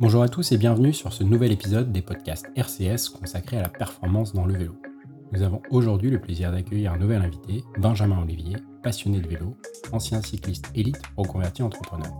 Bonjour 0.00 0.22
à 0.22 0.30
tous 0.30 0.50
et 0.52 0.56
bienvenue 0.56 0.94
sur 0.94 1.12
ce 1.12 1.22
nouvel 1.22 1.52
épisode 1.52 1.92
des 1.92 2.00
podcasts 2.00 2.50
RCS 2.56 3.10
consacrés 3.10 3.58
à 3.58 3.62
la 3.62 3.68
performance 3.68 4.32
dans 4.32 4.46
le 4.46 4.54
vélo. 4.54 4.80
Nous 5.30 5.42
avons 5.42 5.60
aujourd'hui 5.68 6.08
le 6.08 6.18
plaisir 6.18 6.50
d'accueillir 6.50 6.94
un 6.94 6.96
nouvel 6.96 7.20
invité, 7.20 7.64
Benjamin 7.76 8.22
Olivier, 8.22 8.56
passionné 8.82 9.20
de 9.20 9.28
vélo, 9.28 9.58
ancien 9.92 10.22
cycliste 10.22 10.70
élite 10.74 11.02
reconverti 11.18 11.62
entrepreneur. 11.62 12.10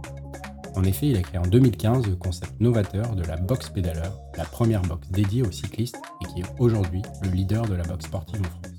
En 0.76 0.84
effet, 0.84 1.06
il 1.06 1.16
a 1.16 1.22
créé 1.22 1.40
en 1.40 1.46
2015 1.46 2.06
le 2.06 2.16
concept 2.16 2.52
novateur 2.60 3.16
de 3.16 3.24
la 3.24 3.38
box 3.38 3.70
pédaleur, 3.70 4.20
la 4.36 4.44
première 4.44 4.82
box 4.82 5.08
dédiée 5.08 5.40
aux 5.40 5.50
cyclistes 5.50 5.96
et 6.20 6.26
qui 6.26 6.40
est 6.40 6.54
aujourd'hui 6.58 7.00
le 7.22 7.30
leader 7.30 7.64
de 7.64 7.76
la 7.76 7.84
boxe 7.84 8.04
sportive 8.04 8.42
en 8.42 8.44
France. 8.44 8.74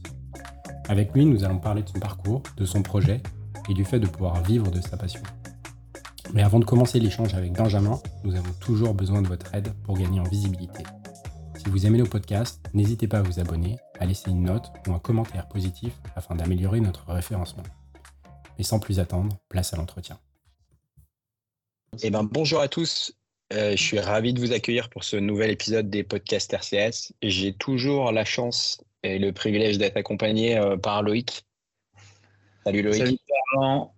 Avec 0.89 1.11
lui, 1.15 1.25
nous 1.25 1.43
allons 1.43 1.57
parler 1.57 1.81
de 1.81 1.89
son 1.89 1.99
parcours, 1.99 2.43
de 2.55 2.65
son 2.65 2.83
projet 2.83 3.23
et 3.67 3.73
du 3.73 3.83
fait 3.83 3.99
de 3.99 4.05
pouvoir 4.05 4.43
vivre 4.43 4.69
de 4.69 4.79
sa 4.79 4.95
passion. 4.95 5.23
Mais 6.33 6.43
avant 6.43 6.59
de 6.59 6.65
commencer 6.65 6.99
l'échange 6.99 7.33
avec 7.33 7.51
Benjamin, 7.51 8.01
nous 8.23 8.35
avons 8.35 8.53
toujours 8.61 8.93
besoin 8.93 9.21
de 9.21 9.27
votre 9.27 9.53
aide 9.53 9.73
pour 9.83 9.97
gagner 9.97 10.21
en 10.21 10.23
visibilité. 10.23 10.83
Si 11.57 11.69
vous 11.69 11.85
aimez 11.85 11.97
nos 11.97 12.05
podcasts, 12.05 12.61
n'hésitez 12.73 13.07
pas 13.07 13.19
à 13.19 13.21
vous 13.21 13.39
abonner, 13.39 13.77
à 13.99 14.05
laisser 14.05 14.29
une 14.29 14.43
note 14.43 14.71
ou 14.87 14.93
un 14.93 14.99
commentaire 14.99 15.49
positif 15.49 15.93
afin 16.15 16.35
d'améliorer 16.35 16.79
notre 16.79 17.11
référencement. 17.11 17.63
Mais 18.57 18.63
sans 18.63 18.79
plus 18.79 18.99
attendre, 18.99 19.37
place 19.49 19.73
à 19.73 19.77
l'entretien. 19.77 20.19
Eh 22.01 22.09
ben, 22.09 22.23
bonjour 22.23 22.61
à 22.61 22.69
tous. 22.69 23.13
Euh, 23.51 23.71
je 23.71 23.83
suis 23.83 23.99
ravi 23.99 24.33
de 24.33 24.39
vous 24.39 24.53
accueillir 24.53 24.89
pour 24.89 25.03
ce 25.03 25.17
nouvel 25.17 25.51
épisode 25.51 25.89
des 25.89 26.03
podcasts 26.03 26.53
RCS. 26.53 27.11
J'ai 27.21 27.53
toujours 27.53 28.13
la 28.13 28.23
chance 28.23 28.81
et 29.03 29.19
le 29.19 29.33
privilège 29.33 29.77
d'être 29.77 29.97
accompagné 29.97 30.57
euh, 30.57 30.77
par 30.77 31.03
Loïc. 31.03 31.45
Salut 32.63 32.83
Loïc. 32.83 32.97
Salut 32.97 33.17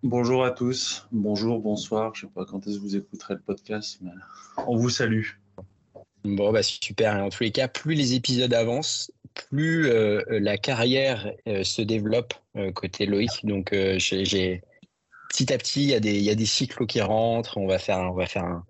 Bonjour 0.04 0.46
à 0.46 0.52
tous. 0.52 1.06
Bonjour, 1.12 1.60
bonsoir. 1.60 2.16
Je 2.16 2.26
ne 2.26 2.30
sais 2.30 2.34
pas 2.34 2.46
quand 2.46 2.66
est-ce 2.66 2.78
que 2.78 2.82
vous 2.82 2.96
écouterez 2.96 3.34
le 3.34 3.42
podcast, 3.42 4.00
mais 4.02 4.12
on 4.68 4.78
vous 4.78 4.90
salue. 4.90 5.26
Bon, 6.24 6.52
bah 6.52 6.64
super. 6.64 7.16
En 7.16 7.30
tous 7.30 7.44
les 7.44 7.52
cas, 7.52 7.68
plus 7.68 7.94
les 7.94 8.14
épisodes 8.14 8.54
avancent, 8.54 9.12
plus 9.34 9.88
euh, 9.88 10.22
la 10.30 10.58
carrière 10.58 11.34
se 11.46 11.82
développe 11.82 12.34
côté 12.74 13.06
Loïc. 13.06 13.46
Donc, 13.46 13.76
j'ai 13.98 14.62
petit 15.30 15.52
à 15.52 15.58
petit, 15.58 15.84
il 15.84 15.90
y 15.90 15.94
a 15.94 16.00
des, 16.00 16.16
il 16.16 16.24
y 16.24 16.30
a 16.30 16.36
des 16.36 16.46
cyclos 16.46 16.86
qui 16.86 17.02
rentrent. 17.02 17.58
On 17.58 17.68
va 17.68 17.80
faire, 17.80 18.00
on 18.00 18.14
va 18.14 18.28
faire 18.28 18.64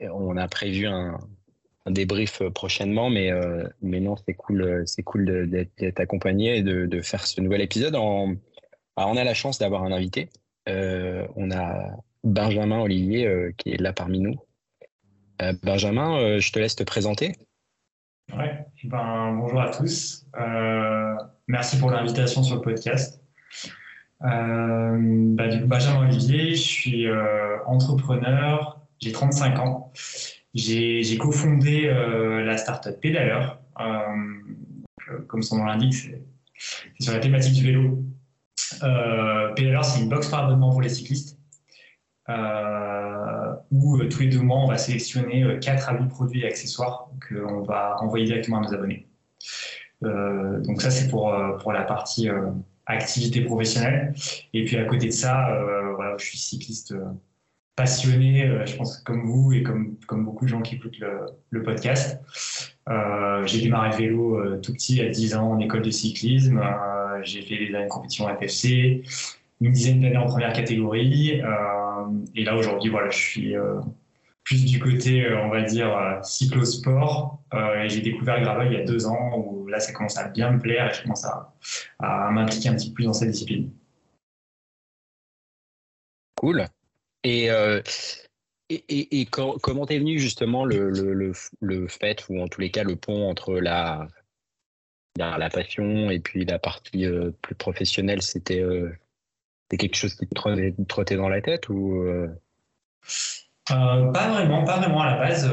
on 0.00 0.36
a 0.36 0.48
prévu 0.48 0.86
un, 0.86 1.18
débrief 1.86 2.42
prochainement, 2.54 3.10
mais, 3.10 3.30
euh, 3.30 3.68
mais 3.82 4.00
non, 4.00 4.16
c'est 4.16 4.32
cool, 4.32 4.84
c'est 4.86 5.02
cool 5.02 5.48
d'être 5.48 6.00
accompagné 6.00 6.56
et 6.56 6.62
de, 6.62 7.00
faire 7.02 7.26
ce 7.26 7.40
nouvel 7.40 7.60
épisode. 7.60 7.94
En, 7.94 8.34
on 8.96 9.16
a 9.16 9.24
la 9.24 9.34
chance 9.34 9.58
d'avoir 9.58 9.84
un 9.84 9.92
invité. 9.92 10.28
Euh, 10.68 11.26
on 11.36 11.50
a 11.50 11.96
Benjamin 12.22 12.80
Olivier 12.80 13.26
euh, 13.26 13.52
qui 13.56 13.72
est 13.72 13.80
là 13.80 13.92
parmi 13.92 14.20
nous. 14.20 14.36
Benjamin, 15.62 16.38
je 16.38 16.52
te 16.52 16.58
laisse 16.60 16.76
te 16.76 16.84
présenter. 16.84 17.32
Ouais, 18.34 18.66
ben, 18.84 19.36
bonjour 19.36 19.60
à 19.60 19.70
tous. 19.70 20.24
merci 21.48 21.76
pour 21.78 21.90
l'invitation 21.90 22.42
sur 22.42 22.56
le 22.56 22.62
podcast. 22.62 23.20
Euh, 24.24 24.96
bah, 25.34 25.48
Benjamin 25.64 26.08
Olivier, 26.08 26.50
je 26.54 26.62
suis 26.62 27.06
euh, 27.06 27.58
entrepreneur, 27.66 28.80
j'ai 29.00 29.12
35 29.12 29.58
ans. 29.58 29.92
J'ai 30.54 31.18
cofondé 31.18 31.86
euh, 31.86 32.44
la 32.44 32.56
startup 32.56 33.00
Pédaleur. 33.00 33.60
comme 35.26 35.42
son 35.42 35.58
nom 35.58 35.64
l'indique, 35.64 35.94
c'est 35.94 36.22
sur 37.00 37.12
la 37.12 37.18
thématique 37.18 37.54
du 37.54 37.64
vélo. 37.64 38.02
Pédaleur, 39.56 39.84
c'est 39.84 40.00
une 40.00 40.08
box 40.08 40.28
par 40.28 40.44
abonnement 40.44 40.70
pour 40.70 40.82
les 40.82 40.88
cyclistes. 40.88 41.38
où 43.70 43.98
tous 44.04 44.20
les 44.20 44.28
deux 44.28 44.40
mois, 44.40 44.58
on 44.58 44.68
va 44.68 44.78
sélectionner 44.78 45.58
4 45.60 45.88
à 45.88 45.94
8 45.94 46.08
produits 46.08 46.42
et 46.42 46.46
accessoires 46.46 47.10
qu'on 47.28 47.62
va 47.62 47.96
envoyer 48.00 48.26
directement 48.26 48.58
à 48.58 48.62
nos 48.62 48.74
abonnés. 48.74 49.06
donc 50.02 50.80
ça, 50.82 50.90
c'est 50.90 51.08
pour, 51.08 51.34
pour 51.60 51.72
la 51.72 51.82
partie 51.82 52.28
activité 52.86 53.40
professionnelle. 53.42 54.14
Et 54.52 54.64
puis 54.64 54.76
à 54.76 54.84
côté 54.84 55.06
de 55.06 55.12
ça, 55.12 55.50
euh, 55.50 55.94
voilà, 55.94 56.16
je 56.18 56.24
suis 56.24 56.38
cycliste 56.38 56.92
euh, 56.92 57.04
passionné, 57.76 58.46
euh, 58.46 58.66
je 58.66 58.76
pense 58.76 58.98
comme 58.98 59.24
vous 59.24 59.52
et 59.52 59.62
comme, 59.62 59.96
comme 60.06 60.24
beaucoup 60.24 60.44
de 60.44 60.50
gens 60.50 60.62
qui 60.62 60.76
écoutent 60.76 60.98
le, 60.98 61.20
le 61.50 61.62
podcast. 61.62 62.20
j'ai 63.46 63.60
démarré 63.60 63.90
le 63.90 63.96
vélo 63.96 64.56
tout 64.58 64.72
petit 64.72 65.00
à 65.00 65.08
10 65.08 65.34
ans 65.36 65.52
en 65.52 65.58
école 65.58 65.82
de 65.82 65.90
cyclisme. 65.90 66.60
J'ai 67.22 67.42
fait 67.42 67.58
des 67.58 67.74
années 67.74 67.84
de 67.84 67.90
compétition 67.90 68.26
à 68.26 68.36
FFC, 68.36 69.02
une 69.60 69.72
dizaine 69.72 70.00
d'années 70.00 70.16
en 70.16 70.26
première 70.26 70.52
catégorie. 70.52 71.40
et 72.34 72.44
là 72.44 72.56
aujourd'hui, 72.56 72.90
voilà, 72.90 73.10
je 73.10 73.18
suis 73.18 73.54
plus 74.42 74.64
du 74.64 74.78
côté, 74.78 75.26
on 75.34 75.48
va 75.48 75.62
dire, 75.62 76.20
cyclosport. 76.22 77.38
et 77.52 77.88
j'ai 77.88 78.00
découvert 78.00 78.38
le 78.38 78.44
gravel 78.44 78.72
il 78.72 78.78
y 78.78 78.82
a 78.82 78.84
deux 78.84 79.06
ans 79.06 79.38
où 79.38 79.66
là, 79.68 79.80
ça 79.80 79.92
commence 79.92 80.16
à 80.16 80.28
bien 80.28 80.52
me 80.52 80.60
plaire 80.60 80.90
et 80.90 80.94
je 80.94 81.02
commence 81.02 81.24
à, 81.24 82.30
m'impliquer 82.30 82.68
un 82.68 82.74
petit 82.74 82.88
peu 82.88 82.94
plus 82.94 83.04
dans 83.04 83.12
cette 83.12 83.30
discipline. 83.30 83.70
Cool. 86.36 86.66
Et, 87.22 87.50
euh, 87.50 87.80
et, 88.68 89.26
comment 89.26 89.86
t'es 89.86 89.98
venu 89.98 90.18
justement 90.18 90.64
le, 90.64 90.90
le, 90.90 91.88
fait, 91.88 92.24
ou 92.28 92.40
en 92.40 92.48
tous 92.48 92.60
les 92.60 92.70
cas 92.70 92.84
le 92.84 92.96
pont 92.96 93.28
entre 93.28 93.54
la, 93.54 94.08
la, 95.16 95.50
passion 95.50 96.10
et 96.10 96.18
puis 96.18 96.44
la 96.44 96.58
partie 96.58 97.06
euh, 97.06 97.30
plus 97.42 97.54
professionnelle, 97.54 98.22
c'était 98.22 98.60
euh, 98.60 98.90
quelque 99.70 99.96
chose 99.96 100.14
qui 100.14 100.26
te 100.26 100.34
trottait, 100.86 101.16
dans 101.16 101.28
la 101.28 101.40
tête 101.40 101.68
ou 101.68 102.04
Pas 103.66 104.10
vraiment, 104.12 104.64
pas 104.64 104.78
vraiment 104.78 105.02
à 105.02 105.10
la 105.10 105.18
base 105.18 105.50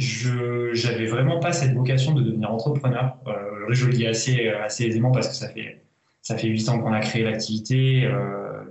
je 0.00 0.70
j'avais 0.72 1.06
vraiment 1.06 1.38
pas 1.40 1.52
cette 1.52 1.74
vocation 1.74 2.12
de 2.14 2.22
devenir 2.22 2.50
entrepreneur. 2.50 3.16
Euh, 3.26 3.66
je 3.70 3.86
le 3.86 3.92
dis 3.92 4.06
assez, 4.06 4.48
assez 4.48 4.84
aisément 4.84 5.12
parce 5.12 5.28
que 5.28 5.34
ça 5.34 5.48
fait, 5.48 5.84
ça 6.22 6.36
fait 6.36 6.48
8 6.48 6.68
ans 6.70 6.80
qu'on 6.80 6.92
a 6.92 7.00
créé 7.00 7.22
l'activité, 7.22 8.04
euh, 8.06 8.64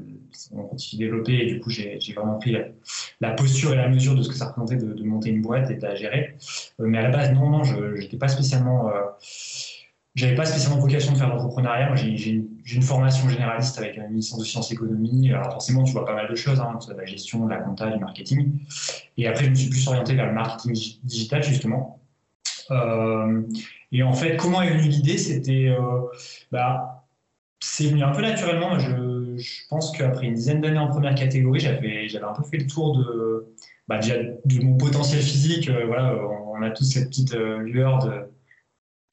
on 0.54 0.64
continue 0.64 1.00
de 1.02 1.06
développer 1.06 1.34
et 1.34 1.46
du 1.46 1.60
coup 1.60 1.70
j'ai 1.70 2.00
vraiment 2.16 2.38
pris 2.40 2.56
la, 3.20 3.32
posture 3.32 3.74
et 3.74 3.76
la 3.76 3.90
mesure 3.90 4.16
de 4.16 4.22
ce 4.22 4.30
que 4.30 4.36
ça 4.36 4.48
représentait 4.48 4.78
de, 4.78 5.04
monter 5.04 5.30
une 5.30 5.42
boîte 5.42 5.70
et 5.72 5.76
de 5.76 5.82
la 5.82 5.96
gérer. 5.96 6.36
Euh, 6.80 6.86
mais 6.88 6.98
à 6.98 7.04
la 7.04 7.10
base, 7.10 7.32
non, 7.34 7.50
non, 7.50 7.64
je 7.64 7.98
n'étais 7.98 8.18
pas 8.18 8.28
spécialement 8.28 8.92
j'avais 10.16 10.36
pas 10.36 10.46
spécialement 10.46 10.80
vocation 10.80 11.14
de 11.14 11.18
faire 11.18 11.30
l'entrepreneuriat. 11.30 11.96
J'ai 11.96 12.44
une 12.76 12.82
formation 12.82 13.30
généraliste 13.30 13.78
avec 13.78 13.96
une 13.96 14.16
licence 14.16 14.40
de 14.40 14.44
sciences 14.44 14.72
économie. 14.72 15.32
Alors 15.32 15.52
forcément, 15.52 15.84
tu 15.84 15.94
vois 15.94 16.06
pas 16.06 16.14
mal 16.14 16.30
de 16.30 16.36
choses, 16.36 16.60
hein, 16.60 16.78
la 16.96 17.06
gestion, 17.06 17.48
la 17.48 17.58
compta, 17.58 17.90
du 17.90 18.00
marketing. 18.00 18.60
Et 19.18 19.28
après, 19.28 19.46
je 19.46 19.50
me 19.52 19.56
suis 19.56 19.70
plus 19.70 19.88
orienté 19.88 20.16
vers 20.16 20.26
le 20.26 20.34
marketing 20.34 20.74
digital, 21.04 21.44
justement. 21.44 22.02
Euh, 22.72 23.44
et 23.92 24.04
en 24.04 24.14
fait, 24.14 24.36
comment 24.36 24.62
est 24.62 24.72
venue 24.72 24.90
l'idée? 24.90 25.18
C'était, 25.18 25.70
euh, 25.70 26.02
bah, 26.52 27.06
c'est 27.60 27.86
venu 27.88 28.04
un 28.04 28.12
peu 28.12 28.22
naturellement. 28.22 28.78
Je 29.40 29.68
pense 29.70 29.92
qu'après 29.98 30.28
une 30.28 30.34
dizaine 30.34 30.62
d'années 30.62 30.80
en 30.80 30.88
première 30.88 31.16
catégorie, 31.16 31.60
j'avais, 31.60 32.08
un 32.16 32.34
peu 32.34 32.44
fait 32.44 32.58
le 32.58 32.68
tour 32.68 32.98
de, 32.98 33.48
bah, 33.88 34.00
mon 34.62 34.78
potentiel 34.78 35.22
physique. 35.22 35.70
Euh, 35.70 35.86
voilà, 35.86 36.16
on 36.48 36.62
a 36.62 36.70
tous 36.72 36.84
cette 36.84 37.10
petite 37.10 37.34
lueur 37.34 38.00
de 38.06 38.30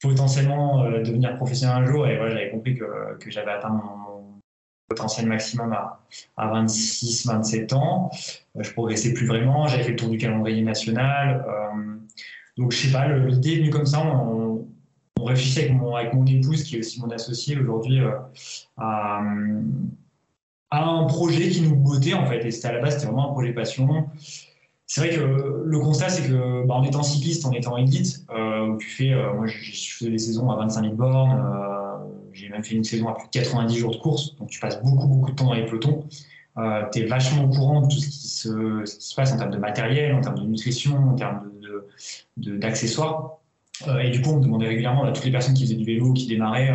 potentiellement 0.01 0.83
euh, 0.83 1.01
devenir 1.01 1.35
professionnel 1.37 1.83
un 1.83 1.85
jour. 1.85 2.07
Et 2.07 2.17
voilà, 2.17 2.35
j'avais 2.35 2.51
compris 2.51 2.75
que, 2.75 3.17
que 3.19 3.31
j'avais 3.31 3.51
atteint 3.51 3.69
mon, 3.69 4.17
potentiel 4.87 5.27
maximum 5.27 5.73
à, 5.73 5.99
à 6.37 6.47
26, 6.47 7.27
27 7.27 7.73
ans. 7.73 8.09
Euh, 8.55 8.63
je 8.63 8.71
progressais 8.71 9.13
plus 9.13 9.27
vraiment. 9.27 9.67
J'avais 9.67 9.83
fait 9.83 9.91
le 9.91 9.95
tour 9.97 10.09
du 10.09 10.17
calendrier 10.17 10.61
national. 10.61 11.45
Euh, 11.47 11.95
donc, 12.57 12.71
je 12.71 12.87
sais 12.87 12.91
pas, 12.91 13.07
l'idée 13.07 13.53
est 13.53 13.57
venue 13.57 13.69
comme 13.69 13.85
ça. 13.85 14.05
On, 14.05 14.65
on 15.19 15.23
réfléchit 15.23 15.59
avec 15.59 15.73
mon, 15.73 15.95
avec 15.95 16.13
mon, 16.13 16.25
épouse, 16.25 16.63
qui 16.63 16.75
est 16.75 16.79
aussi 16.79 17.01
mon 17.01 17.09
associé 17.09 17.57
aujourd'hui, 17.57 17.99
à, 18.77 19.21
à, 20.69 20.83
un 20.83 21.05
projet 21.05 21.49
qui 21.49 21.61
nous 21.61 21.75
bottait 21.75 22.13
en 22.13 22.25
fait. 22.25 22.45
Et 22.45 22.51
c'était 22.51 22.69
à 22.69 22.73
la 22.73 22.81
base, 22.81 22.95
c'était 22.95 23.07
vraiment 23.07 23.29
un 23.29 23.33
projet 23.33 23.53
passion 23.53 24.07
c'est 24.87 25.01
vrai 25.01 25.09
que 25.09 25.63
le 25.65 25.79
constat, 25.79 26.07
c'est 26.07 26.29
que 26.29 26.65
bah, 26.65 26.75
en 26.75 26.83
étant 26.83 27.03
cycliste, 27.03 27.45
en 27.45 27.51
étant 27.51 27.75
élite, 27.75 28.25
euh, 28.33 28.77
tu 28.77 28.87
fais, 28.89 29.11
euh, 29.11 29.33
moi 29.33 29.45
je 29.45 29.93
faisais 29.93 30.09
des 30.09 30.17
saisons 30.17 30.49
à 30.49 30.55
25 30.55 30.81
000 30.81 30.95
bornes, 30.95 31.43
euh, 31.45 32.07
j'ai 32.31 32.47
même 32.47 32.63
fait 32.63 32.75
une 32.75 32.85
saison 32.85 33.09
à 33.09 33.13
plus 33.13 33.25
de 33.25 33.31
90 33.31 33.77
jours 33.77 33.91
de 33.91 33.97
course, 33.97 34.35
donc 34.37 34.49
tu 34.49 34.61
passes 34.61 34.81
beaucoup 34.81 35.07
beaucoup 35.07 35.31
de 35.31 35.35
temps 35.35 35.47
dans 35.47 35.53
les 35.53 35.65
pelotons. 35.65 36.05
Euh, 36.57 36.83
tu 36.91 37.01
es 37.01 37.05
vachement 37.05 37.43
au 37.43 37.49
courant 37.49 37.81
de 37.81 37.87
tout 37.87 37.99
ce 37.99 38.07
qui, 38.07 38.27
se, 38.27 38.85
se, 38.85 39.13
passe 39.13 39.33
en 39.33 39.37
termes 39.37 39.51
de 39.51 39.57
matériel, 39.57 40.15
en 40.15 40.21
termes 40.21 40.39
de 40.39 40.45
nutrition, 40.45 40.95
en 40.95 41.15
termes 41.15 41.51
d'accessoires. 42.37 43.39
De, 43.85 43.91
de, 43.91 43.99
et 43.99 44.09
du 44.09 44.21
coup, 44.21 44.31
on 44.31 44.37
me 44.37 44.43
demandait 44.43 44.67
régulièrement 44.67 45.03
à 45.03 45.11
toutes 45.11 45.25
les 45.25 45.31
personnes 45.31 45.53
qui 45.53 45.63
faisaient 45.65 45.75
du 45.75 45.85
vélo, 45.85 46.13
qui 46.13 46.25
démarraient, 46.25 46.73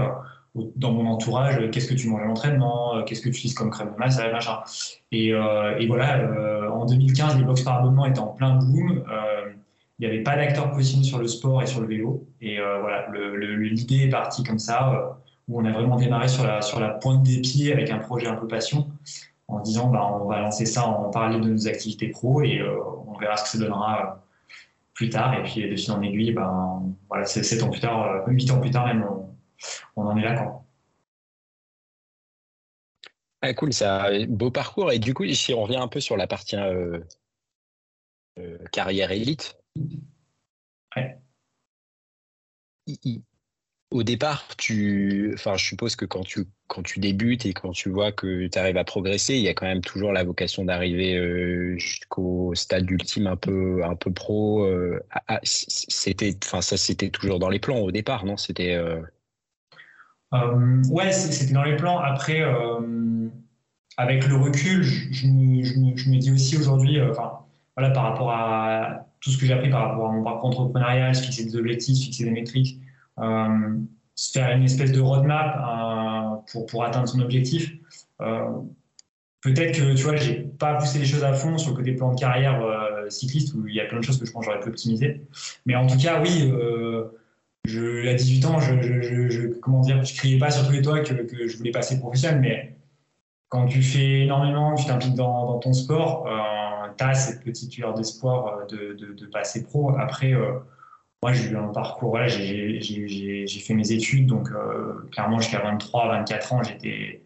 dans 0.54 0.92
mon 0.92 1.06
entourage, 1.06 1.58
euh, 1.58 1.70
qu'est-ce 1.70 1.88
que 1.88 1.94
tu 1.94 2.08
manges 2.08 2.22
à 2.22 2.26
l'entraînement, 2.26 2.96
euh, 2.96 3.02
qu'est-ce 3.02 3.20
que 3.20 3.28
tu 3.28 3.36
utilises 3.36 3.54
comme 3.54 3.70
crème 3.70 3.92
de 3.92 3.96
massage, 3.96 4.32
machin. 4.32 4.58
Et, 5.10 5.32
euh, 5.32 5.78
et 5.78 5.86
voilà, 5.86 6.70
en 6.72 6.84
2015, 6.84 7.38
les 7.38 7.44
box 7.44 7.62
par 7.62 7.78
abonnement 7.78 8.06
étaient 8.06 8.20
en 8.20 8.28
plein 8.28 8.56
boom. 8.56 9.04
il 9.98 10.06
n'y 10.08 10.12
avait 10.12 10.22
pas 10.22 10.36
d'acteurs 10.36 10.70
positionnés 10.72 11.04
sur 11.04 11.18
le 11.18 11.26
sport 11.26 11.62
et 11.62 11.66
sur 11.66 11.80
le 11.80 11.86
vélo. 11.86 12.26
Et 12.40 12.58
voilà, 12.58 13.06
l'idée 13.12 14.06
est 14.06 14.08
partie 14.08 14.42
comme 14.42 14.58
ça, 14.58 15.18
où 15.48 15.60
on 15.60 15.64
a 15.64 15.70
vraiment 15.70 15.96
démarré 15.96 16.28
sur 16.28 16.44
la, 16.44 16.60
sur 16.60 16.80
la 16.80 16.88
pointe 16.88 17.22
des 17.22 17.40
pieds 17.40 17.72
avec 17.72 17.90
un 17.90 17.98
projet 17.98 18.26
un 18.26 18.34
peu 18.34 18.48
passion. 18.48 18.88
en 19.48 19.60
disant 19.60 19.88
bah, 19.88 20.10
on 20.20 20.26
va 20.26 20.40
lancer 20.40 20.66
ça 20.66 20.86
en 20.86 21.10
parallèle 21.10 21.40
de 21.40 21.50
nos 21.50 21.68
activités 21.68 22.08
pro 22.08 22.42
et 22.42 22.62
on 23.06 23.18
verra 23.18 23.36
ce 23.36 23.44
que 23.44 23.48
ça 23.50 23.58
donnera 23.58 24.24
plus 24.94 25.10
tard. 25.10 25.34
Et 25.34 25.42
puis 25.42 25.68
de 25.68 25.76
fil 25.76 25.92
en 25.92 26.02
aiguille, 26.02 26.32
ben, 26.32 26.82
voilà, 27.08 27.24
7 27.24 27.62
ans 27.62 27.70
plus 27.70 27.80
tard, 27.80 28.24
8 28.26 28.50
ans 28.50 28.60
plus 28.60 28.70
tard 28.70 28.86
même, 28.86 29.04
en 29.96 30.16
est 30.16 30.22
là. 30.22 30.62
Ah, 33.40 33.54
cool, 33.54 33.72
ça, 33.72 34.08
beau 34.28 34.50
parcours. 34.50 34.92
Et 34.92 34.98
du 34.98 35.14
coup, 35.14 35.26
si 35.32 35.52
on 35.52 35.62
revient 35.62 35.76
un 35.76 35.88
peu 35.88 36.00
sur 36.00 36.16
la 36.16 36.26
partie 36.26 36.56
carrière 38.70 39.10
élite, 39.10 39.58
ouais 40.96 41.18
au 43.92 44.02
départ, 44.02 44.56
tu, 44.56 45.32
enfin, 45.34 45.56
je 45.56 45.64
suppose 45.66 45.96
que 45.96 46.04
quand 46.04 46.24
tu, 46.24 46.46
quand 46.66 46.82
tu 46.82 46.98
débutes 46.98 47.46
et 47.46 47.52
quand 47.52 47.72
tu 47.72 47.90
vois 47.90 48.10
que 48.12 48.46
tu 48.48 48.58
arrives 48.58 48.76
à 48.78 48.84
progresser, 48.84 49.34
il 49.34 49.42
y 49.42 49.48
a 49.48 49.54
quand 49.54 49.66
même 49.66 49.82
toujours 49.82 50.12
la 50.12 50.24
vocation 50.24 50.64
d'arriver 50.64 51.16
euh, 51.16 51.76
jusqu'au 51.78 52.54
stade 52.54 52.90
ultime 52.90 53.26
un 53.26 53.36
peu, 53.36 53.84
un 53.84 53.94
peu 53.94 54.12
pro. 54.12 54.64
Euh, 54.64 55.00
c'était, 55.44 56.36
enfin, 56.44 56.62
ça, 56.62 56.76
c'était 56.76 57.10
toujours 57.10 57.38
dans 57.38 57.50
les 57.50 57.58
plans 57.60 57.78
au 57.78 57.90
départ, 57.90 58.24
non? 58.24 58.36
C'était. 58.36 58.78
Euh... 60.34 60.38
euh 60.38 60.82
ouais, 60.90 61.12
c'était 61.12 61.52
dans 61.52 61.64
les 61.64 61.76
plans. 61.76 61.98
Après, 61.98 62.42
avec 63.96 64.26
le 64.26 64.36
recul, 64.36 64.82
je, 64.82 65.26
me 65.26 66.18
dis 66.18 66.30
aussi 66.32 66.56
aujourd'hui, 66.56 67.00
enfin, 67.02 67.40
voilà, 67.76 67.90
par 67.90 68.04
rapport 68.04 68.30
à 68.30 69.06
tout 69.22 69.30
ce 69.30 69.38
que 69.38 69.46
j'ai 69.46 69.52
appris 69.52 69.70
par 69.70 69.88
rapport 69.88 70.10
à 70.10 70.12
mon 70.12 70.22
parcours 70.22 70.50
entrepreneurial, 70.50 71.14
se 71.14 71.22
fixer 71.22 71.44
des 71.44 71.56
objectifs, 71.56 71.96
se 71.96 72.04
fixer 72.04 72.24
des 72.24 72.30
métriques, 72.30 72.80
euh, 73.20 73.78
se 74.14 74.32
faire 74.32 74.54
une 74.56 74.64
espèce 74.64 74.92
de 74.92 75.00
roadmap 75.00 75.56
euh, 75.56 76.62
pour, 76.66 76.84
atteindre 76.84 77.08
son 77.08 77.20
objectif. 77.20 77.72
Euh, 78.20 78.50
peut-être 79.40 79.78
que 79.78 79.94
tu 79.94 80.02
vois, 80.02 80.16
j'ai 80.16 80.40
pas 80.58 80.74
poussé 80.74 80.98
les 80.98 81.06
choses 81.06 81.24
à 81.24 81.32
fond 81.32 81.56
sur 81.56 81.70
le 81.70 81.76
côté 81.76 81.92
plan 81.92 82.12
de 82.12 82.18
carrière 82.18 82.60
cycliste 83.08 83.54
où 83.54 83.66
il 83.66 83.74
y 83.74 83.80
a 83.80 83.84
plein 83.84 84.00
de 84.00 84.04
choses 84.04 84.18
que 84.18 84.26
je 84.26 84.32
pense 84.32 84.44
j'aurais 84.44 84.60
pu 84.60 84.68
optimiser. 84.68 85.22
Mais 85.66 85.76
en 85.76 85.86
tout 85.86 85.98
cas, 85.98 86.20
oui, 86.20 86.52
je, 87.64 88.08
à 88.08 88.14
18 88.14 88.44
ans, 88.46 88.60
je, 88.60 89.46
comment 89.60 89.80
dire, 89.80 90.04
je 90.04 90.14
criais 90.16 90.38
pas 90.38 90.50
sur 90.50 90.66
tous 90.66 90.72
les 90.72 90.82
toits 90.82 91.00
que, 91.00 91.48
je 91.48 91.56
voulais 91.56 91.70
passer 91.70 91.98
professionnel, 91.98 92.40
mais 92.40 92.76
quand 93.48 93.66
tu 93.66 93.82
fais 93.82 94.22
énormément, 94.22 94.74
tu 94.74 94.86
t'impliques 94.86 95.14
dans, 95.14 95.58
ton 95.58 95.72
sport, 95.72 96.26
tu 96.96 97.04
as 97.04 97.14
cette 97.14 97.44
petite 97.44 97.76
lueur 97.76 97.94
d'espoir 97.94 98.66
de, 98.66 98.94
de, 98.94 99.26
passer 99.26 99.62
pro. 99.62 99.96
Après, 99.98 100.34
moi, 101.22 101.32
j'ai 101.32 101.50
eu 101.50 101.56
un 101.56 101.68
parcours, 101.68 102.10
voilà, 102.10 102.26
j'ai 102.26 102.80
fait 103.46 103.74
mes 103.74 103.92
études, 103.92 104.26
donc 104.26 104.50
euh, 104.50 105.08
clairement, 105.12 105.38
jusqu'à 105.38 105.60
23, 105.60 106.08
24 106.08 106.52
ans, 106.52 106.62
j'étais 106.64 107.22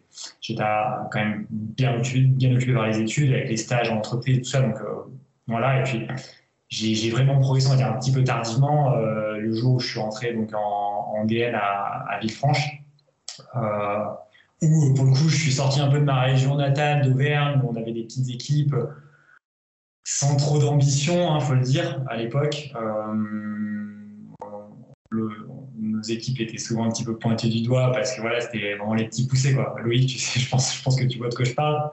quand 0.59 1.15
même 1.15 1.47
bien 1.49 1.97
occupé, 1.97 2.19
bien 2.21 2.55
occupé 2.55 2.73
par 2.73 2.85
les 2.85 2.99
études, 2.99 3.33
avec 3.33 3.49
les 3.49 3.57
stages 3.57 3.89
en 3.89 3.97
entreprise, 3.97 4.37
tout 4.37 4.49
ça. 4.49 4.61
Donc 4.61 4.75
euh, 4.81 5.01
voilà, 5.47 5.79
et 5.79 5.83
puis 5.83 6.07
j'ai 6.69 7.09
vraiment 7.09 7.39
progressé, 7.39 7.67
on 7.67 7.71
va 7.71 7.75
dire, 7.77 7.87
un 7.87 7.99
petit 7.99 8.11
peu 8.11 8.23
tardivement, 8.23 8.93
euh, 8.93 9.37
le 9.37 9.53
jour 9.53 9.75
où 9.75 9.79
je 9.79 9.87
suis 9.87 9.99
rentré 9.99 10.33
donc, 10.33 10.53
en, 10.53 11.13
en 11.17 11.25
DN 11.25 11.55
à, 11.55 12.17
Villefranche, 12.21 12.81
où 14.61 14.93
pour 14.95 15.05
le 15.05 15.11
coup, 15.11 15.29
je 15.29 15.35
suis 15.35 15.51
sorti 15.51 15.79
un 15.79 15.87
peu 15.87 15.99
de 15.99 16.05
ma 16.05 16.21
région 16.21 16.55
natale 16.55 17.07
d'Auvergne, 17.07 17.61
où 17.63 17.69
on 17.71 17.75
avait 17.75 17.93
des 17.93 18.03
petites 18.03 18.29
équipes 18.29 18.75
sans 20.03 20.37
trop 20.37 20.57
d'ambition, 20.57 21.15
il 21.15 21.35
hein, 21.35 21.39
faut 21.41 21.53
le 21.53 21.61
dire, 21.61 22.01
à 22.07 22.15
l'époque 22.15 22.71
nos 25.97 26.01
équipes 26.03 26.39
étaient 26.41 26.57
souvent 26.57 26.85
un 26.85 26.89
petit 26.89 27.03
peu 27.03 27.17
pointées 27.17 27.49
du 27.49 27.61
doigt 27.61 27.91
parce 27.91 28.15
que 28.15 28.21
voilà, 28.21 28.41
c'était 28.41 28.75
vraiment 28.75 28.93
les 28.93 29.05
petits 29.05 29.27
poussés. 29.27 29.53
Quoi. 29.53 29.75
Loïc, 29.81 30.07
tu 30.07 30.17
sais, 30.17 30.39
je 30.39 30.49
pense 30.49 30.95
que 30.95 31.05
tu 31.05 31.17
vois 31.17 31.29
de 31.29 31.35
quoi 31.35 31.45
je 31.45 31.53
parle. 31.53 31.89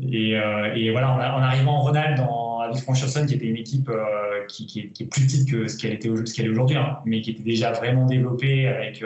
Euh, 0.00 0.74
et, 0.74 0.88
euh, 0.88 0.92
voilà, 0.92 1.12
en, 1.14 1.42
arrivant 1.42 1.76
en 1.78 1.80
Rhône-Alpes, 1.80 2.18
dans 2.18 2.70
Villefranche-sur-Saône, 2.70 3.26
qui 3.26 3.34
était 3.34 3.46
une 3.46 3.56
équipe 3.56 3.88
euh, 3.88 4.44
qui, 4.48 4.80
est, 4.80 5.04
plus 5.06 5.22
petite 5.22 5.50
que 5.50 5.68
ce 5.68 5.78
qu'elle 5.78 5.92
était 5.92 6.08
est 6.08 6.48
aujourd'hui, 6.48 6.76
hein, 6.76 6.98
mais 7.04 7.20
qui 7.20 7.30
était 7.30 7.42
déjà 7.42 7.72
vraiment 7.72 8.06
développée 8.06 8.66
avec, 8.68 9.02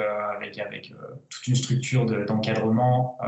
avec 0.58 0.92
toute 1.28 1.46
une 1.46 1.54
structure 1.54 2.06
d'encadrement. 2.06 3.18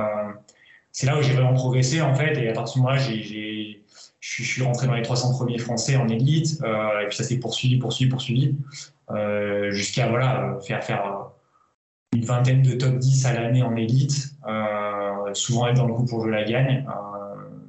c'est 0.91 1.07
là 1.07 1.19
où 1.19 1.23
j'ai 1.23 1.33
vraiment 1.33 1.55
progressé 1.55 2.01
en 2.01 2.15
fait, 2.15 2.37
et 2.39 2.49
à 2.49 2.53
partir 2.53 2.77
de 2.77 2.81
moment-là, 2.81 2.99
j'ai 2.99 3.83
je, 4.23 4.45
suis 4.45 4.63
rentré 4.63 4.87
dans 4.87 4.95
les 4.95 5.03
300 5.03 5.33
premiers 5.33 5.59
français 5.59 5.97
en 5.97 6.09
élite, 6.09 6.61
euh, 6.63 7.01
et 7.01 7.09
puis 7.09 7.17
ça 7.17 7.25
s'est 7.25 7.39
poursuivi, 7.39 7.77
poursuivi, 7.79 8.09
poursuivi, 8.09 8.57
euh, 9.11 9.73
jusqu'à 9.73 10.09
voilà, 10.09 10.59
faire, 10.65 10.83
faire 10.85 11.05
euh, 11.05 12.17
une 12.17 12.25
vingtaine 12.25 12.63
de 12.63 12.75
top 12.75 12.99
10 12.99 13.27
à 13.27 13.33
l'année 13.35 13.63
en 13.63 13.75
élite, 13.75 14.35
souvent 15.35 15.67
être 15.67 15.77
dans 15.77 15.87
le 15.87 15.95
coup 15.95 16.05
pour 16.05 16.23
jouer 16.23 16.31
la 16.31 16.45
gagne, 16.45 16.87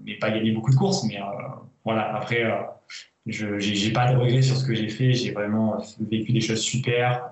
mais 0.05 0.15
pas 0.15 0.31
gagner 0.31 0.51
beaucoup 0.51 0.71
de 0.71 0.75
courses. 0.75 1.03
Mais 1.05 1.19
voilà, 1.83 2.15
après, 2.15 2.43
je 3.25 3.47
n'ai 3.47 3.93
pas 3.93 4.13
de 4.13 4.17
regrets 4.17 4.41
sur 4.41 4.57
ce 4.57 4.65
que 4.65 4.73
j'ai 4.73 4.89
fait, 4.89 5.13
j'ai 5.13 5.31
vraiment 5.31 5.77
vécu 5.99 6.31
des 6.31 6.41
choses 6.41 6.61
super. 6.61 7.29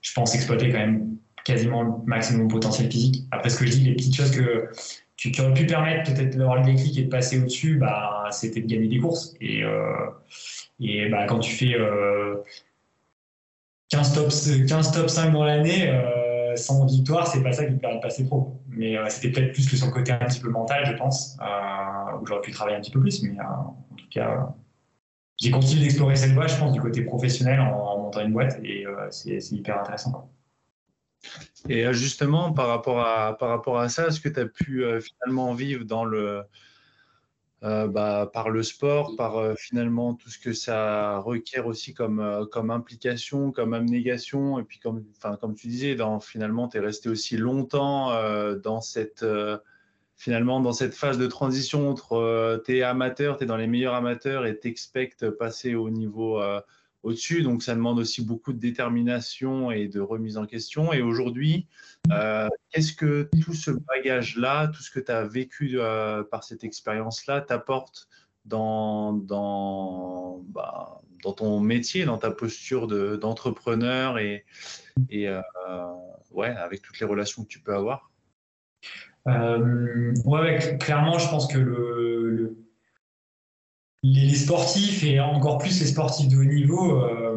je 0.00 0.12
pense 0.12 0.34
exploiter 0.34 0.70
quand 0.70 0.78
même 0.78 1.16
quasiment 1.44 1.82
le 1.82 1.90
maximum 2.06 2.48
potentiel 2.48 2.90
physique. 2.90 3.24
Après, 3.30 3.50
ce 3.50 3.58
que 3.58 3.66
je 3.66 3.72
dis, 3.72 3.84
les 3.84 3.94
petites 3.94 4.14
choses 4.14 4.30
que 4.30 4.68
qui, 5.16 5.40
aurait 5.40 5.54
pu 5.54 5.66
permettre 5.66 6.12
peut-être 6.12 6.36
d'avoir 6.36 6.56
le 6.56 6.64
déclic 6.64 6.98
et 6.98 7.02
de 7.02 7.08
passer 7.08 7.38
au-dessus, 7.38 7.76
bah, 7.76 8.28
c'était 8.30 8.60
de 8.60 8.66
gagner 8.66 8.88
des 8.88 8.98
courses. 8.98 9.34
Et, 9.40 9.62
euh, 9.62 10.08
et 10.80 11.08
bah, 11.08 11.26
quand 11.26 11.38
tu 11.38 11.52
fais 11.52 11.76
15, 13.90 14.14
top, 14.14 14.28
15 14.66 14.92
top 14.92 15.08
5 15.08 15.30
dans 15.32 15.44
l'année, 15.44 15.88
euh, 15.88 16.21
sans 16.56 16.86
victoire, 16.86 17.26
c'est 17.26 17.42
pas 17.42 17.52
ça 17.52 17.64
qui 17.64 17.74
te 17.74 17.80
permet 17.80 17.96
de 17.96 18.02
passer 18.02 18.26
pro. 18.26 18.60
Mais 18.68 18.96
euh, 18.96 19.06
c'était 19.08 19.30
peut-être 19.30 19.52
plus 19.52 19.68
que 19.68 19.84
le 19.84 19.92
côté 19.92 20.12
un 20.12 20.18
petit 20.18 20.40
peu 20.40 20.50
mental, 20.50 20.86
je 20.86 20.92
pense, 20.92 21.36
où 22.20 22.26
j'aurais 22.26 22.40
pu 22.40 22.50
travailler 22.50 22.76
un 22.76 22.80
petit 22.80 22.90
peu 22.90 23.00
plus. 23.00 23.22
Mais 23.22 23.38
en 23.40 23.76
tout 23.96 24.08
cas, 24.10 24.54
j'ai 25.38 25.50
continué 25.50 25.82
d'explorer 25.82 26.16
cette 26.16 26.32
voie, 26.32 26.46
je 26.46 26.56
pense, 26.56 26.72
du 26.72 26.80
côté 26.80 27.02
professionnel 27.02 27.60
en, 27.60 27.98
montant 27.98 28.20
une 28.20 28.32
boîte. 28.32 28.58
Et 28.62 28.86
c'est 29.10 29.52
hyper 29.52 29.80
intéressant. 29.80 30.30
Et 31.68 31.86
euh, 31.86 31.92
justement, 31.92 32.52
par 32.52 32.68
rapport 32.68 33.00
à, 33.00 33.36
par 33.36 33.48
rapport 33.48 33.78
à 33.78 33.88
ça, 33.88 34.08
est-ce 34.08 34.20
que 34.20 34.28
tu 34.28 34.40
as 34.40 34.46
pu 34.46 34.84
euh, 34.84 35.00
finalement 35.00 35.54
vivre 35.54 35.84
dans 35.84 36.04
le, 36.04 36.42
euh, 37.64 37.86
bah, 37.86 38.30
par 38.32 38.50
le 38.50 38.62
sport, 38.62 39.14
par 39.16 39.56
finalement 39.56 40.14
tout 40.14 40.28
ce 40.28 40.38
que 40.38 40.52
ça 40.52 41.18
requiert 41.18 41.66
aussi 41.66 41.94
comme, 41.94 42.46
comme 42.50 42.70
implication, 42.70 43.52
comme 43.52 43.74
abnégation, 43.74 44.58
et 44.58 44.64
puis 44.64 44.78
comme, 44.78 45.04
comme 45.40 45.54
tu 45.54 45.68
disais, 45.68 45.94
dans, 45.94 46.20
finalement, 46.20 46.68
tu 46.68 46.78
es 46.78 46.80
resté 46.80 47.08
aussi 47.08 47.36
longtemps 47.36 48.10
dans 48.62 48.80
cette 48.80 49.24
finalement 50.14 50.60
dans 50.60 50.72
cette 50.72 50.94
phase 50.94 51.18
de 51.18 51.26
transition 51.26 51.90
entre 51.90 52.62
tu 52.64 52.76
es 52.76 52.82
amateur, 52.82 53.38
tu 53.38 53.44
es 53.44 53.46
dans 53.46 53.56
les 53.56 53.66
meilleurs 53.66 53.94
amateurs 53.94 54.46
et 54.46 54.58
tu 54.58 54.68
expectes 54.68 55.30
passer 55.30 55.74
au 55.74 55.90
niveau 55.90 56.40
au-dessus. 57.02 57.42
Donc, 57.42 57.62
ça 57.62 57.74
demande 57.74 57.98
aussi 57.98 58.24
beaucoup 58.24 58.52
de 58.52 58.58
détermination 58.58 59.70
et 59.70 59.88
de 59.88 60.00
remise 60.00 60.36
en 60.36 60.46
question. 60.46 60.92
Et 60.92 61.02
aujourd'hui, 61.02 61.66
euh, 62.10 62.48
qu'est-ce 62.70 62.92
que 62.92 63.28
tout 63.42 63.54
ce 63.54 63.70
bagage-là, 63.70 64.68
tout 64.68 64.82
ce 64.82 64.90
que 64.90 65.00
tu 65.00 65.12
as 65.12 65.24
vécu 65.24 65.72
euh, 65.74 66.22
par 66.22 66.44
cette 66.44 66.64
expérience-là, 66.64 67.40
t'apporte 67.40 68.08
dans, 68.44 69.12
dans, 69.12 70.42
bah, 70.48 71.00
dans 71.22 71.32
ton 71.32 71.60
métier, 71.60 72.04
dans 72.04 72.18
ta 72.18 72.30
posture 72.30 72.86
d'entrepreneur 73.18 74.18
et, 74.18 74.44
et 75.10 75.28
euh, 75.28 75.40
ouais, 76.30 76.48
avec 76.48 76.82
toutes 76.82 76.98
les 76.98 77.06
relations 77.06 77.44
que 77.44 77.48
tu 77.48 77.60
peux 77.60 77.74
avoir? 77.74 78.10
Ouais, 79.24 80.58
clairement, 80.80 81.18
je 81.18 81.28
pense 81.28 81.46
que 81.46 81.58
le 81.58 82.56
les, 84.02 84.34
sportifs 84.34 85.04
et 85.04 85.20
encore 85.20 85.58
plus 85.58 85.80
les 85.80 85.86
sportifs 85.86 86.28
de 86.28 86.36
haut 86.36 86.44
niveau, 86.44 87.02
euh, 87.02 87.36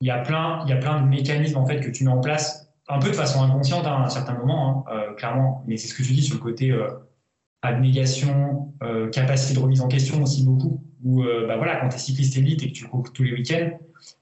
il 0.00 0.06
y 0.06 0.10
a 0.10 0.18
plein, 0.18 0.64
y 0.66 0.72
a 0.72 0.76
plein 0.76 1.00
de 1.00 1.06
mécanismes 1.06 1.58
en 1.58 1.66
fait 1.66 1.80
que 1.80 1.90
tu 1.90 2.04
mets 2.04 2.10
en 2.10 2.20
place 2.20 2.68
un 2.88 2.98
peu 2.98 3.08
de 3.08 3.14
façon 3.14 3.42
inconsciente 3.42 3.86
hein, 3.86 4.02
à 4.02 4.04
un 4.04 4.08
certain 4.08 4.34
moment, 4.34 4.86
hein, 4.88 4.92
euh, 4.94 5.14
clairement. 5.14 5.62
Mais 5.66 5.76
c'est 5.76 5.88
ce 5.88 5.94
que 5.94 6.02
tu 6.02 6.12
dis 6.12 6.22
sur 6.22 6.34
le 6.34 6.40
côté 6.40 6.72
euh, 6.72 6.88
abnégation, 7.62 8.74
capacité 9.12 9.54
de 9.54 9.60
remise 9.60 9.80
en 9.80 9.88
question 9.88 10.20
aussi 10.20 10.44
beaucoup. 10.44 10.82
Où 11.04 11.22
bah 11.22 11.56
voilà, 11.56 11.76
quand 11.76 11.88
tu 11.88 11.94
es 11.94 11.98
cycliste 11.98 12.36
élite 12.36 12.62
et 12.64 12.68
que 12.68 12.72
tu 12.72 12.84
cours 12.86 13.12
tous 13.12 13.22
les 13.22 13.32
week-ends, 13.32 13.70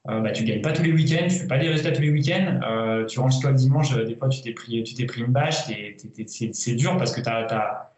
bah, 0.05 0.31
tu 0.31 0.43
gagnes 0.43 0.61
pas 0.61 0.73
tous 0.73 0.83
les 0.83 0.91
week-ends, 0.91 1.27
tu 1.27 1.37
fais 1.37 1.47
pas 1.47 1.57
des 1.57 1.67
résultats 1.67 1.91
tous 1.91 2.03
les 2.03 2.11
week-ends. 2.11 2.59
tu 3.07 3.19
rentres 3.19 3.39
toi 3.39 3.49
le 3.49 3.55
dimanche, 3.55 3.95
des 3.95 4.15
fois 4.15 4.29
tu 4.29 4.41
t'es 4.41 4.51
pris, 4.51 4.83
tu 4.83 4.93
t'es 4.93 5.05
pris 5.05 5.21
une 5.21 5.31
bâche, 5.31 5.65
c'est 5.65 6.75
dur 6.75 6.97
parce 6.97 7.11
que 7.11 7.21
tu 7.21 7.29
as 7.29 7.90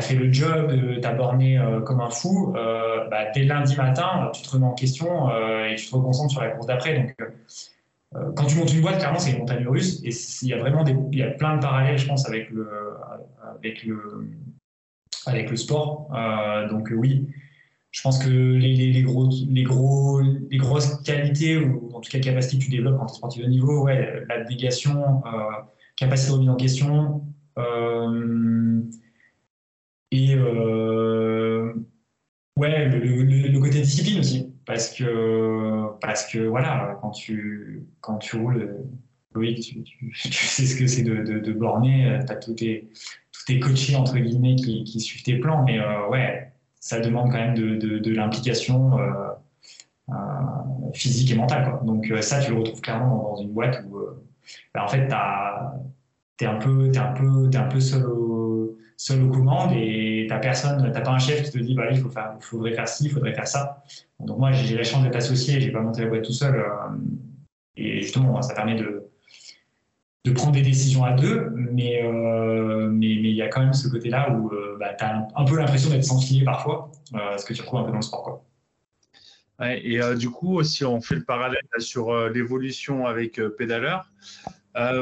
tu 0.00 0.06
fait 0.06 0.14
le 0.14 0.32
job, 0.32 0.70
euh, 0.70 1.00
tu 1.00 1.06
as 1.06 1.12
borné 1.12 1.58
euh, 1.58 1.80
comme 1.80 2.00
un 2.00 2.10
fou, 2.10 2.54
euh, 2.56 3.08
bah, 3.08 3.30
dès 3.34 3.44
lundi 3.44 3.76
matin, 3.76 4.30
tu 4.32 4.42
te 4.42 4.50
remets 4.50 4.66
en 4.66 4.74
question 4.74 5.28
et 5.66 5.76
tu 5.76 5.88
te 5.88 5.94
reconcentres 5.94 6.32
sur 6.32 6.42
la 6.42 6.50
course 6.50 6.66
d'après. 6.66 6.98
Donc, 6.98 8.34
quand 8.36 8.46
tu 8.46 8.56
montes 8.56 8.72
une 8.72 8.80
boîte, 8.80 8.98
clairement, 8.98 9.18
c'est 9.18 9.32
une 9.32 9.38
montagne 9.38 9.66
russe. 9.66 10.00
Et 10.04 10.10
il 10.42 10.48
y 10.48 10.52
a 10.52 10.58
vraiment 10.58 10.84
des, 10.84 10.94
y 11.12 11.22
a 11.22 11.30
plein 11.30 11.56
de 11.56 11.60
parallèles, 11.60 11.98
je 11.98 12.06
pense, 12.06 12.28
avec 12.28 12.50
le, 12.50 12.68
avec 13.58 13.84
le, 13.84 14.28
avec 15.26 15.50
le 15.50 15.56
sport. 15.56 16.10
donc, 16.70 16.90
oui, 16.94 17.26
je 17.90 18.02
pense 18.02 18.18
que 18.18 18.28
les, 18.28 18.74
les, 18.92 19.02
gros, 19.02 19.28
les, 19.48 19.62
gros, 19.64 20.20
les 20.20 20.58
grosses 20.58 21.02
qualités, 21.02 21.58
ou 21.58 21.90
en 21.94 22.00
tout 22.00 22.10
cas 22.10 22.20
capacités 22.20 22.58
que 22.58 22.64
tu 22.64 22.70
développes 22.70 22.98
quand 22.98 23.06
tu 23.06 23.14
es 23.14 23.16
sportif 23.16 23.42
de 23.42 23.48
niveau, 23.48 23.84
ouais, 23.84 24.24
l'abnégation, 24.28 25.22
capacité 25.96 26.30
de 26.30 26.34
remise 26.34 26.50
en 26.50 26.56
question, 26.56 27.22
et 30.10 30.36
ouais, 32.56 32.88
le, 32.88 33.58
côté 33.60 33.80
discipline 33.80 34.20
aussi. 34.20 34.52
Parce 34.66 34.94
que, 34.94 35.98
parce 36.00 36.26
que 36.26 36.38
voilà, 36.38 36.98
quand 37.02 37.10
tu, 37.10 37.86
quand 38.00 38.18
tu 38.18 38.36
roules, 38.36 38.76
Loïc, 39.34 39.84
tu, 39.84 40.12
sais 40.30 40.64
ce 40.66 40.76
que 40.76 40.86
c'est 40.86 41.02
de, 41.02 41.22
de, 41.22 41.52
borner. 41.52 42.18
Tu 42.26 42.32
as 42.32 42.36
tous 42.36 42.54
tes, 42.54 42.88
coachés, 43.60 43.96
entre 43.96 44.18
guillemets, 44.18 44.56
qui, 44.56 44.84
qui 44.84 45.00
suivent 45.00 45.22
tes 45.22 45.38
plans. 45.38 45.64
Mais 45.64 45.78
ouais, 46.10 46.54
ça 46.84 47.00
demande 47.00 47.32
quand 47.32 47.38
même 47.38 47.54
de, 47.54 47.98
de, 47.98 48.10
l'implication 48.12 48.98
euh, 48.98 49.30
euh, 50.10 50.12
physique 50.92 51.30
et 51.30 51.34
mentale. 51.34 51.64
Quoi. 51.64 51.80
Donc 51.82 52.10
euh, 52.10 52.20
ça, 52.20 52.40
tu 52.40 52.50
le 52.52 52.58
retrouves 52.58 52.82
clairement 52.82 53.30
dans, 53.30 53.36
une 53.40 53.54
boîte 53.54 53.82
où 53.88 53.98
bah, 54.74 54.84
en 54.84 54.88
fait, 54.88 55.08
tu 55.08 56.44
es 56.44 56.46
es 56.46 57.56
un 57.56 57.68
peu 57.68 57.80
seul, 57.80 58.04
seul 58.96 59.22
aux 59.22 59.30
commandes 59.30 59.72
et 59.72 60.26
t'as 60.28 60.38
personne, 60.38 60.90
t'as 60.92 61.00
pas 61.00 61.10
un 61.10 61.18
chef 61.18 61.42
qui 61.44 61.50
te 61.50 61.58
dit 61.58 61.74
bah 61.74 61.90
il 61.90 61.98
faut 61.98 62.10
faire, 62.10 62.36
faudrait 62.40 62.72
faire 62.72 62.88
ci, 62.88 63.04
il 63.06 63.10
faudrait 63.10 63.34
faire 63.34 63.48
ça. 63.48 63.82
Donc 64.20 64.38
moi 64.38 64.52
j'ai 64.52 64.76
la 64.76 64.84
chance 64.84 65.02
d'être 65.02 65.16
associé, 65.16 65.60
j'ai 65.60 65.70
pas 65.70 65.80
monté 65.80 66.02
la 66.02 66.08
boîte 66.08 66.22
tout 66.22 66.32
seul 66.32 66.64
et 67.76 68.02
justement 68.02 68.40
ça 68.42 68.54
permet 68.54 68.76
de 68.76 69.10
de 70.24 70.32
prendre 70.32 70.52
des 70.52 70.62
décisions 70.62 71.04
à 71.04 71.12
deux, 71.12 71.50
mais 71.54 72.02
euh, 72.02 72.88
mais 72.90 73.10
il 73.10 73.34
y 73.34 73.42
a 73.42 73.48
quand 73.48 73.60
même 73.60 73.74
ce 73.74 73.88
côté-là 73.88 74.30
où 74.30 74.50
euh, 74.52 74.76
bah, 74.80 74.94
tu 74.94 75.04
as 75.04 75.28
un, 75.34 75.44
peu 75.44 75.56
l'impression 75.56 75.90
d'être 75.90 76.04
sans 76.04 76.18
filet 76.18 76.44
parfois, 76.44 76.90
euh, 77.14 77.36
ce 77.36 77.44
que 77.44 77.52
tu 77.52 77.60
retrouves 77.60 77.80
un 77.80 77.84
peu 77.84 77.90
dans 77.90 77.96
le 77.96 78.02
sport. 78.02 78.22
Quoi. 78.22 78.44
Et 79.76 80.00
du 80.16 80.30
coup, 80.30 80.62
si 80.64 80.84
on 80.84 81.00
fait 81.00 81.14
le 81.14 81.22
parallèle 81.24 81.62
sur 81.78 82.28
l'évolution 82.28 83.06
avec 83.06 83.40
Pédaleur, 83.56 84.10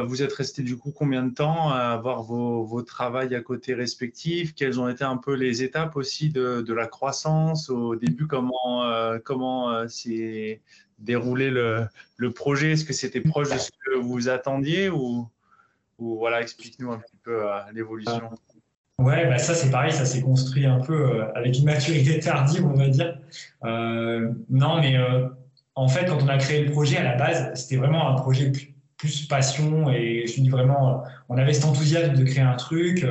vous 0.06 0.22
êtes 0.22 0.32
resté 0.32 0.62
du 0.62 0.76
coup 0.76 0.92
combien 0.92 1.22
de 1.22 1.34
temps 1.34 1.70
à 1.70 1.92
avoir 1.92 2.22
vos, 2.22 2.64
vos 2.64 2.82
travails 2.82 3.34
à 3.34 3.40
côté 3.40 3.74
respectifs? 3.74 4.54
Quelles 4.54 4.78
ont 4.80 4.88
été 4.88 5.04
un 5.04 5.16
peu 5.16 5.34
les 5.34 5.62
étapes 5.62 5.96
aussi 5.96 6.30
de, 6.30 6.60
de 6.60 6.74
la 6.74 6.86
croissance? 6.86 7.70
Au 7.70 7.96
début, 7.96 8.26
comment, 8.26 8.84
comment 9.24 9.88
c'est 9.88 10.60
dérouler 10.98 11.50
le, 11.50 11.86
le 12.16 12.30
projet? 12.30 12.72
Est-ce 12.72 12.84
que 12.84 12.92
c'était 12.92 13.20
proche 13.20 13.50
de 13.50 13.58
ce 13.58 13.70
que 13.70 13.96
vous 13.96 14.28
attendiez 14.28 14.88
ou, 14.88 15.26
ou 15.98 16.16
voilà, 16.18 16.40
explique-nous 16.40 16.92
un 16.92 16.98
petit 16.98 17.16
peu 17.22 17.50
euh, 17.50 17.58
l'évolution. 17.72 18.30
Ouais, 18.98 19.26
bah 19.26 19.38
ça 19.38 19.54
c'est 19.54 19.70
pareil, 19.70 19.92
ça 19.92 20.04
s'est 20.04 20.20
construit 20.20 20.66
un 20.66 20.78
peu 20.78 20.94
euh, 20.94 21.32
avec 21.34 21.58
une 21.58 21.64
maturité 21.64 22.20
tardive, 22.20 22.66
on 22.66 22.74
va 22.74 22.88
dire. 22.88 23.18
Euh, 23.64 24.32
non, 24.50 24.80
mais 24.80 24.96
en 25.74 25.88
fait, 25.88 26.04
quand 26.06 26.22
on 26.22 26.28
a 26.28 26.38
créé 26.38 26.64
le 26.64 26.70
projet 26.70 26.98
à 26.98 27.02
la 27.02 27.16
base, 27.16 27.54
c'était 27.54 27.76
vraiment 27.76 28.08
un 28.10 28.14
projet 28.20 28.52
plus, 29.02 29.26
passion 29.26 29.90
et 29.90 30.24
je 30.26 30.40
dis 30.40 30.48
vraiment, 30.48 31.02
on 31.28 31.36
avait 31.36 31.52
cet 31.52 31.64
enthousiasme 31.64 32.14
de 32.14 32.24
créer 32.24 32.44
un 32.44 32.56
truc, 32.56 33.04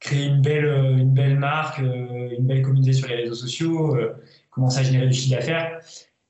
créer 0.00 0.26
une 0.26 0.42
belle, 0.42 0.66
une 0.98 1.14
belle 1.14 1.38
marque, 1.38 1.78
une 1.78 2.46
belle 2.46 2.62
communauté 2.62 2.92
sur 2.92 3.08
les 3.08 3.14
réseaux 3.16 3.34
sociaux, 3.34 3.96
commencer 4.50 4.80
à 4.80 4.82
générer 4.82 5.06
du 5.06 5.12
chiffre 5.12 5.36
d'affaires. 5.36 5.80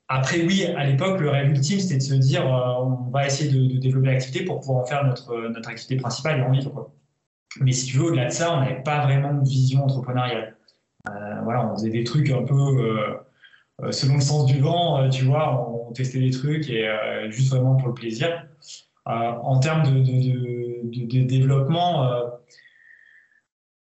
Après, 0.09 0.43
oui, 0.43 0.65
à 0.65 0.85
l'époque, 0.85 1.21
le 1.21 1.31
rêve 1.31 1.51
ultime, 1.51 1.81
c'était 1.81 1.97
de 1.97 2.03
se 2.03 2.15
dire, 2.15 2.47
euh, 2.47 2.85
on 2.85 3.11
va 3.11 3.27
essayer 3.27 3.51
de, 3.51 3.81
développer 3.81 4.09
l'activité 4.09 4.45
pour 4.45 4.61
pouvoir 4.61 4.79
en 4.79 4.87
faire 4.87 5.05
notre, 5.05 5.49
notre 5.49 5.69
activité 5.69 5.97
principale 5.97 6.39
et 6.41 6.43
en 6.43 6.53
vivre. 6.53 6.93
Mais 7.61 7.73
si 7.73 7.87
tu 7.87 7.99
veux, 7.99 8.05
au-delà 8.05 8.27
de 8.27 8.31
ça, 8.31 8.55
on 8.55 8.61
n'avait 8.61 8.83
pas 8.83 9.05
vraiment 9.05 9.35
de 9.35 9.49
vision 9.49 9.85
entrepreneuriale. 9.85 10.57
Euh, 11.09 11.41
voilà, 11.43 11.67
on 11.67 11.75
faisait 11.77 11.91
des 11.91 12.05
trucs 12.05 12.31
un 12.31 12.45
peu 12.45 12.55
euh, 12.55 13.15
selon 13.91 14.15
le 14.15 14.21
sens 14.21 14.47
du 14.47 14.61
vent, 14.61 15.09
tu 15.11 15.25
vois, 15.25 15.69
on 15.71 15.93
testait 15.93 16.21
des 16.21 16.31
trucs 16.31 16.71
et 16.71 16.89
juste 17.29 17.51
vraiment 17.51 17.77
pour 17.77 17.89
le 17.89 17.95
plaisir. 17.95 18.47
en 19.05 19.59
termes 19.61 19.83
de, 19.85 21.25
développement, 21.25 22.09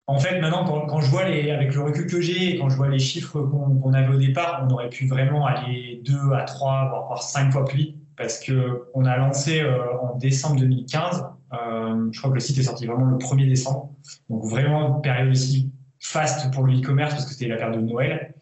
en 0.07 0.19
fait, 0.19 0.39
maintenant, 0.39 0.63
quand, 0.87 1.01
je 1.01 1.09
vois 1.09 1.25
les, 1.25 1.51
avec 1.51 1.75
le 1.75 1.81
recul 1.81 2.07
que 2.07 2.21
j'ai, 2.21 2.57
quand 2.57 2.69
je 2.69 2.77
vois 2.77 2.87
les 2.87 2.99
chiffres 2.99 3.41
qu'on 3.41 3.93
avait 3.93 4.15
au 4.15 4.17
départ, 4.17 4.65
on 4.65 4.73
aurait 4.73 4.89
pu 4.89 5.05
vraiment 5.05 5.45
aller 5.45 6.01
deux 6.05 6.33
à 6.33 6.43
trois, 6.43 6.89
voire 6.89 7.21
cinq 7.21 7.51
fois 7.51 7.65
plus 7.65 7.93
parce 8.15 8.39
que 8.39 8.87
on 8.93 9.05
a 9.05 9.15
lancé 9.17 9.61
euh, 9.61 9.97
en 10.01 10.15
décembre 10.15 10.59
2015. 10.61 11.25
Euh, 11.53 12.09
je 12.11 12.19
crois 12.19 12.31
que 12.31 12.35
le 12.35 12.39
site 12.39 12.57
est 12.57 12.63
sorti 12.63 12.85
vraiment 12.85 13.05
le 13.05 13.17
1er 13.17 13.47
décembre, 13.47 13.91
donc 14.29 14.45
vraiment 14.45 14.95
une 14.95 15.01
période 15.01 15.29
aussi 15.29 15.71
faste 15.99 16.53
pour 16.53 16.63
le 16.63 16.73
e-commerce 16.73 17.13
parce 17.13 17.25
que 17.25 17.31
c'était 17.31 17.47
la 17.47 17.57
période 17.57 17.81
de 17.81 17.85
Noël. 17.85 18.33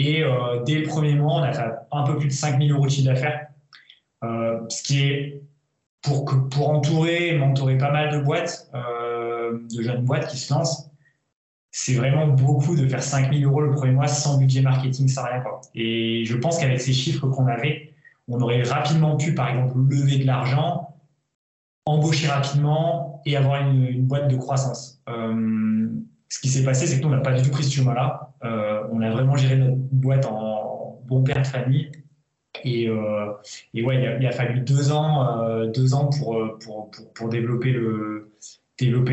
Et 0.00 0.22
euh, 0.22 0.62
dès 0.64 0.76
le 0.76 0.86
premier 0.86 1.14
mois, 1.14 1.34
on 1.34 1.42
a 1.42 1.52
fait 1.52 1.64
un 1.92 2.04
peu 2.04 2.16
plus 2.16 2.28
de 2.28 2.32
5000 2.32 2.72
euros 2.72 2.86
de 2.86 2.90
chiffre 2.90 3.08
d'affaires, 3.12 3.48
ce 4.22 4.82
qui 4.82 5.02
est 5.02 5.42
pour, 6.02 6.24
que, 6.24 6.34
pour 6.34 6.70
entourer, 6.70 7.36
mentorer 7.36 7.76
pas 7.76 7.90
mal 7.90 8.12
de 8.12 8.24
boîtes, 8.24 8.70
de 8.72 9.82
jeunes 9.82 10.04
boîtes 10.04 10.28
qui 10.28 10.36
se 10.36 10.52
lancent 10.54 10.90
c'est 11.72 11.94
vraiment 11.94 12.26
beaucoup 12.26 12.74
de 12.74 12.86
faire 12.86 13.02
5000 13.02 13.44
euros 13.44 13.60
le 13.60 13.70
premier 13.70 13.92
mois 13.92 14.08
sans 14.08 14.38
budget 14.38 14.60
marketing, 14.60 15.08
sans 15.08 15.24
rien. 15.24 15.40
Quoi. 15.40 15.60
Et 15.74 16.24
je 16.24 16.36
pense 16.36 16.58
qu'avec 16.58 16.80
ces 16.80 16.92
chiffres 16.92 17.28
qu'on 17.28 17.46
avait, 17.46 17.94
on 18.28 18.40
aurait 18.40 18.62
rapidement 18.62 19.16
pu, 19.16 19.34
par 19.34 19.48
exemple, 19.48 19.78
lever 19.88 20.18
de 20.18 20.26
l'argent, 20.26 20.96
embaucher 21.86 22.28
rapidement 22.28 23.22
et 23.24 23.36
avoir 23.36 23.60
une, 23.60 24.04
boîte 24.06 24.28
de 24.28 24.36
croissance. 24.36 25.00
Euh, 25.08 25.69
ce 26.30 26.40
qui 26.40 26.48
s'est 26.48 26.64
passé, 26.64 26.86
c'est 26.86 26.96
que 26.98 27.02
nous, 27.02 27.08
on 27.08 27.16
n'a 27.16 27.20
pas 27.20 27.34
du 27.34 27.42
tout 27.42 27.50
pris 27.50 27.64
ce 27.64 27.74
chemin-là. 27.74 28.32
Euh, 28.44 28.84
on 28.90 29.02
a 29.02 29.10
vraiment 29.10 29.36
géré 29.36 29.56
notre 29.56 29.76
boîte 29.76 30.24
en 30.24 31.02
bon 31.04 31.22
père 31.22 31.42
de 31.42 31.46
famille. 31.46 31.90
Et, 32.64 32.88
euh, 32.88 33.26
ouais, 33.74 34.18
il 34.20 34.26
a, 34.26 34.32
fallu 34.32 34.60
deux 34.60 34.90
ans, 34.92 35.66
deux 35.66 35.92
ans 35.94 36.08
pour, 36.08 37.28
développer 37.28 37.74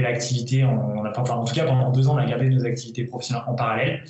l'activité. 0.02 0.64
En 0.64 1.04
tout 1.44 1.54
cas, 1.54 1.66
pendant 1.66 1.92
deux 1.92 2.08
ans, 2.08 2.16
on 2.16 2.18
a 2.18 2.26
gardé 2.26 2.50
nos 2.50 2.66
activités 2.66 3.04
professionnelles 3.04 3.44
en 3.48 3.56
parallèle. 3.56 4.04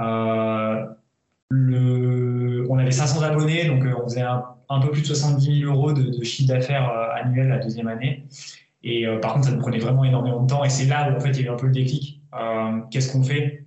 Euh, 0.00 0.86
le, 1.50 2.66
on 2.70 2.78
avait 2.78 2.90
500 2.90 3.22
abonnés, 3.22 3.66
donc 3.66 3.84
euh, 3.84 3.94
on 4.02 4.04
faisait 4.04 4.22
un, 4.22 4.80
peu 4.80 4.90
plus 4.90 5.02
de 5.02 5.06
70 5.06 5.60
000 5.60 5.72
euros 5.72 5.92
de, 5.92 6.22
chiffre 6.24 6.48
d'affaires 6.48 6.90
euh, 6.90 7.22
annuel 7.22 7.48
la 7.48 7.58
deuxième 7.58 7.88
année. 7.88 8.24
Et 8.82 9.04
par 9.20 9.34
contre, 9.34 9.46
ça 9.46 9.52
nous 9.52 9.60
prenait 9.60 9.78
vraiment 9.78 10.04
énormément 10.04 10.42
de 10.42 10.46
temps. 10.46 10.64
Et 10.64 10.70
c'est 10.70 10.86
là 10.86 11.10
où 11.10 11.16
en 11.16 11.20
fait 11.20 11.30
il 11.32 11.40
y 11.40 11.42
a 11.42 11.46
eu 11.48 11.50
un 11.50 11.56
peu 11.56 11.66
le 11.66 11.72
déclic. 11.72 12.19
Qu'est-ce 12.90 13.12
qu'on 13.12 13.22
fait? 13.22 13.64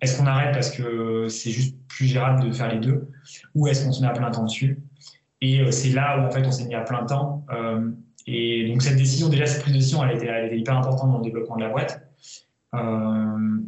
Est-ce 0.00 0.18
qu'on 0.18 0.26
arrête 0.26 0.52
parce 0.52 0.70
que 0.70 1.28
c'est 1.28 1.50
juste 1.50 1.76
plus 1.88 2.06
gérable 2.06 2.46
de 2.46 2.52
faire 2.52 2.72
les 2.72 2.80
deux, 2.80 3.10
ou 3.54 3.68
est-ce 3.68 3.84
qu'on 3.84 3.92
se 3.92 4.00
met 4.00 4.08
à 4.08 4.12
plein 4.12 4.30
temps 4.30 4.44
dessus? 4.44 4.80
Et 5.40 5.70
c'est 5.70 5.90
là 5.90 6.18
où 6.18 6.26
en 6.26 6.30
fait 6.30 6.46
on 6.46 6.50
s'est 6.50 6.64
mis 6.64 6.74
à 6.74 6.80
plein 6.80 7.04
temps. 7.04 7.44
Et 8.26 8.66
donc 8.68 8.82
cette 8.82 8.96
décision, 8.96 9.28
déjà 9.28 9.46
cette 9.46 9.62
prise 9.62 9.74
de 9.74 9.78
décision, 9.78 10.02
elle 10.04 10.16
était, 10.16 10.58
hyper 10.58 10.76
importante 10.76 11.10
dans 11.10 11.18
le 11.18 11.24
développement 11.24 11.56
de 11.56 11.62
la 11.62 11.68
boîte. 11.68 12.00
Euh, 12.74 13.58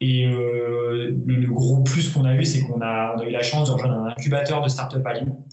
et 0.00 0.26
euh, 0.26 1.16
le, 1.26 1.46
gros 1.48 1.82
plus 1.82 2.10
qu'on 2.10 2.24
a 2.24 2.34
eu, 2.34 2.44
c'est 2.44 2.62
qu'on 2.62 2.80
a, 2.80 3.16
eu 3.24 3.30
la 3.30 3.42
chance 3.42 3.68
de 3.68 3.72
rejoindre 3.72 3.94
un 4.00 4.08
incubateur 4.08 4.60
de 4.62 4.68
start-up 4.68 5.06
à 5.06 5.14
Lyon, 5.14 5.44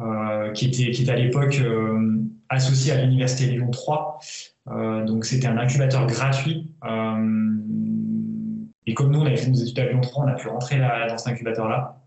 euh, 0.00 0.52
qui, 0.52 0.66
était, 0.66 1.10
à 1.10 1.16
l'époque 1.16 1.58
euh, 1.60 2.20
associé 2.48 2.92
à 2.92 3.02
l'université 3.02 3.50
Lyon 3.50 3.70
3. 3.70 4.18
Euh, 4.68 5.04
donc 5.04 5.24
c'était 5.24 5.46
un 5.46 5.58
incubateur 5.58 6.06
gratuit. 6.06 6.74
et 8.86 8.94
comme 8.94 9.10
nous, 9.10 9.20
on 9.20 9.26
avait 9.26 9.36
fait 9.36 9.50
nos 9.50 9.56
études 9.56 9.78
à 9.78 9.86
Lyon 9.86 10.00
3, 10.00 10.24
on 10.24 10.28
a 10.28 10.34
pu 10.34 10.48
rentrer 10.48 10.78
là, 10.78 11.08
dans 11.08 11.18
cet 11.18 11.32
incubateur-là. 11.32 12.00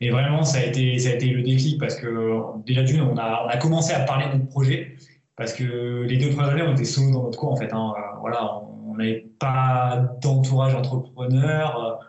Et 0.00 0.10
vraiment, 0.10 0.44
ça 0.44 0.58
a 0.58 0.62
été, 0.62 0.98
ça 0.98 1.10
a 1.10 1.12
été 1.12 1.26
le 1.28 1.42
déclic 1.42 1.78
parce 1.78 1.96
que 1.96 2.40
déjà 2.64 2.82
d'une, 2.82 3.02
on 3.02 3.16
a, 3.18 3.44
on 3.44 3.48
a 3.48 3.56
commencé 3.58 3.92
à 3.92 4.00
parler 4.00 4.26
de 4.26 4.38
notre 4.38 4.48
projet 4.48 4.96
parce 5.36 5.52
que 5.52 6.04
les 6.08 6.16
deux 6.16 6.30
premières 6.30 6.50
années, 6.50 6.62
on 6.62 6.72
était 6.72 6.84
solo 6.84 7.12
dans 7.12 7.22
notre 7.24 7.38
cours 7.38 7.52
en 7.52 7.56
fait. 7.56 7.72
Hein. 7.72 7.92
Voilà, 8.20 8.60
on 8.86 8.94
n'avait 8.96 9.26
pas 9.38 10.16
d'entourage 10.22 10.74
entrepreneur. 10.74 12.00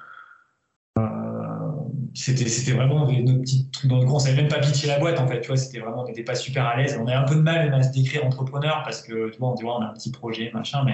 Euh, 2.12 2.16
c'était, 2.16 2.48
c'était 2.48 2.76
vraiment 2.76 3.06
notre 3.06 3.42
petit 3.42 3.70
truc 3.72 3.90
dans 3.90 4.00
le 4.00 4.06
cours. 4.06 4.16
On 4.16 4.20
savait 4.20 4.36
même 4.36 4.50
pas 4.50 4.60
pitcher 4.60 4.88
la 4.88 5.00
boîte 5.00 5.20
en 5.20 5.28
fait. 5.28 5.42
Tu 5.42 5.48
vois, 5.48 5.58
c'était 5.58 5.80
vraiment, 5.80 6.04
on 6.04 6.08
n'était 6.08 6.24
pas 6.24 6.36
super 6.36 6.66
à 6.66 6.78
l'aise. 6.78 6.98
On 7.02 7.08
avait 7.08 7.16
un 7.16 7.24
peu 7.24 7.36
de 7.36 7.42
mal 7.42 7.74
à 7.74 7.84
se 7.84 7.92
décrire 7.92 8.26
entrepreneur 8.26 8.82
parce 8.84 9.02
que 9.02 9.30
tu 9.30 9.40
vois, 9.40 9.52
on, 9.52 9.56
dit, 9.56 9.64
on 9.64 9.82
a 9.82 9.86
un 9.86 9.94
petit 9.94 10.12
projet, 10.12 10.52
machin, 10.54 10.84
mais 10.86 10.94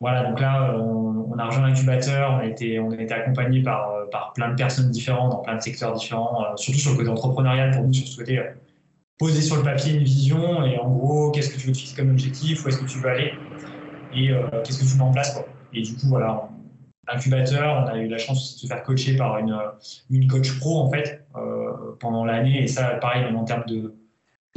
voilà, 0.00 0.24
donc 0.24 0.40
là, 0.40 0.76
on, 0.78 1.36
a 1.38 1.46
rejoint 1.46 1.68
l'incubateur, 1.68 2.32
on 2.32 2.38
a 2.38 2.46
été, 2.46 2.78
on 2.78 2.90
a 2.90 3.00
été 3.00 3.12
accompagné 3.12 3.62
par, 3.62 3.90
euh, 3.90 4.06
par 4.10 4.32
plein 4.32 4.50
de 4.50 4.54
personnes 4.54 4.90
différentes, 4.90 5.32
dans 5.32 5.38
plein 5.38 5.56
de 5.56 5.60
secteurs 5.60 5.92
différents, 5.92 6.44
euh, 6.44 6.56
surtout 6.56 6.78
sur 6.78 6.92
le 6.92 6.98
côté 6.98 7.08
entrepreneurial 7.08 7.72
pour 7.72 7.84
nous, 7.84 7.92
sur 7.92 8.06
ce 8.06 8.16
côté 8.16 8.38
euh, 8.38 8.44
poser 9.18 9.42
sur 9.42 9.56
le 9.56 9.62
papier 9.62 9.94
une 9.94 10.04
vision 10.04 10.64
et 10.64 10.78
en 10.78 10.88
gros, 10.88 11.32
qu'est-ce 11.32 11.50
que 11.50 11.58
tu 11.58 11.66
veux 11.66 11.72
te 11.72 11.78
fixer 11.78 11.96
comme 11.96 12.10
objectif, 12.10 12.64
où 12.64 12.68
est-ce 12.68 12.78
que 12.78 12.84
tu 12.84 12.98
veux 12.98 13.08
aller 13.08 13.32
et 14.14 14.30
qu'est-ce 14.64 14.78
que 14.78 14.90
tu 14.90 14.96
mets 14.96 15.02
en 15.02 15.10
place. 15.10 15.34
Quoi. 15.34 15.46
Et 15.72 15.82
du 15.82 15.94
coup, 15.94 16.06
voilà, 16.06 16.48
l'incubateur, 17.10 17.84
on 17.84 17.88
a 17.88 17.98
eu 17.98 18.08
la 18.08 18.18
chance 18.18 18.54
de 18.54 18.60
se 18.60 18.66
faire 18.66 18.82
coacher 18.82 19.16
par 19.16 19.38
une, 19.38 19.56
une 20.10 20.26
coach 20.28 20.58
pro 20.58 20.80
en 20.80 20.90
fait 20.90 21.26
pendant 22.00 22.24
l'année 22.24 22.62
et 22.62 22.66
ça, 22.66 22.84
pareil, 23.00 23.24
en 23.24 23.44
termes 23.44 23.64
de, 23.66 23.94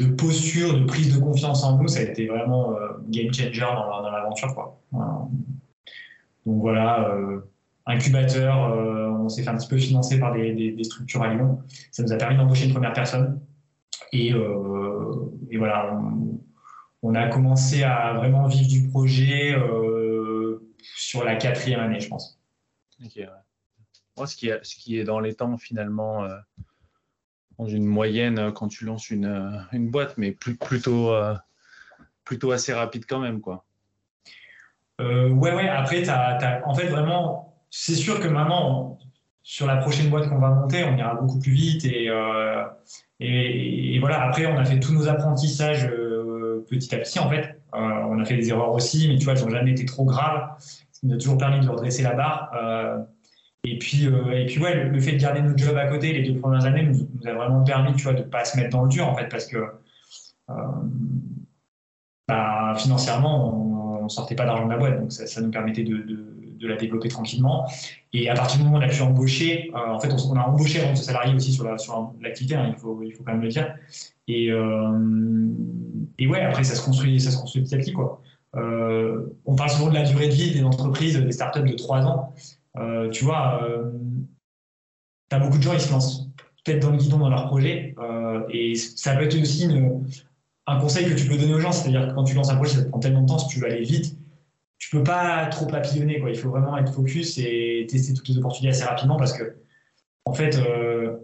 de 0.01 0.07
posture, 0.07 0.73
de 0.79 0.85
prise 0.85 1.13
de 1.13 1.19
confiance 1.19 1.63
en 1.63 1.77
nous, 1.77 1.87
ça 1.87 1.99
a 1.99 2.03
été 2.03 2.27
vraiment 2.27 2.73
euh, 2.73 2.87
game 3.09 3.33
changer 3.33 3.61
dans, 3.61 4.01
dans 4.01 4.11
l'aventure. 4.11 4.53
Quoi. 4.53 4.79
Donc 6.45 6.61
voilà, 6.61 7.09
euh, 7.09 7.41
incubateur, 7.85 8.71
euh, 8.71 9.09
on 9.09 9.29
s'est 9.29 9.43
fait 9.43 9.49
un 9.49 9.57
petit 9.57 9.67
peu 9.67 9.77
financer 9.77 10.19
par 10.19 10.33
des, 10.33 10.73
des, 10.73 10.83
structures 10.83 11.21
à 11.21 11.33
Lyon. 11.33 11.59
Ça 11.91 12.03
nous 12.03 12.11
a 12.11 12.17
permis 12.17 12.37
d'embaucher 12.37 12.65
une 12.65 12.73
première 12.73 12.93
personne. 12.93 13.39
Et, 14.13 14.33
et 15.49 15.57
voilà, 15.57 15.97
on 17.01 17.15
a 17.15 17.27
commencé 17.27 17.83
à 17.83 18.13
vraiment 18.13 18.45
vivre 18.47 18.67
du 18.67 18.89
projet 18.89 19.55
sur 20.81 21.23
la 21.23 21.35
quatrième 21.35 21.79
année, 21.79 22.01
je 22.01 22.09
pense. 22.09 22.40
Moi, 24.17 24.27
ce 24.27 24.35
qui, 24.35 24.97
est, 24.97 25.03
dans 25.03 25.19
les 25.19 25.33
temps 25.33 25.57
finalement, 25.57 26.27
dans 27.57 27.67
une 27.67 27.85
moyenne 27.85 28.51
quand 28.53 28.67
tu 28.67 28.85
lances 28.85 29.09
une, 29.09 29.65
une 29.71 29.89
boîte, 29.89 30.17
mais 30.17 30.31
plutôt, 30.31 31.13
plutôt 32.23 32.51
assez 32.51 32.73
rapide 32.73 33.05
quand 33.07 33.19
même, 33.19 33.41
quoi. 33.41 33.65
Euh, 35.01 35.29
ouais, 35.29 35.53
ouais. 35.53 35.67
Après, 35.67 36.03
en 36.65 36.73
fait, 36.73 36.87
vraiment, 36.87 37.55
c'est 37.69 37.95
sûr 37.95 38.19
que 38.19 38.27
maintenant, 38.27 38.99
sur 39.43 39.65
la 39.65 39.77
prochaine 39.77 40.09
boîte 40.09 40.29
qu'on 40.29 40.39
va 40.39 40.49
monter, 40.49 40.83
on 40.83 40.95
ira 40.95 41.15
beaucoup 41.15 41.39
plus 41.39 41.51
vite. 41.51 41.85
Et, 41.85 42.09
euh, 42.09 42.63
voilà, 43.99 44.23
après, 44.23 44.45
on 44.45 44.57
a 44.57 44.65
fait 44.65 44.79
tous 44.79 44.93
nos 44.93 45.07
apprentissages 45.07 45.85
euh, 45.85 46.65
petit 46.69 46.93
à 46.93 46.99
petit, 46.99 47.19
en 47.19 47.29
fait. 47.29 47.61
on 47.73 48.19
a 48.19 48.25
fait 48.25 48.37
des 48.37 48.49
erreurs 48.49 48.73
aussi, 48.73 49.07
mais 49.07 49.17
tu 49.17 49.25
vois, 49.25 49.33
elles 49.33 49.43
n'ont 49.43 49.49
jamais 49.49 49.71
été 49.71 49.85
trop 49.85 50.05
graves. 50.05 50.49
Ça 51.01 51.07
nous 51.07 51.15
a 51.15 51.17
toujours 51.17 51.37
permis 51.37 51.59
de 51.59 51.69
redresser 51.69 52.03
la 52.03 52.13
barre. 52.13 52.51
et 53.63 53.77
puis, 53.79 54.05
et 54.05 54.45
puis 54.45 54.59
ouais, 54.61 54.85
le, 54.85 54.99
fait 54.99 55.13
de 55.13 55.21
garder 55.21 55.41
notre 55.41 55.57
job 55.57 55.75
à 55.75 55.87
côté 55.87 56.13
les 56.13 56.29
deux 56.29 56.39
premières 56.39 56.65
années 56.65 56.83
nous, 56.83 57.07
a 57.25 57.33
vraiment 57.33 57.63
permis, 57.63 57.93
tu 57.95 58.03
vois, 58.03 58.13
de 58.13 58.19
ne 58.19 58.23
pas 58.23 58.45
se 58.45 58.57
mettre 58.57 58.69
dans 58.69 58.83
le 58.83 58.89
dur, 58.89 59.07
en 59.07 59.15
fait, 59.15 59.27
parce 59.27 59.47
que 59.47 59.57
bah, 62.27 62.75
financièrement, 62.77 64.01
on 64.03 64.09
sortait 64.09 64.35
pas 64.35 64.45
d'argent 64.45 64.65
de 64.65 64.71
la 64.71 64.77
boîte, 64.77 64.99
donc 64.99 65.11
ça, 65.11 65.41
nous 65.41 65.51
permettait 65.51 65.83
de, 65.83 66.27
la 66.61 66.75
développer 66.77 67.09
tranquillement. 67.09 67.67
Et 68.13 68.29
à 68.29 68.35
partir 68.35 68.59
du 68.59 68.63
moment 68.63 68.77
où 68.77 68.81
on 68.81 68.83
a 68.83 68.87
pu 68.87 69.01
embaucher, 69.01 69.71
euh, 69.73 69.93
en 69.93 69.99
fait, 69.99 70.13
on, 70.13 70.35
a 70.35 70.43
embauché 70.43 70.79
avant 70.79 70.93
de 70.93 71.35
aussi 71.35 71.53
sur 71.53 71.65
l'activité, 72.21 72.55
hein, 72.55 72.67
il, 72.69 72.79
faut, 72.79 73.01
il 73.03 73.11
faut 73.11 73.23
quand 73.23 73.31
même 73.33 73.41
le 73.41 73.49
dire. 73.49 73.75
Et, 74.27 74.51
euh, 74.51 75.47
et 76.19 76.27
ouais, 76.27 76.41
après, 76.41 76.63
ça 76.63 76.75
se 76.75 76.85
construit, 76.85 77.19
ça 77.19 77.31
se 77.31 77.37
construit 77.37 77.63
petit 77.63 77.75
à 77.75 77.77
petit. 77.79 77.93
Quoi. 77.93 78.21
Euh, 78.55 79.27
on 79.45 79.55
parle 79.55 79.69
souvent 79.69 79.89
de 79.89 79.93
la 79.93 80.03
durée 80.03 80.27
de 80.27 80.33
vie 80.33 80.51
des 80.51 80.63
entreprises, 80.63 81.17
des 81.17 81.31
startups 81.31 81.63
de 81.63 81.73
3 81.73 82.05
ans. 82.05 82.33
tu 83.11 83.23
vois, 83.23 83.61
tu 85.29 85.35
as 85.35 85.39
beaucoup 85.39 85.57
de 85.57 85.63
gens, 85.63 85.73
ils 85.73 85.81
se 85.81 85.91
lancent 85.91 86.27
peut-être 86.63 86.81
dans 86.81 86.91
le 86.91 86.97
guidon 86.97 87.19
dans 87.19 87.29
leur 87.29 87.47
projet. 87.47 87.95
et 88.49 88.75
ça 88.75 89.15
peut 89.15 89.23
être 89.23 89.39
aussi 89.41 89.67
un 90.67 90.79
conseil 90.79 91.09
que 91.09 91.13
tu 91.13 91.27
peux 91.27 91.37
donner 91.37 91.53
aux 91.53 91.59
gens, 91.59 91.71
c'est-à-dire 91.71 92.07
que 92.07 92.13
quand 92.13 92.23
tu 92.23 92.35
lances 92.35 92.49
un 92.49 92.55
projet, 92.55 92.75
ça 92.75 92.83
te 92.83 92.89
prend 92.89 92.99
tellement 92.99 93.21
de 93.21 93.27
temps, 93.27 93.39
si 93.39 93.47
tu 93.47 93.59
veux 93.59 93.67
aller 93.67 93.83
vite, 93.83 94.17
tu 94.81 94.89
peux 94.89 95.03
pas 95.03 95.45
trop 95.45 95.67
papillonner. 95.67 96.19
Quoi. 96.19 96.31
Il 96.31 96.37
faut 96.37 96.49
vraiment 96.49 96.75
être 96.77 96.91
focus 96.91 97.37
et 97.37 97.85
tester 97.87 98.13
toutes 98.13 98.27
les 98.27 98.37
opportunités 98.39 98.69
assez 98.69 98.83
rapidement 98.83 99.15
parce 99.15 99.33
que, 99.33 99.55
en 100.25 100.33
fait, 100.33 100.57
euh, 100.57 101.17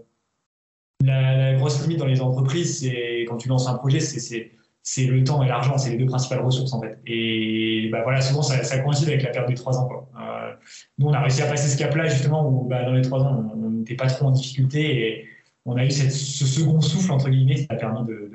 la, 1.04 1.56
grosse 1.56 1.82
limite 1.82 1.98
dans 1.98 2.06
les 2.06 2.22
entreprises, 2.22 2.80
c'est 2.80 3.26
quand 3.28 3.38
tu 3.38 3.50
lances 3.50 3.68
un 3.68 3.74
projet, 3.74 4.00
c'est 4.00 4.52
le 4.98 5.24
temps 5.24 5.44
et 5.44 5.48
l'argent, 5.48 5.78
c'est 5.78 5.92
les 5.92 5.98
deux 5.98 6.06
principales 6.06 6.42
ressources 6.42 6.74
en 6.74 6.82
fait. 6.82 6.98
Et 7.06 7.90
bah, 7.92 8.02
voilà, 8.04 8.22
souvent 8.22 8.42
ça, 8.42 8.80
coïncide 8.80 9.10
avec 9.10 9.24
la 9.24 9.32
perte 9.32 9.48
des 9.48 9.56
trois 9.56 9.78
ans. 9.78 9.88
Quoi. 9.88 10.10
Euh, 10.20 10.54
nous, 10.98 11.08
on 11.08 11.14
a 11.14 11.22
réussi 11.22 11.42
à 11.42 11.48
passer 11.48 11.68
ce 11.68 11.78
cap-là 11.78 12.08
justement 12.08 12.48
où 12.48 12.68
bah, 12.68 12.84
dans 12.84 12.94
les 12.94 13.02
trois 13.02 13.20
ans, 13.20 13.52
on 13.56 13.70
n'était 13.70 13.96
pas 13.96 14.08
trop 14.08 14.28
en 14.28 14.32
difficulté 14.32 15.08
et 15.08 15.28
on 15.66 15.76
a 15.76 15.86
eu 15.86 15.92
cette, 15.92 16.12
ce 16.12 16.46
second 16.46 16.82
souffle 16.82 17.12
entre 17.12 17.30
guillemets, 17.30 17.58
ça 17.58 17.68
a 17.70 17.76
permis 17.76 18.06
de 18.08 18.32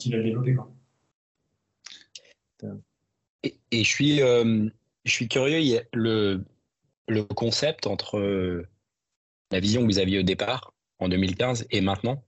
qu'il 0.00 0.14
a 0.14 0.22
développé. 0.22 0.54
Quoi. 0.54 0.70
Et, 3.42 3.84
je, 3.84 3.88
suis, 3.88 4.22
euh, 4.22 4.68
je 5.04 5.12
suis 5.12 5.28
curieux, 5.28 5.80
le, 5.92 6.44
le 7.06 7.24
concept 7.24 7.86
entre 7.86 8.18
euh, 8.18 8.66
la 9.52 9.60
vision 9.60 9.82
que 9.82 9.86
vous 9.86 9.98
aviez 9.98 10.18
au 10.18 10.22
départ, 10.22 10.74
en 10.98 11.08
2015, 11.08 11.66
et 11.70 11.80
maintenant, 11.80 12.22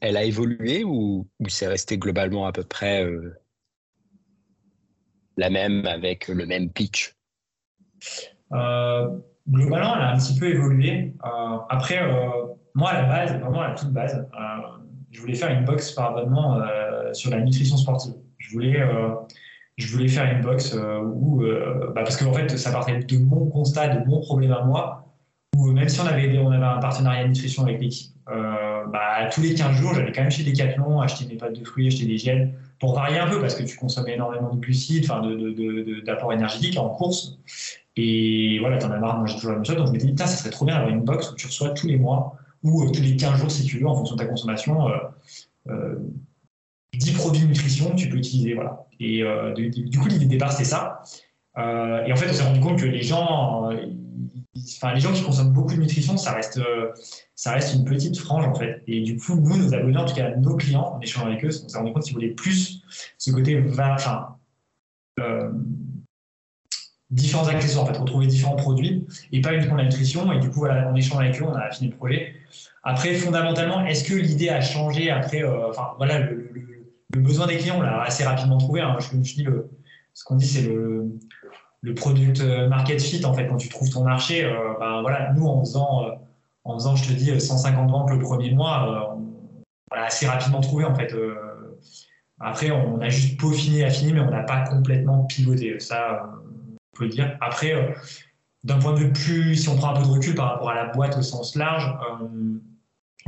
elle 0.00 0.16
a 0.16 0.24
évolué 0.24 0.84
ou, 0.84 1.26
c'est 1.48 1.66
resté 1.66 1.98
globalement 1.98 2.46
à 2.46 2.52
peu 2.52 2.64
près 2.64 3.04
euh, 3.04 3.36
la 5.36 5.50
même 5.50 5.86
avec 5.86 6.28
le 6.28 6.46
même 6.46 6.70
pitch? 6.70 7.16
Globalement, 8.50 9.96
elle 9.96 10.02
a 10.02 10.12
un 10.12 10.18
petit 10.18 10.38
peu 10.38 10.48
évolué. 10.48 11.14
après, 11.68 12.00
moi, 12.74 12.90
à 12.90 13.02
la 13.02 13.08
base, 13.08 13.40
vraiment 13.40 13.62
à 13.62 13.68
la 13.68 13.74
toute 13.74 13.92
base, 13.92 14.28
je 15.10 15.20
voulais 15.20 15.34
faire 15.34 15.50
une 15.50 15.64
box 15.64 15.92
par 15.92 16.16
abonnement 16.16 16.60
euh, 16.60 17.12
sur 17.12 17.30
la 17.30 17.40
nutrition 17.40 17.76
sportive. 17.76 18.14
Je 18.38 18.52
voulais, 18.52 18.80
euh, 18.80 19.14
je 19.76 19.90
voulais 19.92 20.08
faire 20.08 20.30
une 20.32 20.42
box 20.42 20.74
euh, 20.74 21.00
où, 21.00 21.42
bah, 21.94 22.02
parce 22.02 22.16
qu'en 22.16 22.32
fait, 22.32 22.56
ça 22.56 22.70
partait 22.72 22.98
de 22.98 23.18
mon 23.18 23.46
constat, 23.46 23.88
de 23.88 24.06
mon 24.06 24.20
problème 24.20 24.52
à 24.52 24.64
moi, 24.64 25.14
où 25.56 25.72
même 25.72 25.88
si 25.88 26.00
on 26.00 26.06
avait, 26.06 26.38
on 26.38 26.50
avait 26.50 26.64
un 26.64 26.78
partenariat 26.78 27.24
de 27.24 27.28
nutrition 27.28 27.64
avec 27.64 27.80
l'équipe, 27.80 28.12
bah, 28.92 29.28
tous 29.32 29.40
les 29.40 29.54
15 29.54 29.76
jours, 29.76 29.94
j'allais 29.94 30.12
quand 30.12 30.22
même 30.22 30.30
chez 30.30 30.44
Decathlon, 30.44 31.00
acheter 31.00 31.26
mes 31.26 31.36
pâtes 31.36 31.58
de 31.58 31.64
fruits, 31.64 31.86
acheter 31.86 32.06
des 32.06 32.18
gels, 32.18 32.54
pour 32.78 32.94
varier 32.94 33.18
un 33.18 33.28
peu, 33.28 33.40
parce 33.40 33.54
que 33.54 33.62
tu 33.62 33.76
consommais 33.76 34.14
énormément 34.14 34.54
de 34.54 34.60
glucides, 34.60 35.04
enfin 35.04 35.22
d'apport 36.04 36.32
énergétique 36.32 36.78
en 36.78 36.88
course. 36.90 37.38
Et 37.96 38.58
voilà, 38.60 38.78
tu 38.78 38.86
en 38.86 38.92
as 38.92 38.98
marre 38.98 39.16
de 39.16 39.20
manger 39.20 39.34
toujours 39.34 39.50
la 39.50 39.56
même 39.56 39.64
chose. 39.64 39.76
Donc 39.76 39.88
je 39.88 39.92
me 39.92 39.98
dit, 39.98 40.14
ça 40.16 40.26
serait 40.26 40.50
trop 40.50 40.64
bien 40.64 40.76
d'avoir 40.76 40.94
une 40.94 41.02
box 41.02 41.32
où 41.32 41.34
tu 41.34 41.46
reçois 41.46 41.70
tous 41.70 41.88
les 41.88 41.96
mois 41.96 42.36
ou 42.62 42.84
euh, 42.84 42.90
tous 42.92 43.02
les 43.02 43.16
15 43.16 43.40
jours, 43.40 43.50
si 43.50 43.64
tu 43.64 43.78
veux, 43.78 43.86
en 43.86 43.94
fonction 43.94 44.14
de 44.14 44.20
ta 44.20 44.26
consommation, 44.26 44.88
10 45.64 45.70
euh, 45.70 45.98
euh, 47.12 47.16
produits 47.16 47.42
de 47.42 47.48
nutrition 47.48 47.90
que 47.90 47.96
tu 47.96 48.08
peux 48.08 48.16
utiliser. 48.16 48.54
Voilà. 48.54 48.86
Et 49.00 49.22
du 49.56 49.98
coup, 49.98 50.08
l'idée 50.08 50.26
de 50.26 50.30
départ, 50.30 50.52
c'était 50.52 50.64
ça. 50.64 51.02
et 51.56 52.12
en 52.12 52.16
fait, 52.16 52.30
on 52.30 52.32
s'est 52.32 52.44
rendu 52.44 52.60
compte 52.60 52.78
que 52.78 52.86
les 52.86 53.02
gens, 53.02 53.70
enfin, 54.76 54.94
les 54.94 55.00
gens 55.00 55.12
qui 55.12 55.22
consomment 55.22 55.52
beaucoup 55.52 55.74
de 55.74 55.80
nutrition, 55.80 56.16
ça 56.16 56.32
reste, 56.32 56.60
ça 57.34 57.52
reste 57.52 57.74
une 57.74 57.84
petite 57.84 58.18
frange 58.18 58.46
en 58.46 58.54
fait. 58.54 58.82
Et 58.86 59.02
du 59.02 59.16
coup, 59.16 59.34
nous, 59.36 59.56
nos 59.56 59.74
abonnés, 59.74 59.98
en 59.98 60.04
tout 60.04 60.14
cas 60.14 60.34
nos 60.36 60.56
clients, 60.56 60.94
en 60.96 61.00
échangeant 61.00 61.26
avec 61.26 61.44
eux, 61.44 61.50
on 61.64 61.68
s'est 61.68 61.78
rendu 61.78 61.92
compte 61.92 62.04
qu'ils 62.04 62.14
voulaient 62.14 62.28
plus 62.28 62.82
ce 63.16 63.30
côté 63.30 63.60
va, 63.60 63.94
enfin, 63.94 64.38
différents 67.10 67.48
accessoires, 67.48 67.84
en 67.84 67.86
fait, 67.86 67.98
retrouver 67.98 68.26
différents 68.26 68.56
produits 68.56 69.06
et 69.32 69.40
pas 69.40 69.54
uniquement 69.54 69.76
la 69.76 69.84
nutrition. 69.84 70.30
Et 70.32 70.38
du 70.38 70.50
coup, 70.50 70.60
voilà, 70.60 70.88
en 70.88 70.94
échangeant 70.94 71.20
avec 71.20 71.40
eux, 71.40 71.44
on 71.44 71.54
a 71.54 71.60
affiné 71.60 71.90
le 71.90 71.96
projet. 71.96 72.34
Après, 72.82 73.14
fondamentalement, 73.14 73.84
est-ce 73.86 74.04
que 74.04 74.14
l'idée 74.14 74.48
a 74.48 74.60
changé 74.60 75.10
après 75.10 75.42
euh, 75.42 75.70
voilà, 75.96 76.20
le, 76.20 76.50
besoin 77.16 77.46
des 77.46 77.56
clients, 77.56 77.78
on 77.78 77.82
l'a 77.82 78.02
assez 78.02 78.24
rapidement 78.24 78.58
trouvé. 78.58 78.80
Hein. 78.80 78.96
Je, 79.00 79.16
dit, 79.16 79.42
le, 79.42 79.70
ce 80.14 80.24
qu'on 80.24 80.36
dit, 80.36 80.46
c'est 80.46 80.62
le, 80.62 81.18
le 81.80 81.94
product 81.94 82.42
market 82.68 83.00
fit. 83.00 83.24
En 83.24 83.34
fait, 83.34 83.46
quand 83.46 83.56
tu 83.56 83.68
trouves 83.68 83.90
ton 83.90 84.04
marché, 84.04 84.44
euh, 84.44 84.74
ben, 84.78 85.00
voilà, 85.02 85.32
nous, 85.32 85.46
en 85.46 85.60
faisant, 85.60 86.04
euh, 86.04 86.10
en 86.64 86.74
faisant, 86.74 86.96
je 86.96 87.08
te 87.08 87.12
dis, 87.12 87.40
150 87.40 87.90
ventes 87.90 88.10
le 88.10 88.18
premier 88.18 88.52
mois, 88.52 89.16
on, 89.16 89.94
l'a 89.94 90.04
assez 90.04 90.26
rapidement 90.26 90.60
trouvé, 90.60 90.84
en 90.84 90.94
fait. 90.94 91.14
après, 92.40 92.70
on 92.70 93.00
a 93.00 93.08
juste 93.08 93.40
peaufiné, 93.40 93.84
affiné, 93.84 94.12
mais 94.12 94.20
on 94.20 94.30
n'a 94.30 94.42
pas 94.42 94.62
complètement 94.62 95.24
pivoté. 95.24 95.78
Ça, 95.80 96.30
on 96.94 96.98
peut 96.98 97.04
le 97.04 97.10
dire. 97.10 97.36
Après, 97.40 97.94
d'un 98.64 98.78
point 98.78 98.92
de 98.92 98.98
vue 98.98 99.12
plus, 99.12 99.56
si 99.56 99.68
on 99.68 99.76
prend 99.76 99.94
un 99.94 100.00
peu 100.00 100.06
de 100.06 100.12
recul 100.12 100.34
par 100.34 100.50
rapport 100.50 100.70
à 100.70 100.74
la 100.74 100.86
boîte 100.86 101.16
au 101.16 101.22
sens 101.22 101.54
large, 101.54 101.90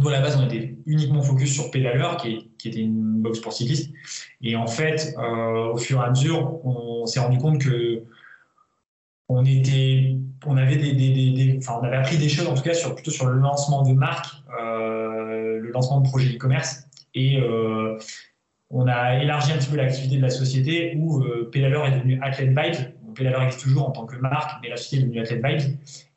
nous, 0.01 0.09
à 0.09 0.13
la 0.13 0.21
base, 0.21 0.37
on 0.37 0.47
était 0.47 0.77
uniquement 0.87 1.21
focus 1.21 1.53
sur 1.53 1.71
Pédaleur, 1.71 2.17
qui, 2.17 2.51
qui, 2.59 2.69
était 2.69 2.81
une 2.81 3.21
box 3.21 3.41
pour 3.41 3.53
cyclistes. 3.53 3.91
Et 4.41 4.57
en 4.57 4.67
fait, 4.67 5.15
euh, 5.19 5.73
au 5.73 5.77
fur 5.77 6.01
et 6.01 6.05
à 6.05 6.11
mesure, 6.11 6.65
on 6.65 7.05
s'est 7.07 7.21
rendu 7.21 7.39
compte 7.39 7.61
que 7.61 8.05
on 9.31 9.45
on 10.47 10.57
avait 10.57 10.77
on 11.69 11.83
appris 11.85 12.19
des 12.19 12.29
choses 12.29 12.49
en 12.49 12.55
tout 12.55 12.63
cas 12.63 12.75
sur 12.75 12.95
plutôt 12.95 13.11
sur 13.11 13.27
le 13.27 13.39
lancement 13.39 13.83
de 13.83 13.93
marque, 13.93 14.27
euh, 14.61 15.59
le 15.59 15.71
lancement 15.71 16.01
de 16.01 16.09
projets 16.09 16.35
e-commerce, 16.35 16.87
et 17.15 17.39
euh, 17.39 17.99
on 18.71 18.87
a 18.87 19.21
élargi 19.21 19.53
un 19.53 19.59
petit 19.59 19.69
peu 19.69 19.77
l'activité 19.77 20.17
de 20.17 20.23
la 20.23 20.31
société 20.31 20.95
où 20.97 21.23
euh, 21.23 21.51
est 21.53 21.61
devenu 21.61 22.21
Athlete 22.23 22.55
Bike. 22.55 22.77
Pédaleur 23.15 23.43
existe 23.43 23.65
toujours 23.65 23.89
en 23.89 23.91
tant 23.91 24.07
que 24.07 24.17
marque, 24.17 24.63
mais 24.63 24.69
la 24.69 24.77
société 24.77 25.03
est 25.03 25.07
devenue 25.07 25.21
Athlete 25.21 25.43
Bike. 25.43 25.63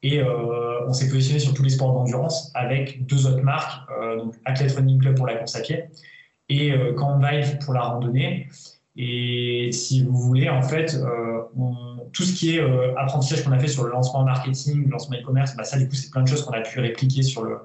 Et 0.03 0.19
euh, 0.19 0.87
on 0.87 0.93
s'est 0.93 1.09
positionné 1.09 1.39
sur 1.39 1.55
tous 1.55 1.63
les 1.63 1.71
sports 1.71 1.93
d'endurance 1.93 2.51
avec 2.53 3.05
deux 3.07 3.25
autres 3.25 3.41
marques, 3.41 3.89
euh, 3.89 4.17
donc 4.17 4.35
Athlete 4.45 4.71
Running 4.73 4.99
Club 4.99 5.15
pour 5.15 5.25
la 5.25 5.35
course 5.35 5.55
à 5.55 5.61
pied 5.61 5.85
et 6.49 6.73
Camp 6.97 7.19
Vive 7.19 7.57
pour 7.59 7.73
la 7.73 7.81
randonnée. 7.81 8.47
Et 8.95 9.69
si 9.71 10.03
vous 10.03 10.15
voulez, 10.15 10.49
en 10.49 10.61
fait, 10.61 10.95
tout 12.13 12.23
ce 12.23 12.33
qui 12.33 12.55
est 12.55 12.61
apprentissage 12.97 13.43
qu'on 13.43 13.51
a 13.51 13.59
fait 13.59 13.67
sur 13.67 13.83
le 13.83 13.91
lancement 13.91 14.23
marketing, 14.23 14.85
le 14.85 14.91
lancement 14.91 15.17
e-commerce, 15.17 15.55
bah 15.55 15.63
ça, 15.63 15.77
du 15.77 15.87
coup, 15.87 15.95
c'est 15.95 16.11
plein 16.11 16.21
de 16.21 16.27
choses 16.27 16.43
qu'on 16.45 16.53
a 16.53 16.61
pu 16.61 16.79
répliquer 16.79 17.23
sur 17.23 17.43
le, 17.43 17.57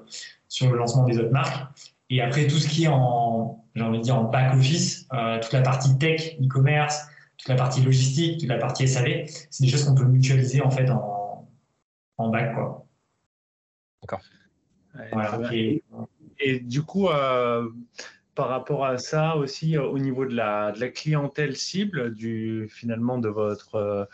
sur 0.47 0.71
le 0.71 0.77
lancement 0.77 1.05
des 1.05 1.17
autres 1.19 1.31
marques. 1.31 1.67
Et 2.09 2.21
après, 2.21 2.47
tout 2.47 2.57
ce 2.57 2.67
qui 2.67 2.85
est 2.85 2.87
en, 2.87 3.63
j'ai 3.75 3.83
envie 3.83 3.99
de 3.99 4.03
dire, 4.03 4.17
en 4.17 4.23
back-office, 4.23 5.07
toute 5.41 5.53
la 5.53 5.61
partie 5.61 5.97
tech, 5.97 6.35
e-commerce, 6.41 7.05
toute 7.37 7.47
la 7.47 7.55
partie 7.55 7.81
logistique, 7.81 8.39
toute 8.39 8.49
la 8.49 8.57
partie 8.57 8.87
SAV, 8.87 9.25
c'est 9.49 9.63
des 9.63 9.69
choses 9.69 9.85
qu'on 9.85 9.95
peut 9.95 10.05
mutualiser 10.05 10.61
en 10.61 10.71
fait 10.71 10.89
en, 10.89 11.47
en 12.17 12.29
bac. 12.29 12.53
Quoi. 12.53 12.85
D'accord. 14.01 14.19
et, 16.39 16.59
du 16.59 16.83
coup, 16.83 17.07
euh, 17.07 17.69
par 18.39 18.47
rapport 18.47 18.85
à 18.85 18.97
ça 18.97 19.35
aussi, 19.35 19.75
euh, 19.75 19.83
au 19.83 19.99
niveau 19.99 20.25
de 20.25 20.33
la, 20.33 20.71
clientèle 20.95 21.57
cible, 21.57 22.13
du, 22.13 22.69
finalement 22.71 23.17
de 23.17 23.27
votre. 23.27 23.75
Euh, 23.75 24.05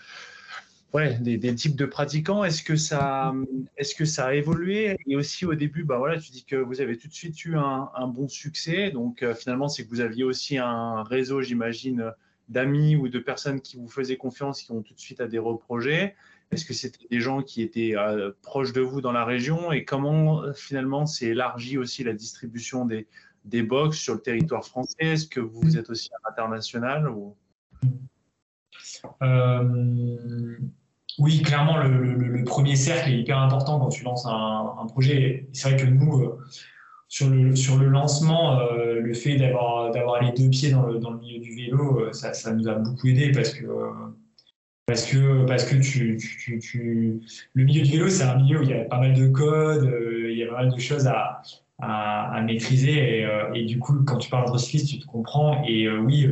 ouais, 0.94 1.20
des, 1.20 1.54
types 1.54 1.76
de 1.76 1.86
pratiquants, 1.86 2.44
est-ce 2.44 2.64
que, 2.64 2.76
ça, 2.76 3.36
est 3.78 3.96
que 3.96 4.04
ça 4.04 4.26
a 4.26 4.34
évolué? 4.34 4.98
Et 5.06 5.16
aussi 5.16 5.46
au 5.46 5.54
début, 5.54 5.84
bah 5.84 6.00
voilà, 6.00 6.20
tu 6.20 6.32
dis 6.32 6.44
que 6.44 6.56
vous 6.56 6.82
avez 6.82 6.98
tout 6.98 7.08
de 7.08 7.14
suite 7.14 7.46
eu 7.46 7.56
un, 7.56 8.08
bon 8.08 8.28
succès. 8.28 8.90
Donc 8.90 9.24
finalement, 9.36 9.68
c'est 9.68 9.86
que 9.86 9.90
vous 9.90 10.02
aviez 10.02 10.24
aussi 10.24 10.58
un 10.58 11.04
réseau, 11.04 11.44
j'imagine, 11.44 12.12
d'amis 12.50 12.96
ou 12.96 13.10
de 13.10 13.20
personnes 13.20 13.62
qui 13.62 13.78
vous 13.78 13.90
faisaient 13.90 14.18
confiance, 14.18 14.64
qui 14.64 14.72
ont 14.72 14.82
tout 14.82 14.96
de 14.96 15.00
suite 15.00 15.22
adhéré 15.22 15.46
au 15.46 15.58
projet 15.58 16.16
Est-ce 16.52 16.66
que 16.66 16.74
c'était 16.74 17.06
des 17.12 17.20
gens 17.20 17.44
qui 17.44 17.62
étaient 17.62 17.96
euh, 17.96 18.32
proches 18.42 18.74
de 18.74 18.82
vous 18.82 19.02
dans 19.02 19.12
la 19.12 19.24
région? 19.24 19.72
Et 19.72 19.86
comment 19.86 20.52
finalement 20.56 21.06
s'est 21.06 21.28
élargi 21.28 21.78
aussi 21.78 22.04
la 22.04 22.14
distribution 22.14 22.86
des, 22.86 23.06
des 23.46 23.64
box 23.64 23.98
sur 23.98 24.16
le 24.16 24.22
territoire 24.22 24.66
français? 24.66 24.96
Est-ce 25.00 25.28
que 25.28 25.40
vous 25.40 25.78
êtes 25.78 25.90
aussi 25.90 26.10
international 26.28 27.08
ou... 27.10 27.36
Euh, 29.22 30.58
oui, 31.20 31.42
clairement, 31.42 31.78
le, 31.78 32.44
premier 32.44 32.76
cercle 32.76 33.10
est 33.10 33.20
hyper 33.20 33.40
important 33.40 33.80
quand 33.80 33.90
tu 33.90 34.04
lances 34.04 34.26
un, 34.26 34.86
projet. 34.88 35.48
C'est 35.54 35.70
vrai 35.70 35.80
que 35.80 35.86
nous, 35.86 36.22
euh, 36.22 36.40
sur, 37.08 37.30
le, 37.30 37.88
lancement, 37.88 38.60
euh, 38.60 39.00
le 39.00 39.14
fait 39.14 39.38
d'avoir, 39.38 39.92
les 40.22 40.32
deux 40.32 40.50
pieds 40.50 40.72
dans 40.72 40.86
le, 40.86 41.18
milieu 41.18 41.40
du 41.40 41.56
vélo, 41.56 42.12
ça, 42.14 42.54
nous 42.54 42.68
a 42.68 42.76
beaucoup 42.76 43.08
aidé 43.08 43.32
parce 43.32 43.52
que, 43.52 43.66
parce 44.88 45.06
que, 45.06 45.46
parce 45.46 45.64
que 45.66 45.76
tu, 45.76 46.18
tu, 46.60 47.22
le 47.54 47.64
milieu 47.64 47.82
du 47.84 47.92
vélo, 47.92 48.10
c'est 48.10 48.24
un 48.24 48.36
milieu 48.36 48.60
où 48.60 48.64
il 48.64 48.70
y 48.70 48.74
a 48.74 48.86
pas 48.86 49.00
mal 49.00 49.14
de 49.14 49.28
codes, 49.28 49.90
il 50.30 50.38
y 50.38 50.44
a 50.44 50.48
pas 50.48 50.64
mal 50.64 50.74
de 50.74 50.80
choses 50.80 51.08
à, 51.08 51.42
à, 51.80 52.42
maîtriser. 52.42 53.22
Et, 53.22 53.28
et, 53.54 53.66
du 53.66 53.80
coup, 53.80 54.04
quand 54.06 54.18
tu 54.18 54.30
parles 54.30 54.52
de 54.52 54.58
cycliste, 54.58 54.90
tu 54.90 55.00
te 55.00 55.06
comprends. 55.06 55.64
Et 55.68 55.90
oui, 55.90 56.30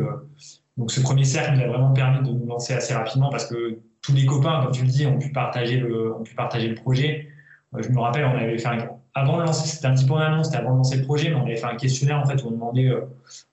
donc 0.77 0.91
ce 0.91 1.01
premier 1.01 1.23
cercle 1.23 1.56
nous 1.56 1.63
a 1.63 1.67
vraiment 1.67 1.93
permis 1.93 2.27
de 2.27 2.34
nous 2.34 2.45
lancer 2.45 2.73
assez 2.73 2.93
rapidement 2.93 3.29
parce 3.29 3.45
que 3.45 3.79
tous 4.01 4.13
les 4.13 4.25
copains, 4.25 4.62
comme 4.62 4.71
tu 4.71 4.84
le 4.84 4.89
dis, 4.89 5.06
ont 5.06 5.17
pu 5.17 5.32
partager 5.32 5.77
le, 5.77 6.13
ont 6.15 6.23
pu 6.23 6.36
partager 6.36 6.67
le 6.67 6.75
projet. 6.75 7.29
Euh, 7.75 7.82
je 7.82 7.89
me 7.89 7.99
rappelle, 7.99 8.25
on 8.25 8.36
avait 8.36 8.58
fait 8.58 8.67
un, 8.67 8.89
avant 9.13 9.38
de 9.38 9.43
lancer, 9.43 9.67
c'était 9.67 9.88
un 9.88 9.93
petit 9.95 10.06
peu 10.06 10.13
en 10.13 10.17
annonce, 10.17 10.47
c'était 10.47 10.58
avant 10.58 10.71
de 10.71 10.77
lancer 10.77 10.97
le 10.97 11.03
projet, 11.03 11.29
mais 11.29 11.36
on 11.36 11.43
avait 11.43 11.56
fait 11.56 11.65
un 11.65 11.75
questionnaire 11.75 12.19
en 12.19 12.25
fait 12.25 12.43
où 12.43 12.47
on 12.47 12.51
demandait, 12.51 12.89
euh, 12.89 13.01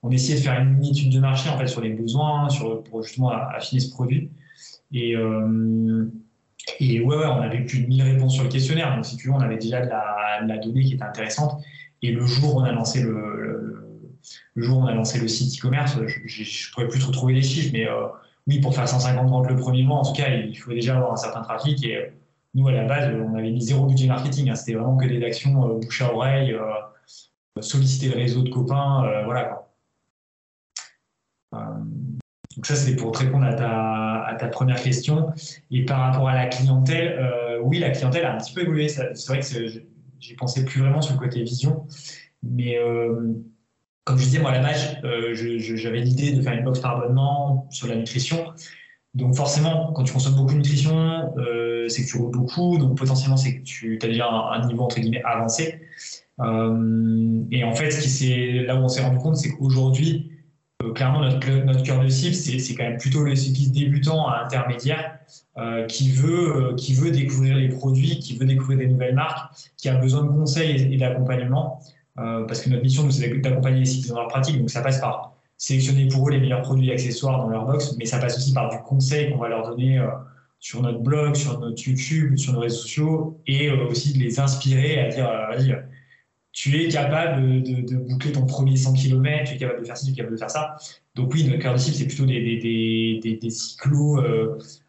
on 0.03 0.11
essayait 0.11 0.37
de 0.37 0.43
faire 0.43 0.59
une 0.59 0.83
étude 0.83 1.11
de 1.11 1.19
marché 1.19 1.49
en 1.49 1.57
fait 1.57 1.67
sur 1.67 1.81
les 1.81 1.91
besoins, 1.91 2.49
sur 2.49 2.83
pour 2.83 3.03
justement 3.03 3.29
affiner 3.29 3.79
ce 3.79 3.91
produit. 3.91 4.29
Et 4.91 5.15
euh, 5.15 6.05
et 6.79 6.99
ouais, 6.99 7.17
ouais, 7.17 7.25
on 7.25 7.41
avait 7.41 7.61
plus 7.61 7.79
de 7.79 7.87
1000 7.87 8.03
réponses 8.03 8.35
sur 8.35 8.43
le 8.43 8.49
questionnaire, 8.49 8.95
donc 8.95 9.05
si 9.05 9.17
tu 9.17 9.27
veux, 9.27 9.33
on 9.33 9.39
avait 9.39 9.57
déjà 9.57 9.81
de 9.81 9.89
la, 9.89 10.41
de 10.43 10.47
la 10.47 10.57
donnée 10.57 10.83
qui 10.83 10.93
était 10.93 11.03
intéressante. 11.03 11.61
Et 12.01 12.11
le 12.11 12.25
jour 12.25 12.55
où 12.55 12.59
on 12.61 12.63
a 12.63 12.71
lancé 12.71 13.01
le 14.53 14.63
jour 14.63 14.79
où 14.79 14.81
on 14.81 14.85
a 14.85 14.93
lancé 14.93 15.19
le 15.19 15.27
site 15.27 15.57
e-commerce, 15.59 15.97
je 16.05 16.41
ne 16.41 16.73
pourrais 16.73 16.87
plus 16.87 17.03
retrouver 17.03 17.33
les 17.33 17.41
chiffres, 17.41 17.71
mais 17.73 17.87
euh, 17.87 18.07
oui, 18.47 18.59
pour 18.59 18.75
faire 18.75 18.87
150 18.87 19.29
ventes 19.29 19.49
le 19.49 19.55
premier 19.55 19.83
mois, 19.83 19.99
en 19.99 20.03
tout 20.03 20.13
cas, 20.13 20.29
il 20.29 20.57
faut 20.57 20.71
déjà 20.71 20.97
avoir 20.97 21.13
un 21.13 21.17
certain 21.17 21.41
trafic. 21.41 21.83
Et 21.85 21.97
euh, 21.97 22.05
nous, 22.53 22.67
à 22.67 22.71
la 22.71 22.83
base, 22.85 23.13
on 23.15 23.35
avait 23.35 23.51
mis 23.51 23.61
zéro 23.61 23.85
budget 23.85 24.07
marketing. 24.07 24.49
Hein. 24.49 24.55
C'était 24.55 24.73
vraiment 24.73 24.97
que 24.97 25.07
des 25.07 25.23
actions 25.23 25.69
euh, 25.69 25.79
bouche 25.79 26.01
à 26.01 26.13
oreille, 26.13 26.55
solliciter 27.59 28.09
le 28.09 28.15
réseau 28.15 28.41
de 28.41 28.49
copains, 28.49 29.23
voilà. 29.25 29.67
donc 31.51 32.65
ça, 32.65 32.75
c'était 32.75 32.95
pour 32.95 33.11
te 33.11 33.19
répondre 33.19 33.45
à 33.45 33.53
ta, 33.53 34.23
à 34.23 34.35
ta, 34.35 34.47
première 34.47 34.81
question. 34.81 35.31
Et 35.69 35.85
par 35.85 35.99
rapport 35.99 36.29
à 36.29 36.33
la 36.33 36.47
clientèle, 36.47 37.59
oui, 37.61 37.79
la 37.79 37.91
clientèle 37.91 38.25
a 38.25 38.33
un 38.33 38.37
petit 38.37 38.53
peu 38.53 38.61
évolué. 38.61 38.87
C'est 38.87 39.27
vrai 39.27 39.39
que 39.41 39.45
j'ai 40.21 40.35
pensé 40.35 40.63
plus 40.63 40.79
vraiment 40.79 41.01
sur 41.01 41.13
le 41.13 41.19
côté 41.19 41.43
vision, 41.43 41.85
mais 42.41 42.77
comme 44.03 44.17
je 44.17 44.23
disais, 44.23 44.39
moi, 44.39 44.51
à 44.51 44.53
la 44.53 44.61
base, 44.61 44.97
euh, 45.03 45.33
j'avais 45.33 46.01
l'idée 46.01 46.31
de 46.33 46.41
faire 46.41 46.53
une 46.53 46.63
box 46.63 46.79
par 46.79 46.97
abonnement 46.97 47.67
sur 47.69 47.87
la 47.87 47.95
nutrition. 47.95 48.45
Donc 49.13 49.35
forcément, 49.35 49.91
quand 49.93 50.03
tu 50.03 50.13
consommes 50.13 50.35
beaucoup 50.35 50.53
de 50.53 50.57
nutrition, 50.57 51.33
euh, 51.37 51.87
c'est 51.89 52.03
que 52.03 52.07
tu 52.07 52.17
roules 52.17 52.31
beaucoup, 52.31 52.77
donc 52.77 52.97
potentiellement 52.97 53.37
c'est 53.37 53.57
que 53.57 53.63
tu 53.63 53.99
as 54.01 54.07
déjà 54.07 54.29
un, 54.29 54.65
niveau 54.67 54.83
entre 54.83 54.99
guillemets 54.99 55.21
avancé. 55.23 55.81
Euh, 56.39 57.43
et 57.51 57.63
en 57.63 57.73
fait, 57.73 57.91
ce 57.91 58.01
qui 58.01 58.59
là 58.65 58.75
où 58.75 58.79
on 58.79 58.87
s'est 58.87 59.03
rendu 59.03 59.17
compte, 59.17 59.35
c'est 59.35 59.51
qu'aujourd'hui, 59.51 60.30
clairement 60.93 61.21
notre, 61.21 61.39
cœur 61.83 62.03
de 62.03 62.07
cible, 62.07 62.35
c'est 62.35 62.75
quand 62.75 62.83
même 62.83 62.97
plutôt 62.97 63.23
le 63.23 63.35
cycliste 63.35 63.73
débutant 63.73 64.27
à 64.27 64.43
intermédiaire 64.43 65.17
qui 65.87 66.11
veut 66.11 66.73
qui 66.75 66.93
veut 66.93 67.11
découvrir 67.11 67.55
les 67.55 67.69
produits, 67.69 68.19
qui 68.19 68.37
veut 68.37 68.45
découvrir 68.45 68.79
des 68.79 68.87
nouvelles 68.87 69.15
marques, 69.15 69.53
qui 69.77 69.89
a 69.89 69.95
besoin 69.95 70.23
de 70.23 70.29
conseils 70.29 70.93
et 70.93 70.97
d'accompagnement. 70.97 71.79
Euh, 72.19 72.45
parce 72.45 72.61
que 72.61 72.69
notre 72.69 72.83
mission, 72.83 73.09
c'est 73.09 73.29
d'accompagner 73.39 73.79
les 73.79 73.85
cyclistes 73.85 74.09
dans 74.09 74.19
leur 74.19 74.27
pratique. 74.27 74.57
Donc, 74.59 74.69
ça 74.69 74.81
passe 74.81 74.99
par 74.99 75.33
sélectionner 75.57 76.07
pour 76.07 76.27
eux 76.27 76.31
les 76.31 76.39
meilleurs 76.39 76.61
produits 76.61 76.89
et 76.89 76.93
accessoires 76.93 77.37
dans 77.37 77.49
leur 77.49 77.65
box, 77.65 77.95
mais 77.97 78.05
ça 78.05 78.17
passe 78.17 78.37
aussi 78.37 78.53
par 78.53 78.69
du 78.69 78.77
conseil 78.79 79.31
qu'on 79.31 79.37
va 79.37 79.47
leur 79.47 79.67
donner 79.67 79.99
euh, 79.99 80.07
sur 80.59 80.81
notre 80.81 80.99
blog, 80.99 81.35
sur 81.35 81.59
notre 81.59 81.81
YouTube, 81.87 82.37
sur 82.37 82.53
nos 82.53 82.59
réseaux 82.59 82.81
sociaux, 82.81 83.39
et 83.47 83.69
euh, 83.69 83.87
aussi 83.87 84.13
de 84.13 84.19
les 84.19 84.39
inspirer 84.39 84.99
à 84.99 85.09
dire, 85.09 85.25
vas-y, 85.25 85.75
tu 86.51 86.81
es 86.81 86.89
capable 86.89 87.63
de, 87.63 87.95
boucler 87.95 88.31
ton 88.31 88.45
premier 88.45 88.75
100 88.75 88.93
km, 88.93 89.49
tu 89.49 89.55
es 89.55 89.57
capable 89.57 89.81
de 89.81 89.85
faire 89.85 89.97
ci, 89.97 90.05
tu 90.07 90.11
es 90.11 90.15
capable 90.15 90.35
de 90.35 90.39
faire 90.39 90.49
ça. 90.49 90.75
Donc 91.15 91.33
oui, 91.33 91.45
notre 91.45 91.59
cœur 91.59 91.73
de 91.73 91.79
cible, 91.79 91.95
c'est 91.95 92.07
plutôt 92.07 92.25
des, 92.25 92.39
des, 92.41 93.37
des, 93.41 93.49
cyclos 93.49 94.21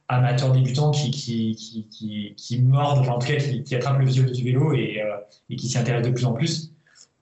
amateurs 0.09 0.53
débutants 0.53 0.91
qui, 0.91 1.11
qui, 1.11 1.57
qui, 1.91 2.35
qui, 2.37 2.61
mordent, 2.61 2.99
enfin, 2.99 3.13
en 3.13 3.19
tout 3.19 3.29
cas 3.29 3.37
qui, 3.37 3.75
attrapent 3.75 4.01
le 4.01 4.07
viol 4.07 4.31
du 4.31 4.45
vélo 4.45 4.75
et, 4.75 5.03
et 5.51 5.57
qui 5.57 5.69
s'y 5.69 5.79
intéressent 5.79 6.09
de 6.09 6.15
plus 6.15 6.27
en 6.27 6.33
plus. 6.33 6.73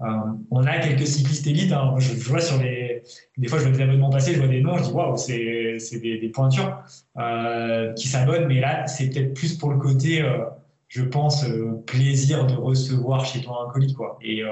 Euh, 0.03 0.07
on 0.51 0.65
a 0.65 0.79
quelques 0.79 1.07
cyclistes 1.07 1.47
élites. 1.47 1.73
Hein. 1.73 1.95
Je, 1.99 2.15
vois 2.15 2.41
sur 2.41 2.59
les. 2.59 3.03
Des 3.37 3.49
fois, 3.49 3.59
je 3.59 3.65
vois 3.65 3.73
des 3.73 3.83
abonnements 3.83 4.11
passer, 4.11 4.33
je 4.35 4.39
vois 4.39 4.49
des 4.49 4.63
noms, 4.63 4.79
je 4.79 4.85
dis 4.85 4.91
waouh, 4.91 5.17
c'est 5.17 5.99
des, 6.01 6.31
pointures 6.33 6.83
euh, 7.19 7.93
qui 7.95 8.09
s'abonnent. 8.09 8.47
Mais 8.47 8.61
là, 8.61 8.87
c'est 8.87 9.11
peut-être 9.11 9.35
plus 9.35 9.57
pour 9.57 9.71
le 9.71 9.79
côté, 9.79 10.23
euh, 10.23 10.45
je 10.91 11.03
pense, 11.03 11.47
plaisir 11.87 12.47
de 12.47 12.55
recevoir 12.55 13.25
chez 13.25 13.41
toi 13.41 13.67
un 13.67 13.73
colis. 13.73 13.95
Quoi. 13.95 14.19
Et 14.21 14.43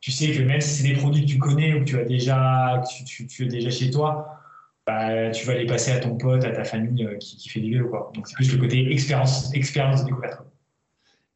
tu 0.00 0.10
sais 0.10 0.32
que 0.32 0.42
même 0.42 0.60
si 0.60 0.82
c'est 0.82 0.88
des 0.88 0.94
produits 0.94 1.24
que 1.24 1.30
tu 1.30 1.38
connais 1.38 1.74
ou 1.74 1.80
que 1.80 1.84
tu 1.84 1.98
as 1.98 2.04
déjà, 2.04 2.82
tu, 3.06 3.46
déjà 3.46 3.70
chez 3.70 3.90
toi, 3.90 4.40
bah, 4.86 5.30
tu 5.30 5.46
vas 5.46 5.54
les 5.54 5.66
passer 5.66 5.92
à 5.92 6.00
ton 6.00 6.16
pote, 6.16 6.44
à 6.44 6.50
ta 6.50 6.64
famille 6.64 7.08
qui, 7.18 7.48
fait 7.48 7.60
du 7.60 7.72
vélo. 7.72 7.88
Quoi. 7.88 8.12
Donc, 8.14 8.28
c'est 8.28 8.34
plus 8.34 8.52
le 8.52 8.60
côté 8.60 8.92
expérience, 8.92 9.54
expérience 9.54 10.02
de 10.02 10.06
découverte. 10.06 10.42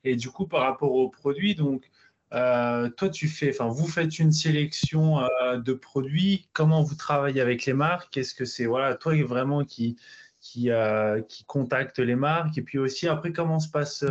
Et 0.04 0.16
du 0.16 0.30
coup, 0.30 0.46
par 0.46 0.62
rapport 0.62 0.92
aux 0.92 1.08
produits, 1.08 1.54
donc, 1.54 1.88
euh, 2.32 2.88
toi, 2.90 3.08
tu 3.08 3.28
fais, 3.28 3.50
enfin, 3.50 3.68
vous 3.68 3.88
faites 3.88 4.18
une 4.18 4.32
sélection 4.32 5.20
euh, 5.20 5.58
de 5.58 5.72
produits. 5.72 6.48
Comment 6.52 6.82
vous 6.82 6.94
travaillez 6.94 7.40
avec 7.40 7.66
les 7.66 7.72
marques? 7.72 8.16
Est-ce 8.16 8.34
que 8.34 8.44
c'est 8.44 8.66
voilà, 8.66 8.94
toi 8.94 9.20
vraiment 9.24 9.64
qui 9.64 9.96
qui, 10.40 10.70
euh, 10.70 11.20
qui 11.22 11.44
contacte 11.44 11.98
les 11.98 12.16
marques. 12.16 12.56
Et 12.58 12.62
puis 12.62 12.78
aussi 12.78 13.08
après, 13.08 13.32
comment 13.32 13.58
se 13.58 13.68
passe 13.68 14.04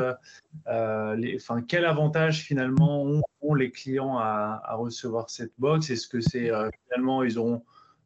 les, 0.65 1.36
enfin, 1.38 1.62
quel 1.62 1.86
avantage 1.86 2.42
finalement 2.44 3.04
ont, 3.04 3.54
les 3.56 3.72
clients 3.72 4.18
à, 4.18 4.76
recevoir 4.76 5.30
cette 5.30 5.54
box? 5.58 5.89
Est-ce 5.89 6.08
que 6.08 6.22
c'est 6.22 6.52
finalement 6.86 7.24
ils 7.24 7.39
auront 7.39 7.63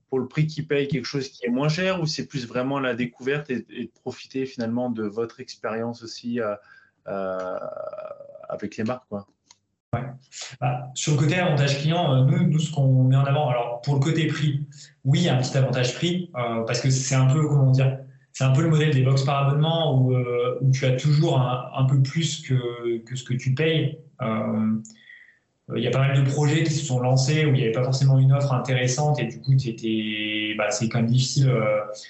pour 0.10 0.20
le 0.20 0.28
prix 0.28 0.48
qu'ils 0.48 0.68
payent 0.68 0.88
quelque 0.88 1.06
chose 1.06 1.28
qui 1.30 1.46
est 1.46 1.50
moins 1.50 1.70
cher 1.70 2.02
ou 2.02 2.06
c'est 2.06 2.28
plus 2.28 2.48
vraiment 2.48 2.80
la 2.80 2.94
découverte 2.96 3.50
et, 3.50 3.92
profiter 4.02 4.46
finalement 4.46 4.90
de 4.90 5.04
votre 5.04 5.40
expérience 5.42 6.04
aussi 6.04 6.40
avec 7.06 8.78
les 8.78 8.84
marques 8.84 9.06
quoi? 9.10 9.28
Bah, 10.60 10.90
sur 10.96 11.14
le 11.14 11.20
côté 11.20 11.36
avantage 11.36 11.80
client, 11.80 12.16
euh, 12.16 12.26
nous, 12.26 12.60
ce 12.60 12.72
qu'on 12.72 13.04
met 13.04 13.16
en 13.16 13.26
avant, 13.26 13.50
alors 13.50 13.82
pour 13.82 13.96
le 13.96 14.00
côté 14.00 14.28
prix, 14.28 14.66
oui, 15.06 15.20
il 15.20 15.26
y 15.26 15.30
a 15.30 15.36
un 15.36 15.42
petit 15.42 15.58
avantage 15.58 15.94
prix, 15.96 16.32
euh, 16.36 16.64
parce 16.64 16.82
que 16.82 16.90
c'est 16.90 17.16
un 17.16 17.28
peu, 17.28 17.48
comment 17.48 17.72
dire, 17.72 18.00
c'est 18.34 18.44
un 18.44 18.52
peu 18.52 18.64
le 18.64 18.70
modèle 18.70 18.92
des 18.92 19.04
box 19.04 19.24
par 19.24 19.48
abonnement 19.48 20.02
où, 20.02 20.14
euh, 20.14 20.60
tu 20.74 20.86
as 20.86 20.96
toujours 20.96 21.40
un, 21.40 21.86
peu 21.86 22.02
plus 22.02 22.42
que, 22.42 22.98
que, 22.98 23.16
ce 23.16 23.24
que 23.24 23.36
tu 23.36 23.54
payes. 23.54 24.00
Il 25.76 25.82
y 25.82 25.88
a 25.88 25.92
pas 25.92 26.00
mal 26.00 26.22
de 26.22 26.30
projets 26.30 26.64
qui 26.64 26.74
se 26.74 26.86
sont 26.86 27.00
lancés 27.00 27.46
où 27.46 27.50
il 27.50 27.54
n'y 27.54 27.62
avait 27.62 27.72
pas 27.72 27.84
forcément 27.84 28.20
une 28.20 28.34
offre 28.34 28.54
intéressante 28.54 29.20
et 29.20 29.26
du 29.26 29.40
coup, 29.40 29.54
bah, 30.58 30.70
c'est 30.72 30.90
quand 30.90 31.00
même 31.00 31.08
difficile. 31.08 31.52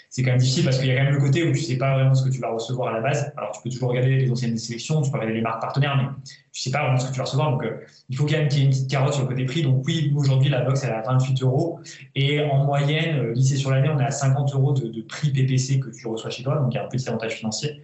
c'est 0.10 0.24
quand 0.24 0.32
même 0.32 0.40
difficile 0.40 0.64
parce 0.64 0.80
qu'il 0.80 0.88
y 0.88 0.92
a 0.92 0.98
quand 0.98 1.04
même 1.04 1.14
le 1.14 1.20
côté 1.20 1.44
où 1.44 1.52
tu 1.52 1.60
sais 1.60 1.78
pas 1.78 1.94
vraiment 1.94 2.16
ce 2.16 2.26
que 2.26 2.34
tu 2.34 2.40
vas 2.40 2.50
recevoir 2.50 2.90
à 2.90 2.94
la 2.94 3.02
base. 3.02 3.32
Alors, 3.38 3.52
tu 3.52 3.62
peux 3.62 3.70
toujours 3.70 3.90
regarder 3.90 4.18
les 4.18 4.32
anciennes 4.32 4.58
sélections, 4.58 5.02
tu 5.02 5.12
peux 5.12 5.18
regarder 5.18 5.36
les 5.36 5.42
marques 5.42 5.62
partenaires, 5.62 5.96
mais 5.98 6.32
tu 6.54 6.62
sais 6.62 6.72
pas 6.72 6.84
vraiment 6.84 7.00
ce 7.00 7.08
que 7.08 7.12
tu 7.12 7.18
vas 7.18 7.24
recevoir. 7.24 7.52
Donc, 7.52 7.64
euh, 7.64 7.80
il 8.10 8.16
faut 8.16 8.26
quand 8.26 8.34
même 8.34 8.48
qu'il 8.48 8.60
y 8.60 8.62
ait 8.62 8.66
une 8.66 8.72
petite 8.72 8.90
carotte 8.90 9.14
sur 9.14 9.24
le 9.24 9.30
côté 9.30 9.46
prix. 9.46 9.64
Donc, 9.64 9.84
oui, 9.86 10.14
aujourd'hui, 10.16 10.50
la 10.50 10.62
box, 10.62 10.84
elle 10.84 10.92
est 10.92 10.94
à 10.94 11.02
28 11.02 11.42
euros. 11.42 11.80
Et 12.14 12.42
en 12.42 12.64
moyenne, 12.64 13.18
euh, 13.20 13.34
lycée 13.34 13.56
sur 13.56 13.72
l'année, 13.72 13.90
on 13.90 14.00
est 14.00 14.06
à 14.06 14.12
50 14.12 14.54
euros 14.54 14.74
de, 14.74 15.02
prix 15.02 15.32
PPC 15.32 15.80
que 15.80 15.90
tu 15.90 16.08
reçois 16.08 16.30
chez 16.30 16.44
toi. 16.44 16.58
Donc, 16.58 16.74
il 16.74 16.76
y 16.76 16.80
a 16.80 16.86
un 16.86 16.88
petit 16.88 17.08
avantage 17.10 17.34
financier. 17.34 17.82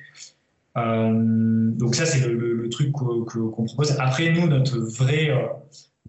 Euh, 0.78 1.72
donc, 1.72 1.96
ça, 1.96 2.06
c'est 2.06 2.28
le, 2.28 2.70
truc 2.70 2.92
qu'on 2.92 3.26
propose. 3.26 3.98
Après, 4.00 4.32
nous, 4.32 4.48
notre 4.48 4.78
vrai, 4.78 5.32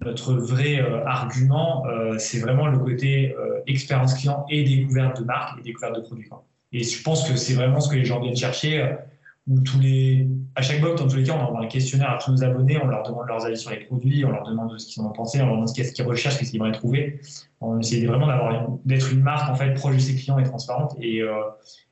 notre 0.05 0.35
vrai 0.35 0.79
argument, 1.07 1.85
c'est 2.19 2.39
vraiment 2.41 2.67
le 2.67 2.79
côté 2.79 3.35
expérience 3.67 4.15
client 4.15 4.45
et 4.51 4.63
découverte 4.63 5.21
de 5.21 5.25
marque 5.25 5.59
et 5.59 5.63
découverte 5.63 5.97
de 5.97 6.03
produits. 6.03 6.29
Et 6.73 6.83
je 6.83 7.03
pense 7.03 7.29
que 7.29 7.37
c'est 7.37 7.55
vraiment 7.55 7.81
ce 7.81 7.89
que 7.89 7.97
les 7.97 8.05
gens 8.05 8.21
viennent 8.21 8.37
chercher 8.37 8.95
tous 9.65 9.81
les, 9.81 10.29
à 10.55 10.63
chaque 10.63 10.81
box, 10.81 11.01
dans 11.01 11.09
tous 11.09 11.17
les 11.17 11.25
cas, 11.25 11.35
on 11.35 11.41
envoie 11.41 11.65
un 11.65 11.67
questionnaire 11.67 12.11
à 12.11 12.19
tous 12.19 12.31
nos 12.31 12.45
abonnés, 12.45 12.79
on 12.83 12.87
leur 12.87 13.03
demande 13.03 13.27
leurs 13.27 13.45
avis 13.45 13.57
sur 13.57 13.71
les 13.71 13.81
produits, 13.81 14.25
on 14.25 14.31
leur 14.31 14.45
demande 14.45 14.79
ce 14.79 14.87
qu'ils 14.87 15.03
en 15.03 15.07
ont 15.07 15.13
pensé, 15.13 15.41
on 15.41 15.47
leur 15.47 15.55
demande 15.55 15.69
ce 15.69 15.93
qu'ils 15.93 16.05
recherchent, 16.05 16.37
ce 16.37 16.45
qu'ils 16.45 16.57
aimeraient 16.57 16.73
trouver. 16.73 17.21
On 17.61 17.79
essaie 17.79 18.05
vraiment 18.05 18.81
d'être 18.85 19.13
une 19.13 19.23
marque 19.23 19.51
en 19.51 19.55
fait 19.55 19.75
proche 19.75 19.97
de 19.97 20.01
ses 20.01 20.15
clients 20.15 20.39
et 20.39 20.45
transparente, 20.45 20.97
euh, 21.03 21.43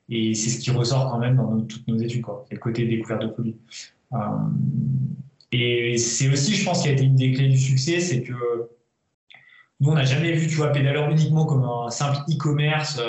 et 0.09 0.33
c'est 0.33 0.49
ce 0.49 0.59
qui 0.59 0.71
ressort 0.71 1.11
quand 1.11 1.19
même 1.19 1.35
dans 1.35 1.61
toutes 1.61 1.87
nos 1.87 1.97
études, 1.97 2.21
quoi. 2.21 2.45
Le 2.51 2.57
côté 2.57 2.85
découverte 2.85 3.21
de 3.21 3.27
produits. 3.27 3.57
Euh, 4.13 4.17
et 5.51 5.97
c'est 5.97 6.29
aussi, 6.29 6.55
je 6.55 6.65
pense, 6.65 6.81
qui 6.81 6.89
a 6.89 6.91
été 6.91 7.03
une 7.03 7.15
des 7.15 7.31
clés 7.31 7.49
du 7.49 7.57
succès, 7.57 7.99
c'est 7.99 8.23
que 8.23 8.33
nous, 9.79 9.89
on 9.91 9.93
n'a 9.93 10.05
jamais 10.05 10.33
vu, 10.33 10.47
tu 10.47 10.55
vois, 10.55 10.71
Pédaleur 10.71 11.09
uniquement 11.09 11.45
comme 11.45 11.63
un 11.63 11.89
simple 11.89 12.17
e-commerce 12.29 13.01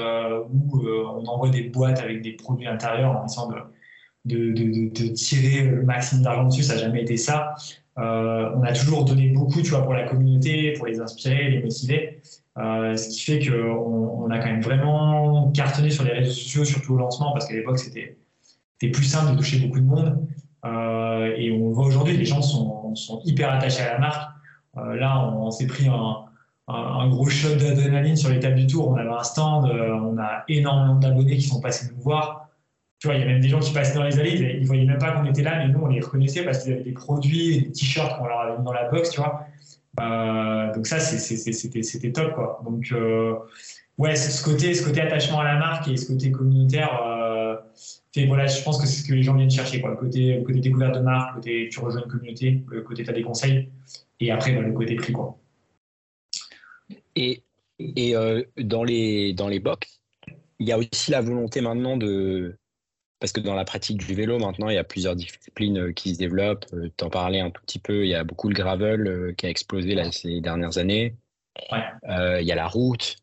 où 0.53 0.79
on 0.87 1.27
envoie 1.27 1.49
des 1.49 1.65
boîtes 1.65 1.99
avec 1.99 2.23
des 2.23 2.33
produits 2.33 2.69
intérieurs 2.69 3.17
en 3.17 3.27
essayant 3.27 3.51
de 4.25 5.09
tirer 5.09 5.63
le 5.65 5.83
maximum 5.83 6.23
d'argent 6.23 6.45
dessus. 6.45 6.63
Ça 6.63 6.75
n'a 6.75 6.83
jamais 6.83 7.03
été 7.03 7.17
ça. 7.17 7.55
on 7.97 8.63
a 8.63 8.73
toujours 8.73 9.05
donné 9.05 9.31
beaucoup, 9.31 9.63
tu 9.63 9.71
vois, 9.71 9.83
pour 9.83 9.95
la 9.95 10.07
communauté, 10.09 10.75
pour 10.75 10.87
les 10.87 11.01
inspirer, 11.01 11.51
les 11.51 11.61
motiver. 11.61 12.21
Euh, 12.61 12.97
ce 12.97 13.09
qui 13.09 13.21
fait 13.21 13.39
qu'on 13.39 14.25
on 14.25 14.31
a 14.31 14.39
quand 14.39 14.47
même 14.47 14.61
vraiment 14.61 15.51
cartonné 15.53 15.91
sur 15.91 16.05
les 16.05 16.13
réseaux 16.13 16.33
sociaux, 16.33 16.65
surtout 16.65 16.95
au 16.95 16.99
lancement, 16.99 17.33
parce 17.33 17.47
qu'à 17.47 17.55
l'époque, 17.55 17.79
c'était 17.79 18.17
plus 18.81 19.05
simple 19.05 19.33
de 19.33 19.37
toucher 19.37 19.61
beaucoup 19.61 19.81
de 19.81 19.85
monde. 19.85 20.27
Euh, 20.67 21.35
et 21.37 21.53
on 21.53 21.71
voit 21.71 21.87
aujourd'hui, 21.87 22.17
les 22.17 22.25
gens 22.25 22.43
sont, 22.43 22.95
hyper 23.25 23.51
attachés 23.51 23.83
à 23.83 23.95
la 23.95 23.99
marque. 23.99 24.31
Euh, 24.77 24.97
là, 24.97 25.33
on, 25.33 25.51
s'est 25.51 25.67
pris 25.67 25.89
un, 25.89 26.17
un, 26.69 27.09
gros 27.09 27.27
shot 27.27 27.57
d'adrénaline 27.57 28.17
sur 28.17 28.31
les 28.31 28.41
tables 28.41 28.57
du 28.57 28.67
tour. 28.67 28.89
On 28.89 28.97
avait 28.97 29.09
un 29.09 29.23
stand, 29.23 29.67
on 29.67 30.19
a 30.19 30.45
énormément 30.49 30.97
d'abonnés 30.97 31.37
qui 31.37 31.43
sont 31.49 31.61
passés 31.61 31.89
nous 31.95 32.03
voir. 32.03 32.49
Tu 32.99 33.07
vois, 33.07 33.17
il 33.17 33.21
y 33.21 33.25
a 33.25 33.27
même 33.27 33.41
des 33.41 33.49
gens 33.49 33.61
qui 33.61 33.73
passaient 33.73 33.95
dans 33.95 34.03
les 34.03 34.19
allées, 34.19 34.57
ils 34.57 34.61
ne 34.61 34.67
voyaient 34.67 34.85
même 34.85 34.99
pas 34.99 35.13
qu'on 35.13 35.25
était 35.25 35.43
là, 35.43 35.57
mais 35.57 35.73
nous, 35.73 35.81
on 35.81 35.87
les 35.87 36.01
reconnaissait 36.01 36.45
parce 36.45 36.63
qu'ils 36.63 36.75
avaient 36.75 36.83
des 36.83 36.93
produits, 36.93 37.63
des 37.63 37.73
t-shirts 37.73 38.19
qu'on 38.19 38.27
leur 38.27 38.41
avait 38.41 38.59
mis 38.59 38.65
dans 38.65 38.75
la 38.75 38.91
box, 38.91 39.11
tu 39.11 39.21
vois. 39.21 39.47
Euh, 40.01 40.75
donc 40.75 40.87
ça, 40.87 40.99
c'était 40.99 42.13
top. 42.13 42.35
Quoi. 42.35 42.61
Donc, 42.65 42.87
euh, 42.93 43.35
ouais, 43.99 44.17
ce 44.17 44.43
côté, 44.43 44.75
ce 44.75 44.85
côté 44.85 45.01
attachement 45.01 45.41
à 45.41 45.45
la 45.45 45.59
marque 45.59 45.89
et 45.89 45.97
ce 45.97 46.11
côté 46.11 46.31
communautaire, 46.31 47.01
euh, 47.03 47.57
fait, 48.15 48.27
voilà, 48.27 48.47
je 48.47 48.63
pense 48.63 48.81
que 48.81 48.87
c'est 48.87 49.03
ce 49.03 49.09
que 49.09 49.15
les 49.15 49.23
gens 49.23 49.35
viennent 49.35 49.51
chercher. 49.51 49.81
Quoi. 49.81 49.91
Le, 49.91 49.97
côté, 49.97 50.43
côté 50.45 50.61
découverte 50.61 50.95
de 50.95 51.01
marque, 51.01 51.31
le 51.31 51.41
côté 51.41 51.69
tu 51.71 51.81
rejoins 51.81 52.03
une 52.03 52.11
communauté, 52.11 52.65
le 52.69 52.83
côté 52.83 53.05
tu 53.05 53.11
as 53.11 53.13
des 53.13 53.23
conseils, 53.23 53.69
et 54.21 54.31
après, 54.31 54.53
bah, 54.53 54.63
le 54.63 54.73
côté 54.73 54.95
prix. 54.97 55.13
Quoi. 55.13 55.39
Et, 57.17 57.43
et 57.79 58.15
dans, 58.59 58.85
les, 58.85 59.33
dans 59.35 59.49
les 59.49 59.61
box, 59.61 60.01
il 60.59 60.69
y 60.69 60.73
a 60.73 60.79
aussi 60.79 61.11
la 61.11 61.21
volonté 61.21 61.61
maintenant 61.61 61.97
de, 61.97 62.59
parce 63.21 63.33
que 63.33 63.41
dans 63.41 63.55
la 63.55 63.67
pratique 63.67 63.99
du 63.99 64.15
vélo, 64.15 64.39
maintenant, 64.39 64.71
il 64.71 64.75
y 64.75 64.79
a 64.79 64.85
plusieurs 64.85 65.15
disciplines 65.15 65.79
euh, 65.79 65.93
qui 65.93 66.15
se 66.15 66.19
développent. 66.19 66.65
Euh, 66.73 66.89
tu 66.97 67.05
en 67.05 67.11
parlais 67.11 67.41
un 67.41 67.51
tout 67.51 67.61
petit 67.63 67.79
peu, 67.79 68.05
il 68.05 68.09
y 68.09 68.15
a 68.15 68.25
beaucoup 68.25 68.49
le 68.49 68.55
gravel 68.55 69.07
euh, 69.07 69.33
qui 69.37 69.47
a 69.47 69.51
explosé 69.51 69.95
là, 69.95 70.11
ces 70.11 70.41
dernières 70.41 70.79
années. 70.79 71.15
il 71.71 72.45
y 72.47 72.53
a 72.53 72.55
la 72.55 72.67
route, 72.67 73.17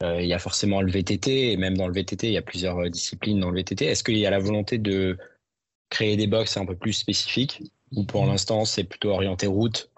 il 0.00 0.26
y 0.26 0.32
a 0.32 0.38
forcément 0.38 0.80
le 0.80 0.90
VTT, 0.92 1.52
et 1.52 1.56
même 1.56 1.76
dans 1.76 1.88
le 1.88 1.92
VTT, 1.92 2.28
il 2.28 2.32
y 2.32 2.38
a 2.38 2.42
plusieurs 2.42 2.88
disciplines 2.88 3.40
dans 3.40 3.50
le 3.50 3.56
VTT. 3.56 3.84
Est-ce 3.84 4.04
qu'il 4.04 4.16
y 4.16 4.26
a 4.26 4.30
la 4.30 4.38
volonté 4.38 4.78
de 4.78 5.18
créer 5.90 6.16
des 6.16 6.28
box 6.28 6.56
un 6.56 6.64
peu 6.64 6.76
plus 6.76 6.92
spécifiques, 6.92 7.62
ou 7.96 8.04
pour 8.04 8.24
l'instant, 8.26 8.64
c'est 8.64 8.84
plutôt 8.84 9.10
orienté 9.10 9.48
route? 9.48 9.90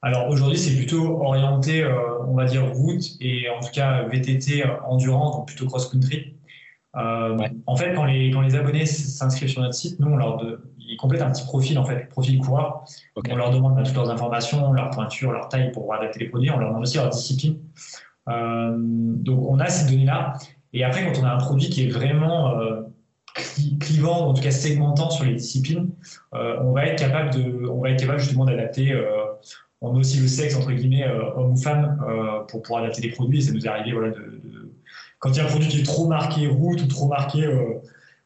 Alors 0.00 0.28
aujourd'hui, 0.28 0.58
c'est 0.58 0.74
plutôt 0.74 1.22
orienté, 1.22 1.86
on 2.26 2.34
va 2.34 2.46
dire, 2.46 2.66
route 2.72 3.04
et 3.20 3.48
en 3.48 3.60
tout 3.60 3.70
cas 3.72 4.02
VTT 4.08 4.64
endurant, 4.88 5.30
donc 5.30 5.46
plutôt 5.46 5.66
cross-country. 5.66 6.34
Euh, 6.96 7.38
en 7.66 7.76
fait, 7.76 7.94
quand 7.94 8.04
les, 8.04 8.30
quand 8.30 8.42
les 8.42 8.54
abonnés 8.54 8.86
s'inscrivent 8.86 9.48
sur 9.48 9.62
notre 9.62 9.74
site, 9.74 9.98
nous, 9.98 10.08
on 10.08 10.16
leur 10.16 10.36
de, 10.36 10.60
ils 10.78 10.96
complètent 10.96 11.22
un 11.22 11.30
petit 11.30 11.44
profil, 11.44 11.78
en 11.78 11.84
fait, 11.84 12.08
profil 12.08 12.38
coureur. 12.38 12.84
On 13.16 13.36
leur 13.36 13.50
demande 13.50 13.76
bah, 13.76 13.82
toutes 13.82 13.94
leurs 13.94 14.10
informations, 14.10 14.72
leur 14.72 14.90
pointure, 14.90 15.32
leur 15.32 15.48
taille 15.48 15.72
pour 15.72 15.92
adapter 15.94 16.20
les 16.20 16.28
produits. 16.28 16.50
On 16.50 16.58
leur 16.58 16.68
demande 16.68 16.82
aussi 16.82 16.98
leur 16.98 17.08
discipline. 17.08 17.58
Euh, 18.28 18.74
donc, 18.76 19.40
on 19.48 19.58
a 19.58 19.68
ces 19.68 19.90
données-là. 19.90 20.34
Et 20.74 20.84
après, 20.84 21.04
quand 21.04 21.18
on 21.20 21.24
a 21.24 21.32
un 21.32 21.38
produit 21.38 21.70
qui 21.70 21.86
est 21.86 21.90
vraiment 21.90 22.58
euh, 22.58 22.82
clivant, 23.80 24.26
ou 24.26 24.30
en 24.30 24.34
tout 24.34 24.42
cas 24.42 24.50
segmentant 24.50 25.10
sur 25.10 25.24
les 25.24 25.34
disciplines, 25.34 25.90
on 26.32 26.72
va 26.72 26.86
être 26.86 26.98
capable 26.98 27.30
de, 27.30 27.66
on 27.68 27.80
va 27.80 27.90
être 27.90 28.00
capable 28.00 28.18
justement 28.18 28.44
d'adapter. 28.44 28.94
on 29.80 29.94
a 29.94 29.98
aussi 29.98 30.18
le 30.18 30.26
sexe 30.28 30.56
entre 30.56 30.72
guillemets 30.72 31.06
homme 31.36 31.52
ou 31.52 31.56
femme 31.56 31.98
pour 32.48 32.62
pouvoir 32.62 32.84
adapter 32.84 33.02
les 33.02 33.10
produits. 33.10 33.38
Et 33.38 33.42
ça 33.42 33.52
nous 33.52 33.64
est 33.64 33.68
arrivé 33.68 33.92
voilà, 33.92 34.10
de 34.10 34.61
quand 35.22 35.30
il 35.30 35.36
y 35.36 35.40
a 35.40 35.44
un 35.44 35.48
produit 35.48 35.68
qui 35.68 35.80
est 35.80 35.84
trop 35.84 36.08
marqué 36.08 36.48
route 36.48 36.82
ou 36.82 36.86
trop 36.88 37.06
marqué 37.06 37.44
euh, 37.46 37.80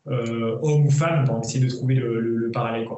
euh, 0.08 0.58
homme 0.62 0.86
ou 0.86 0.90
femme, 0.90 1.26
on 1.30 1.42
essaie 1.42 1.60
de 1.60 1.68
trouver 1.68 1.94
le, 1.94 2.50
parallèle. 2.50 2.88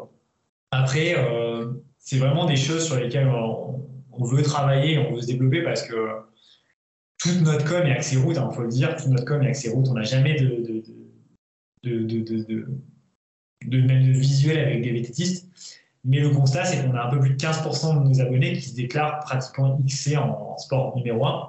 Après, 0.70 1.16
euh, 1.18 1.72
c'est 1.98 2.18
vraiment 2.18 2.46
des 2.46 2.54
choses 2.54 2.86
sur 2.86 2.94
lesquelles 2.96 3.26
on, 3.26 4.24
veut 4.24 4.42
travailler, 4.42 4.98
on 4.98 5.14
veut 5.14 5.20
se 5.20 5.26
développer 5.26 5.62
parce 5.62 5.82
que 5.82 5.94
toute 7.18 7.40
notre 7.40 7.68
com 7.68 7.84
est 7.86 7.90
axée 7.90 8.18
route, 8.18 8.36
il 8.36 8.38
hein, 8.38 8.50
faut 8.52 8.62
le 8.62 8.68
dire, 8.68 8.94
toute 8.94 9.08
notre 9.08 9.24
com 9.24 9.42
est 9.42 9.48
axée 9.48 9.70
route. 9.70 9.88
On 9.88 9.94
n'a 9.94 10.04
jamais 10.04 10.34
de, 10.38 10.84
même 13.64 14.06
de 14.06 14.12
visuel 14.12 14.60
avec 14.60 14.82
des 14.82 14.92
vététistes. 14.92 15.48
Mais 16.04 16.20
le 16.20 16.30
constat, 16.30 16.64
c'est 16.66 16.86
qu'on 16.86 16.94
a 16.94 17.02
un 17.02 17.10
peu 17.10 17.18
plus 17.18 17.30
de 17.30 17.36
15% 17.36 18.00
de 18.00 18.08
nos 18.08 18.20
abonnés 18.20 18.52
qui 18.52 18.62
se 18.62 18.76
déclarent 18.76 19.18
pratiquement 19.20 19.76
XC 19.84 20.16
en, 20.16 20.52
en 20.52 20.56
sport 20.56 20.96
numéro 20.96 21.26
1. 21.26 21.48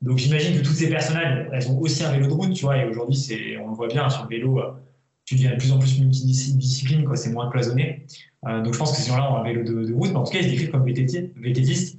Donc 0.00 0.16
j'imagine 0.16 0.58
que 0.58 0.64
toutes 0.64 0.76
ces 0.76 0.88
personnes-là, 0.88 1.46
elles 1.52 1.70
ont 1.70 1.78
aussi 1.78 2.02
un 2.04 2.12
vélo 2.12 2.26
de 2.26 2.32
route, 2.32 2.52
tu 2.54 2.64
vois, 2.64 2.78
et 2.78 2.88
aujourd'hui, 2.88 3.16
c'est, 3.16 3.58
on 3.58 3.68
le 3.68 3.74
voit 3.74 3.88
bien, 3.88 4.08
sur 4.08 4.22
le 4.22 4.28
vélo, 4.28 4.58
euh, 4.58 4.72
tu 5.26 5.34
deviens 5.34 5.52
de 5.52 5.56
plus 5.56 5.72
en 5.72 5.78
plus 5.78 6.00
multidiscipline, 6.00 7.04
quoi, 7.04 7.16
c'est 7.16 7.30
moins 7.30 7.50
cloisonné. 7.50 8.06
Euh, 8.46 8.62
donc 8.62 8.72
je 8.72 8.78
pense 8.78 8.92
que 8.92 8.96
ces 8.96 9.10
gens-là 9.10 9.30
ont 9.30 9.36
un 9.36 9.44
vélo 9.44 9.62
de, 9.62 9.92
route, 9.92 10.10
mais 10.10 10.16
en 10.16 10.24
tout 10.24 10.32
cas, 10.32 10.38
ils 10.38 10.44
se 10.44 10.48
décrivent 10.48 10.70
comme 10.70 10.86
vététistes. 10.86 11.98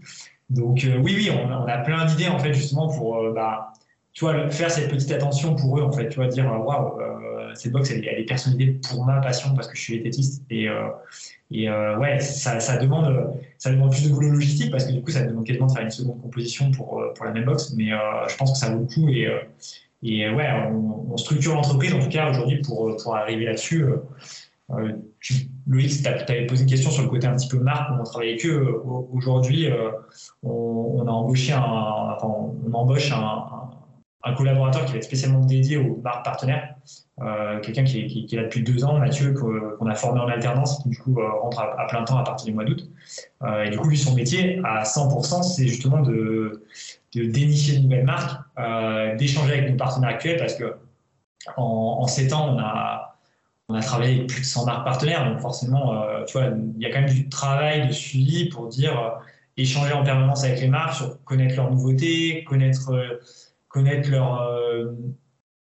Donc 0.49 0.83
euh, 0.83 0.97
oui, 0.97 1.13
oui, 1.15 1.29
on, 1.29 1.67
a 1.67 1.77
plein 1.77 2.05
d'idées, 2.05 2.27
en 2.27 2.39
fait, 2.39 2.53
justement, 2.53 2.87
pour 2.87 3.31
bah, 3.33 3.73
tu 4.13 4.25
vois, 4.25 4.49
faire 4.49 4.69
cette 4.69 4.89
petite 4.89 5.11
attention 5.11 5.55
pour 5.55 5.79
eux, 5.79 5.83
en 5.83 5.91
fait, 5.91 6.09
tu 6.09 6.17
vois, 6.17 6.27
dire, 6.27 6.45
waouh, 6.45 6.99
cette 7.53 7.71
box, 7.71 7.91
elle, 7.91 8.07
elle, 8.07 8.19
est 8.19 8.25
personnalisée 8.25 8.79
pour 8.87 9.05
ma 9.05 9.19
passion 9.21 9.53
parce 9.53 9.67
que 9.67 9.75
je 9.75 9.81
suis 9.81 9.97
vététiste. 9.97 10.43
Et, 10.49 10.67
et 11.51 11.69
euh, 11.69 11.97
ouais, 11.97 12.19
ça, 12.19 12.61
ça, 12.61 12.77
demande, 12.77 13.33
ça 13.57 13.71
demande 13.71 13.91
plus 13.91 14.07
de 14.07 14.13
boulot 14.13 14.29
logistique 14.29 14.71
parce 14.71 14.85
que 14.85 14.93
du 14.93 15.01
coup, 15.01 15.11
ça 15.11 15.23
demande 15.23 15.45
quasiment 15.45 15.67
de 15.67 15.73
faire 15.73 15.83
une 15.83 15.91
seconde 15.91 16.21
composition 16.21 16.71
pour, 16.71 17.01
euh, 17.01 17.13
pour 17.13 17.25
la 17.25 17.31
même 17.31 17.43
box. 17.43 17.73
Mais 17.75 17.91
euh, 17.91 17.97
je 18.29 18.37
pense 18.37 18.53
que 18.53 18.57
ça 18.57 18.73
vaut 18.73 18.79
le 18.79 18.85
coup. 18.85 19.09
Et, 19.09 19.27
et 20.01 20.29
ouais, 20.29 20.47
on, 20.71 21.17
structure 21.17 21.53
l'entreprise 21.53 21.93
en 21.93 21.99
tout 21.99 22.07
cas 22.07 22.29
aujourd'hui 22.29 22.61
pour, 22.61 22.95
pour 22.95 23.15
arriver 23.15 23.45
là-dessus. 23.45 23.85
Loïc, 25.67 26.01
tu 26.01 26.07
avais 26.07 26.45
posé 26.45 26.63
une 26.63 26.69
question 26.69 26.89
sur 26.89 27.03
le 27.03 27.09
côté 27.09 27.27
un 27.27 27.35
petit 27.35 27.49
peu 27.49 27.59
marque, 27.59 27.91
on 27.99 28.03
travaille 28.03 28.29
avec 28.29 28.45
eux. 28.45 28.81
Aujourd'hui, 29.11 29.67
on, 30.41 31.05
a 31.05 31.11
embauché 31.11 31.51
un, 31.51 31.59
enfin, 31.59 32.27
on 32.65 32.73
embauche 32.73 33.11
un, 33.11 33.17
un 33.17 33.69
collaborateur 34.35 34.85
qui 34.85 34.91
va 34.91 34.97
être 34.97 35.03
spécialement 35.03 35.39
dédié 35.39 35.77
aux 35.77 35.99
marques 36.03 36.23
partenaires, 36.23 36.75
euh, 37.21 37.59
quelqu'un 37.59 37.83
qui, 37.83 38.27
est 38.31 38.35
là 38.35 38.43
depuis 38.43 38.63
deux 38.63 38.83
ans, 38.83 38.97
Mathieu, 38.97 39.33
qu'on 39.33 39.85
a 39.85 39.95
formé 39.95 40.19
en 40.19 40.27
alternance, 40.27 40.81
qui 40.81 40.89
du 40.89 40.97
coup 40.97 41.19
euh, 41.19 41.29
rentre 41.29 41.59
à, 41.59 41.85
plein 41.87 42.03
temps 42.03 42.17
à 42.17 42.23
partir 42.23 42.47
du 42.47 42.53
mois 42.53 42.63
d'août. 42.63 42.89
Euh, 43.43 43.63
et 43.63 43.69
du 43.69 43.77
coup, 43.77 43.89
lui, 43.89 43.97
son 43.97 44.15
métier 44.15 44.61
à 44.63 44.83
100%, 44.83 45.43
c'est 45.43 45.67
justement 45.67 46.01
de, 46.01 46.63
de, 47.15 47.25
dénicher 47.25 47.77
de 47.77 47.83
nouvelles 47.83 48.05
marques, 48.05 48.41
d'échanger 49.17 49.53
avec 49.53 49.71
nos 49.71 49.77
partenaires 49.77 50.09
actuels, 50.09 50.37
parce 50.37 50.55
que 50.55 50.75
en, 51.57 52.05
sept 52.07 52.33
ans, 52.33 52.55
on 52.55 52.59
a, 52.59 53.17
on 53.69 53.73
a 53.73 53.81
travaillé 53.81 54.17
avec 54.17 54.29
plus 54.29 54.41
de 54.41 54.45
100 54.45 54.65
marques 54.65 54.85
partenaires, 54.85 55.29
donc 55.29 55.39
forcément, 55.39 56.03
tu 56.27 56.37
vois, 56.37 56.47
il 56.47 56.81
y 56.81 56.85
a 56.85 56.91
quand 56.91 57.01
même 57.01 57.09
du 57.09 57.29
travail 57.29 57.87
de 57.87 57.91
suivi 57.91 58.49
pour 58.49 58.67
dire 58.67 59.19
échanger 59.57 59.93
en 59.93 60.03
permanence 60.03 60.43
avec 60.43 60.61
les 60.61 60.67
marques, 60.67 60.95
sur 60.95 61.23
connaître 61.23 61.55
leurs 61.55 61.71
nouveautés, 61.71 62.43
connaître 62.45 62.91
connaître 63.71 64.09
leur, 64.09 64.41
euh, 64.41 64.91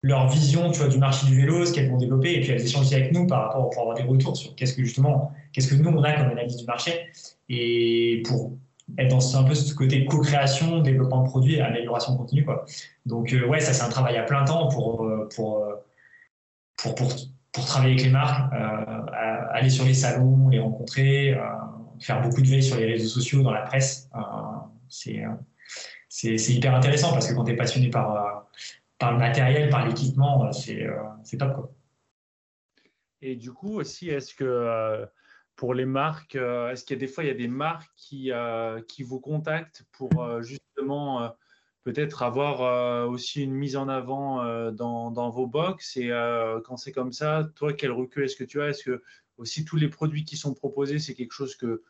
leur 0.02 0.28
vision 0.28 0.70
tu 0.70 0.78
vois, 0.78 0.88
du 0.88 0.98
marché 0.98 1.26
du 1.26 1.40
vélo, 1.40 1.64
ce 1.64 1.72
qu'elles 1.72 1.90
vont 1.90 1.96
développer, 1.96 2.34
et 2.34 2.40
puis 2.40 2.50
elles 2.50 2.64
échangent 2.64 2.86
aussi 2.86 2.94
avec 2.94 3.12
nous 3.12 3.26
par 3.26 3.44
rapport 3.44 3.70
pour 3.70 3.82
avoir 3.82 3.96
des 3.96 4.02
retours 4.02 4.36
sur 4.36 4.54
qu'est-ce 4.54 4.74
que 4.74 4.82
justement, 4.82 5.32
qu'est-ce 5.52 5.68
que 5.68 5.80
nous 5.80 5.90
on 5.90 6.02
a 6.02 6.12
comme 6.12 6.30
analyse 6.30 6.56
du 6.56 6.64
marché, 6.64 7.06
et 7.48 8.22
pour 8.26 8.52
être 8.98 9.10
dans 9.10 9.36
un 9.36 9.44
peu 9.44 9.54
ce 9.54 9.74
côté 9.74 10.04
co-création, 10.04 10.80
développement 10.80 11.22
de 11.22 11.28
produits 11.28 11.54
et 11.54 11.62
amélioration 11.62 12.16
continue. 12.16 12.44
Quoi. 12.44 12.66
Donc 13.06 13.32
euh, 13.32 13.46
ouais, 13.46 13.60
ça 13.60 13.72
c'est 13.72 13.84
un 13.84 13.88
travail 13.88 14.16
à 14.16 14.24
plein 14.24 14.44
temps 14.44 14.68
pour, 14.68 15.04
euh, 15.04 15.28
pour, 15.34 15.64
pour, 16.76 16.94
pour, 16.94 17.08
pour 17.52 17.64
travailler 17.64 17.92
avec 17.92 18.04
les 18.04 18.10
marques, 18.10 18.52
aller 19.52 19.70
sur 19.70 19.84
les 19.84 19.94
salons, 19.94 20.48
les 20.48 20.58
rencontrer, 20.58 21.36
faire 22.00 22.20
beaucoup 22.20 22.42
de 22.42 22.48
veille 22.48 22.62
sur 22.62 22.76
les 22.76 22.86
réseaux 22.86 23.08
sociaux, 23.08 23.42
dans 23.42 23.52
la 23.52 23.62
presse. 23.62 24.10
c'est 24.88 25.22
c'est 26.12 26.52
hyper 26.52 26.74
intéressant 26.74 27.10
parce 27.12 27.26
que 27.26 27.34
quand 27.34 27.44
tu 27.44 27.52
es 27.52 27.56
passionné 27.56 27.88
par, 27.88 28.14
euh, 28.14 28.40
par 28.98 29.12
le 29.12 29.18
matériel, 29.18 29.70
par 29.70 29.86
l'équipement, 29.86 30.44
euh, 30.44 30.50
euh, 30.68 31.02
c'est 31.24 31.38
top. 31.38 31.54
Quoi. 31.54 31.74
Et 33.22 33.34
du 33.34 33.50
coup 33.50 33.76
aussi, 33.80 34.10
est-ce 34.10 34.34
que 34.34 35.06
pour 35.56 35.72
les 35.72 35.86
marques, 35.86 36.34
est-ce 36.34 36.84
qu'il 36.84 36.96
y 36.96 36.98
a 36.98 37.00
des 37.00 37.06
fois 37.06 37.24
il 37.24 37.28
y 37.28 37.30
a 37.30 37.34
des 37.34 37.48
marques 37.48 37.90
qui, 37.96 38.30
qui 38.88 39.02
vous 39.04 39.20
contactent 39.20 39.86
pour 39.92 40.42
justement 40.42 41.32
peut-être 41.84 42.22
avoir 42.22 43.08
aussi 43.08 43.42
une 43.42 43.54
mise 43.54 43.76
en 43.76 43.88
avant 43.88 44.70
dans, 44.72 45.12
dans, 45.12 45.30
vos 45.30 45.46
box 45.46 45.96
Et 45.96 46.10
quand 46.64 46.76
c'est 46.76 46.92
comme 46.92 47.12
ça, 47.12 47.48
toi, 47.54 47.72
quel 47.72 47.92
recul 47.92 48.24
est-ce 48.24 48.36
que 48.36 48.44
tu 48.44 48.60
as? 48.60 48.70
Est-ce 48.70 48.84
que 48.84 49.02
aussi 49.38 49.64
tous 49.64 49.76
les 49.76 49.88
produits 49.88 50.24
qui 50.24 50.36
sont 50.36 50.52
proposés, 50.52 50.98
c'est 50.98 51.14
quelque 51.14 51.32
chose 51.32 51.54
que 51.54 51.84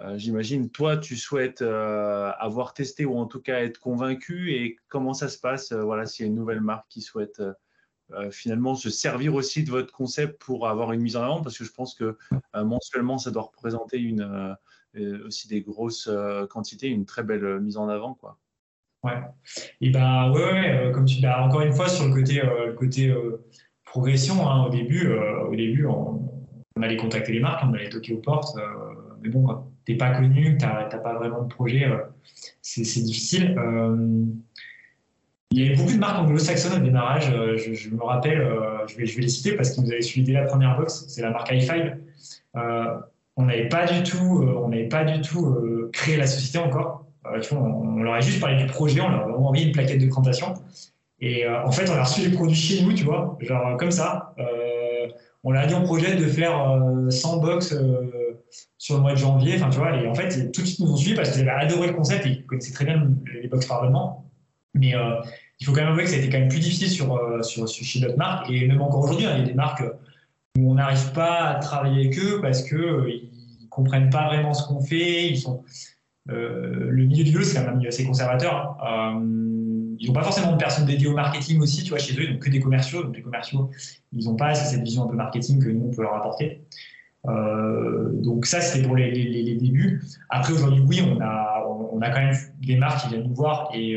euh, 0.00 0.18
j'imagine, 0.18 0.70
toi, 0.70 0.96
tu 0.96 1.16
souhaites 1.16 1.62
euh, 1.62 2.32
avoir 2.38 2.74
testé 2.74 3.04
ou 3.04 3.16
en 3.16 3.26
tout 3.26 3.40
cas 3.40 3.60
être 3.60 3.78
convaincu. 3.78 4.52
Et 4.52 4.76
comment 4.88 5.14
ça 5.14 5.28
se 5.28 5.38
passe 5.38 5.72
euh, 5.72 5.82
voilà, 5.82 6.06
s'il 6.06 6.26
y 6.26 6.28
a 6.28 6.30
une 6.30 6.36
nouvelle 6.36 6.60
marque 6.60 6.88
qui 6.88 7.00
souhaite 7.00 7.42
finalement 8.30 8.74
se 8.74 8.90
servir 8.90 9.34
aussi 9.34 9.64
de 9.64 9.70
votre 9.70 9.92
concept 9.92 10.40
pour 10.40 10.68
avoir 10.68 10.92
une 10.92 11.00
mise 11.00 11.16
en 11.16 11.22
avant? 11.22 11.42
Parce 11.42 11.56
que 11.56 11.64
je 11.64 11.72
pense 11.72 11.94
que 11.94 12.16
mensuellement, 12.54 13.18
ça 13.18 13.30
doit 13.30 13.42
représenter 13.42 13.98
une, 13.98 14.56
aussi 15.24 15.48
des 15.48 15.62
grosses 15.62 16.08
quantités, 16.50 16.88
une 16.88 17.06
très 17.06 17.22
belle 17.22 17.60
mise 17.60 17.76
en 17.78 17.88
avant. 17.88 18.14
Quoi. 18.14 18.38
Ouais. 19.04 19.20
Et 19.80 19.90
ouais, 19.90 20.90
comme 20.92 21.06
tu 21.06 21.22
l'as 21.22 21.44
encore 21.44 21.62
une 21.62 21.72
fois 21.72 21.88
sur 21.88 22.06
le 22.06 22.74
côté, 22.74 23.12
progression. 23.84 24.48
Hein, 24.48 24.66
au 24.66 24.70
début, 24.70 25.10
au 25.48 25.56
début, 25.56 25.86
on, 25.86 26.30
allait 26.82 26.98
contacter 26.98 27.32
les 27.32 27.40
marques, 27.40 27.62
on 27.64 27.72
allait 27.72 27.88
toquer 27.88 28.12
aux 28.12 28.20
portes. 28.20 28.54
mais 29.22 29.30
bon, 29.30 29.44
quand 29.44 29.73
t'es 29.84 29.94
pas 29.94 30.10
connu, 30.10 30.56
t'as 30.58 30.84
pas 30.84 31.14
vraiment 31.14 31.42
de 31.42 31.48
projet, 31.48 31.88
c'est 32.62 33.02
difficile. 33.02 33.56
Il 35.54 35.62
y 35.62 35.66
avait 35.68 35.76
beaucoup 35.76 35.92
de 35.92 35.98
marques 35.98 36.18
anglo-saxonnes 36.18 36.82
au 36.82 36.84
démarrage. 36.84 37.30
Euh, 37.32 37.56
je, 37.56 37.88
me 37.88 38.02
rappelle, 38.02 38.40
euh, 38.40 38.84
je, 38.88 38.96
vais, 38.96 39.04
les 39.04 39.28
citer 39.28 39.52
parce 39.52 39.70
qu'ils 39.70 39.84
nous 39.84 39.92
avaient 39.92 40.02
suivi 40.02 40.26
dès 40.26 40.32
la 40.32 40.46
première 40.46 40.76
box. 40.76 41.04
C'est 41.06 41.22
la 41.22 41.30
marque 41.30 41.52
i5. 41.52 41.94
Euh, 42.56 42.84
on 43.36 43.44
n'avait 43.44 43.68
pas 43.68 43.86
du 43.86 44.02
tout, 44.02 44.44
on 44.56 44.88
pas 44.88 45.04
du 45.04 45.20
tout 45.20 45.56
créé 45.92 46.16
la 46.16 46.26
société 46.26 46.58
encore. 46.58 47.04
On, 47.52 48.02
leur 48.02 48.14
a 48.14 48.20
juste 48.20 48.40
parlé 48.40 48.56
du 48.56 48.66
projet, 48.66 49.00
on 49.00 49.08
leur 49.08 49.28
a 49.28 49.28
envoyé 49.28 49.66
une 49.66 49.72
plaquette 49.72 50.00
de 50.00 50.06
présentation. 50.06 50.54
Et 51.20 51.48
en 51.48 51.70
fait, 51.70 51.88
on 51.88 51.94
a 51.94 52.02
reçu 52.02 52.28
les 52.28 52.36
produits 52.36 52.56
chez 52.56 52.82
nous, 52.82 52.92
tu 52.92 53.04
vois, 53.04 53.38
genre 53.40 53.76
comme 53.76 53.92
ça. 53.92 54.34
on 55.44 55.52
leur 55.52 55.62
a 55.62 55.66
dit 55.66 55.74
en 55.74 55.84
projet 55.84 56.16
de 56.16 56.26
faire 56.26 56.80
100 57.10 57.36
box 57.38 57.76
sur 58.78 58.96
le 58.96 59.02
mois 59.02 59.12
de 59.12 59.18
janvier. 59.18 59.54
Enfin, 59.56 59.70
tu 59.70 59.78
vois, 59.78 59.96
et 59.96 60.06
en 60.06 60.14
fait, 60.14 60.50
tout 60.52 60.62
de 60.62 60.66
suite, 60.66 60.80
nous 60.80 60.92
ont 60.92 60.96
suivi 60.96 61.14
parce 61.14 61.30
qu'ils 61.30 61.42
avaient 61.42 61.64
adoré 61.64 61.88
le 61.88 61.94
concept 61.94 62.26
et 62.26 62.30
ils 62.30 62.46
connaissaient 62.46 62.72
très 62.72 62.84
bien 62.84 63.10
les 63.40 63.48
box 63.48 63.66
parlement. 63.66 64.30
Mais 64.74 64.94
il 65.60 65.66
faut 65.66 65.72
quand 65.72 65.80
même 65.80 65.92
avouer 65.92 66.04
que 66.04 66.10
ça 66.10 66.16
a 66.16 66.18
été 66.18 66.28
quand 66.28 66.38
même 66.38 66.48
plus 66.48 66.60
difficile 66.60 66.90
sur, 66.90 67.16
euh, 67.16 67.42
sur, 67.42 67.66
chez 67.68 68.00
d'autres 68.00 68.16
marques. 68.16 68.50
Et 68.50 68.66
même 68.66 68.80
encore 68.80 69.04
aujourd'hui, 69.04 69.26
hein, 69.26 69.34
il 69.36 69.40
y 69.40 69.42
a 69.42 69.46
des 69.46 69.54
marques 69.54 69.82
où 70.58 70.70
on 70.70 70.74
n'arrive 70.74 71.12
pas 71.12 71.48
à 71.48 71.54
travailler 71.54 72.06
avec 72.06 72.18
eux 72.18 72.40
parce 72.40 72.62
qu'ils 72.62 72.78
euh, 72.78 73.08
ne 73.62 73.68
comprennent 73.68 74.10
pas 74.10 74.26
vraiment 74.26 74.52
ce 74.52 74.66
qu'on 74.66 74.80
fait. 74.80 75.28
Ils 75.28 75.38
sont, 75.38 75.62
euh, 76.30 76.90
le 76.90 77.04
milieu 77.04 77.24
du 77.24 77.32
vélo, 77.32 77.44
c'est 77.44 77.58
un 77.58 77.74
milieu 77.74 77.88
assez 77.88 78.04
conservateur. 78.04 78.76
ils 79.98 80.06
n'ont 80.06 80.12
pas 80.12 80.22
forcément 80.22 80.52
de 80.52 80.56
personnes 80.56 80.86
dédiées 80.86 81.08
au 81.08 81.14
marketing 81.14 81.60
aussi, 81.60 81.82
tu 81.82 81.90
vois, 81.90 81.98
chez 81.98 82.18
eux, 82.20 82.26
donc 82.26 82.40
que 82.40 82.50
des 82.50 82.60
commerciaux. 82.60 83.04
Donc 83.04 83.16
les 83.16 83.22
commerciaux, 83.22 83.70
ils 84.12 84.26
n'ont 84.26 84.36
pas 84.36 84.54
cette 84.54 84.82
vision 84.82 85.04
un 85.04 85.06
peu 85.06 85.16
marketing 85.16 85.62
que 85.62 85.68
nous, 85.68 85.86
on 85.86 85.94
peut 85.94 86.02
leur 86.02 86.14
apporter. 86.14 86.62
Donc 87.24 88.46
ça, 88.46 88.60
c'était 88.60 88.86
pour 88.86 88.96
les, 88.96 89.10
les, 89.10 89.54
débuts. 89.54 90.02
Après, 90.28 90.52
aujourd'hui, 90.52 90.82
oui, 90.86 91.00
on 91.02 91.20
a, 91.20 91.64
on 91.92 92.00
a 92.00 92.10
quand 92.10 92.20
même 92.20 92.36
des 92.60 92.76
marques 92.76 93.02
qui 93.02 93.08
viennent 93.08 93.28
nous 93.28 93.34
voir 93.34 93.70
et 93.74 93.96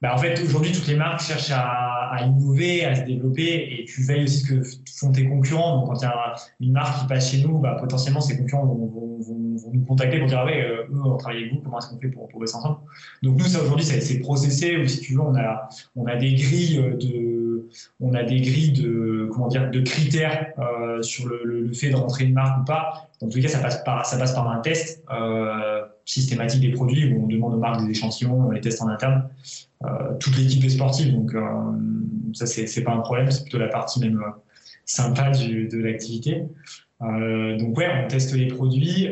bah, 0.00 0.14
en 0.14 0.18
fait, 0.18 0.40
aujourd'hui, 0.44 0.70
toutes 0.70 0.86
les 0.86 0.94
marques 0.94 1.20
cherchent 1.20 1.50
à, 1.52 2.16
innover, 2.24 2.84
à 2.84 2.94
se 2.94 3.02
développer, 3.02 3.80
et 3.80 3.84
tu 3.84 4.02
veilles 4.02 4.24
aussi 4.24 4.38
ce 4.38 4.46
que 4.46 4.62
font 4.96 5.10
tes 5.10 5.26
concurrents. 5.28 5.78
Donc, 5.78 5.88
quand 5.88 6.00
il 6.00 6.04
y 6.04 6.06
a 6.06 6.34
une 6.60 6.72
marque 6.72 7.00
qui 7.00 7.06
passe 7.08 7.32
chez 7.32 7.42
nous, 7.42 7.58
bah, 7.58 7.76
potentiellement, 7.80 8.20
ses 8.20 8.36
concurrents 8.36 8.66
vont, 8.66 8.86
vont, 8.86 9.70
nous 9.72 9.84
contacter 9.84 10.18
pour 10.18 10.28
dire, 10.28 10.38
ah 10.38 10.46
ouais, 10.46 10.62
euh, 10.62 10.84
eux, 10.90 11.02
on 11.04 11.16
travaille 11.16 11.42
avec 11.42 11.52
vous, 11.52 11.60
comment 11.60 11.78
est-ce 11.78 11.88
qu'on 11.88 11.98
fait 11.98 12.08
pour, 12.08 12.28
bosser 12.28 12.56
ensemble? 12.56 12.78
Donc, 13.22 13.38
nous, 13.38 13.44
ça, 13.44 13.60
aujourd'hui, 13.60 13.84
c'est 13.84 14.20
processé, 14.20 14.76
ou 14.78 14.86
si 14.86 15.00
tu 15.00 15.14
veux, 15.14 15.20
on 15.20 15.34
a, 15.34 15.68
on 15.96 16.06
a 16.06 16.14
des 16.14 16.34
grilles 16.34 16.76
de, 16.76 17.37
on 18.00 18.14
a 18.14 18.22
des 18.22 18.40
grilles 18.40 18.72
de, 18.72 19.80
critères 19.80 20.52
euh, 20.58 21.02
sur 21.02 21.28
le, 21.28 21.72
fait 21.72 21.90
de 21.90 21.96
rentrer 21.96 22.24
une 22.24 22.34
marque 22.34 22.62
ou 22.62 22.64
pas. 22.64 23.10
En 23.20 23.28
tout 23.28 23.40
cas, 23.40 23.48
ça 23.48 23.58
passe 23.60 23.82
par, 23.84 24.50
un 24.50 24.60
test 24.60 25.04
euh, 25.10 25.82
systématique 26.04 26.60
des 26.60 26.70
produits 26.70 27.12
où 27.12 27.24
on 27.24 27.26
demande 27.26 27.54
aux 27.54 27.58
marques 27.58 27.84
des 27.84 27.90
échantillons, 27.90 28.48
on 28.48 28.50
les 28.50 28.60
teste 28.60 28.82
en 28.82 28.88
interne. 28.88 29.28
Euh, 29.84 30.14
toute 30.18 30.36
l'équipe 30.36 30.64
est 30.64 30.70
sportive, 30.70 31.12
donc 31.12 31.34
ça 32.32 32.46
c'est 32.46 32.82
pas 32.82 32.92
un 32.92 33.00
problème, 33.00 33.30
c'est 33.30 33.42
plutôt 33.42 33.58
la 33.58 33.68
partie 33.68 34.00
même 34.00 34.22
sympa 34.84 35.30
de 35.30 35.78
l'activité. 35.78 36.44
donc 37.00 37.76
ouais, 37.78 37.88
on 38.04 38.08
teste 38.08 38.34
les 38.34 38.48
produits. 38.48 39.08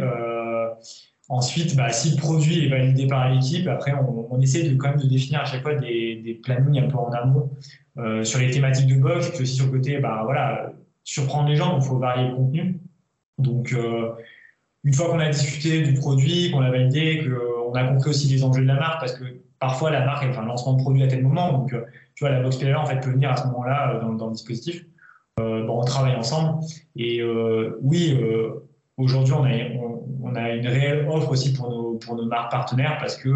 Ensuite, 1.28 1.74
bah, 1.76 1.90
si 1.90 2.10
le 2.10 2.16
produit 2.16 2.66
est 2.66 2.68
validé 2.68 3.06
par 3.06 3.28
l'équipe, 3.30 3.66
après, 3.66 3.92
on, 3.92 4.32
on, 4.32 4.40
essaie 4.40 4.62
de, 4.62 4.76
quand 4.76 4.90
même 4.90 5.00
de 5.00 5.08
définir 5.08 5.40
à 5.40 5.44
chaque 5.44 5.62
fois 5.62 5.74
des, 5.74 6.22
des 6.24 6.34
plannings 6.34 6.84
un 6.84 6.88
peu 6.88 6.96
en 6.96 7.10
amont 7.10 7.50
euh, 7.98 8.22
sur 8.22 8.38
les 8.38 8.50
thématiques 8.50 8.86
de 8.86 9.00
box, 9.00 9.30
puis 9.30 9.42
aussi 9.42 9.56
sur 9.56 9.66
le 9.66 9.72
côté, 9.72 9.98
bah, 9.98 10.22
voilà, 10.24 10.72
surprendre 11.02 11.48
les 11.48 11.56
gens, 11.56 11.72
donc 11.72 11.82
il 11.82 11.88
faut 11.88 11.98
varier 11.98 12.28
le 12.28 12.36
contenu. 12.36 12.80
Donc, 13.38 13.72
euh, 13.72 14.12
une 14.84 14.92
fois 14.92 15.08
qu'on 15.08 15.18
a 15.18 15.28
discuté 15.28 15.82
du 15.82 15.94
produit, 15.94 16.52
qu'on 16.52 16.60
l'a 16.60 16.70
validé, 16.70 17.26
qu'on 17.26 17.74
a 17.74 17.84
compris 17.84 18.10
aussi 18.10 18.28
les 18.28 18.44
enjeux 18.44 18.62
de 18.62 18.68
la 18.68 18.74
marque, 18.74 19.00
parce 19.00 19.14
que 19.18 19.24
parfois 19.58 19.90
la 19.90 20.04
marque 20.04 20.24
elle 20.24 20.32
fait 20.32 20.38
un 20.38 20.46
lancement 20.46 20.74
de 20.74 20.82
produit 20.82 21.02
à 21.02 21.08
tel 21.08 21.22
moment, 21.22 21.52
donc 21.52 21.72
euh, 21.72 21.84
tu 22.14 22.24
vois 22.24 22.30
la 22.30 22.40
box 22.40 22.56
PLA 22.56 22.80
en 22.80 22.86
fait 22.86 23.00
peut 23.00 23.10
venir 23.10 23.30
à 23.30 23.36
ce 23.36 23.46
moment-là 23.46 23.96
euh, 23.96 24.14
dans, 24.14 24.26
le 24.26 24.32
dispositif. 24.32 24.84
Euh, 25.40 25.66
bon, 25.66 25.80
on 25.80 25.84
travaille 25.84 26.14
ensemble 26.14 26.60
et 26.94 27.22
oui, 27.82 28.16
aujourd'hui 28.96 29.34
on 29.34 30.34
a, 30.34 30.50
une 30.50 30.66
réelle 30.66 31.08
offre 31.08 31.30
aussi 31.30 31.52
pour 31.52 31.70
nos, 31.70 32.26
marques 32.26 32.50
partenaires 32.50 32.98
parce 33.00 33.16
que 33.16 33.30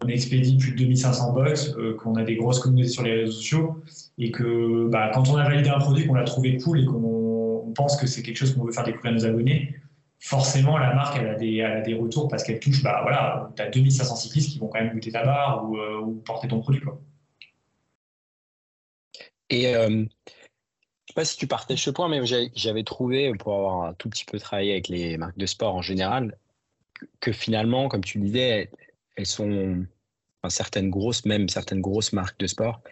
on 0.00 0.08
expédie 0.08 0.56
plus 0.56 0.72
de 0.72 0.78
2500 0.78 1.32
box, 1.32 1.76
qu'on 1.98 2.14
a 2.14 2.24
des 2.24 2.36
grosses 2.36 2.60
communautés 2.60 2.88
sur 2.88 3.02
les 3.02 3.12
réseaux 3.12 3.32
sociaux 3.32 3.82
et 4.18 4.30
que 4.30 4.88
bah, 4.88 5.10
quand 5.12 5.28
on 5.28 5.36
a 5.36 5.44
validé 5.44 5.68
un 5.68 5.78
produit, 5.78 6.06
qu'on 6.06 6.14
l'a 6.14 6.24
trouvé 6.24 6.56
cool 6.56 6.80
et 6.80 6.86
qu'on 6.86 7.72
pense 7.74 7.96
que 7.96 8.06
c'est 8.06 8.22
quelque 8.22 8.36
chose 8.36 8.54
qu'on 8.54 8.64
veut 8.64 8.72
faire 8.72 8.84
découvrir 8.84 9.12
à 9.12 9.14
nos 9.14 9.26
abonnés, 9.26 9.74
forcément, 10.22 10.78
la 10.78 10.94
marque, 10.94 11.18
elle 11.18 11.28
a 11.28 11.80
des, 11.80 11.94
retours 11.94 12.28
parce 12.28 12.44
qu'elle 12.44 12.60
touche, 12.60 12.82
bah 12.82 13.00
voilà, 13.02 13.50
tu 13.56 13.62
as 13.62 13.70
2500 13.70 14.16
cyclistes 14.16 14.50
qui 14.52 14.58
vont 14.58 14.68
quand 14.68 14.80
même 14.80 14.92
goûter 14.92 15.10
ta 15.10 15.24
barre 15.24 15.68
ou, 15.68 15.76
euh, 15.76 16.00
porter 16.24 16.48
ton 16.48 16.60
produit. 16.60 16.80
Et 19.50 19.74
euh, 19.74 20.04
sais 21.12 21.20
pas 21.20 21.24
si 21.24 21.36
tu 21.36 21.46
partages 21.46 21.82
ce 21.82 21.90
point, 21.90 22.08
mais 22.08 22.20
j'avais 22.54 22.84
trouvé, 22.84 23.32
pour 23.34 23.54
avoir 23.54 23.82
un 23.84 23.94
tout 23.94 24.08
petit 24.08 24.24
peu 24.24 24.38
travaillé 24.38 24.72
avec 24.72 24.88
les 24.88 25.16
marques 25.16 25.38
de 25.38 25.46
sport 25.46 25.74
en 25.74 25.82
général, 25.82 26.38
que 27.20 27.32
finalement, 27.32 27.88
comme 27.88 28.04
tu 28.04 28.18
disais, 28.18 28.70
elles 29.16 29.26
sont, 29.26 29.84
enfin, 30.42 30.50
certaines 30.50 30.90
grosses, 30.90 31.24
même 31.24 31.48
certaines 31.48 31.80
grosses 31.80 32.12
marques 32.12 32.38
de 32.38 32.46
sport, 32.46 32.82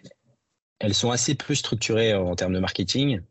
elles 0.79 0.93
sont 0.93 1.11
assez 1.11 1.35
peu 1.35 1.55
structurées 1.55 2.13
en 2.13 2.35
termes 2.35 2.53
de 2.53 2.59
marketing 2.59 3.21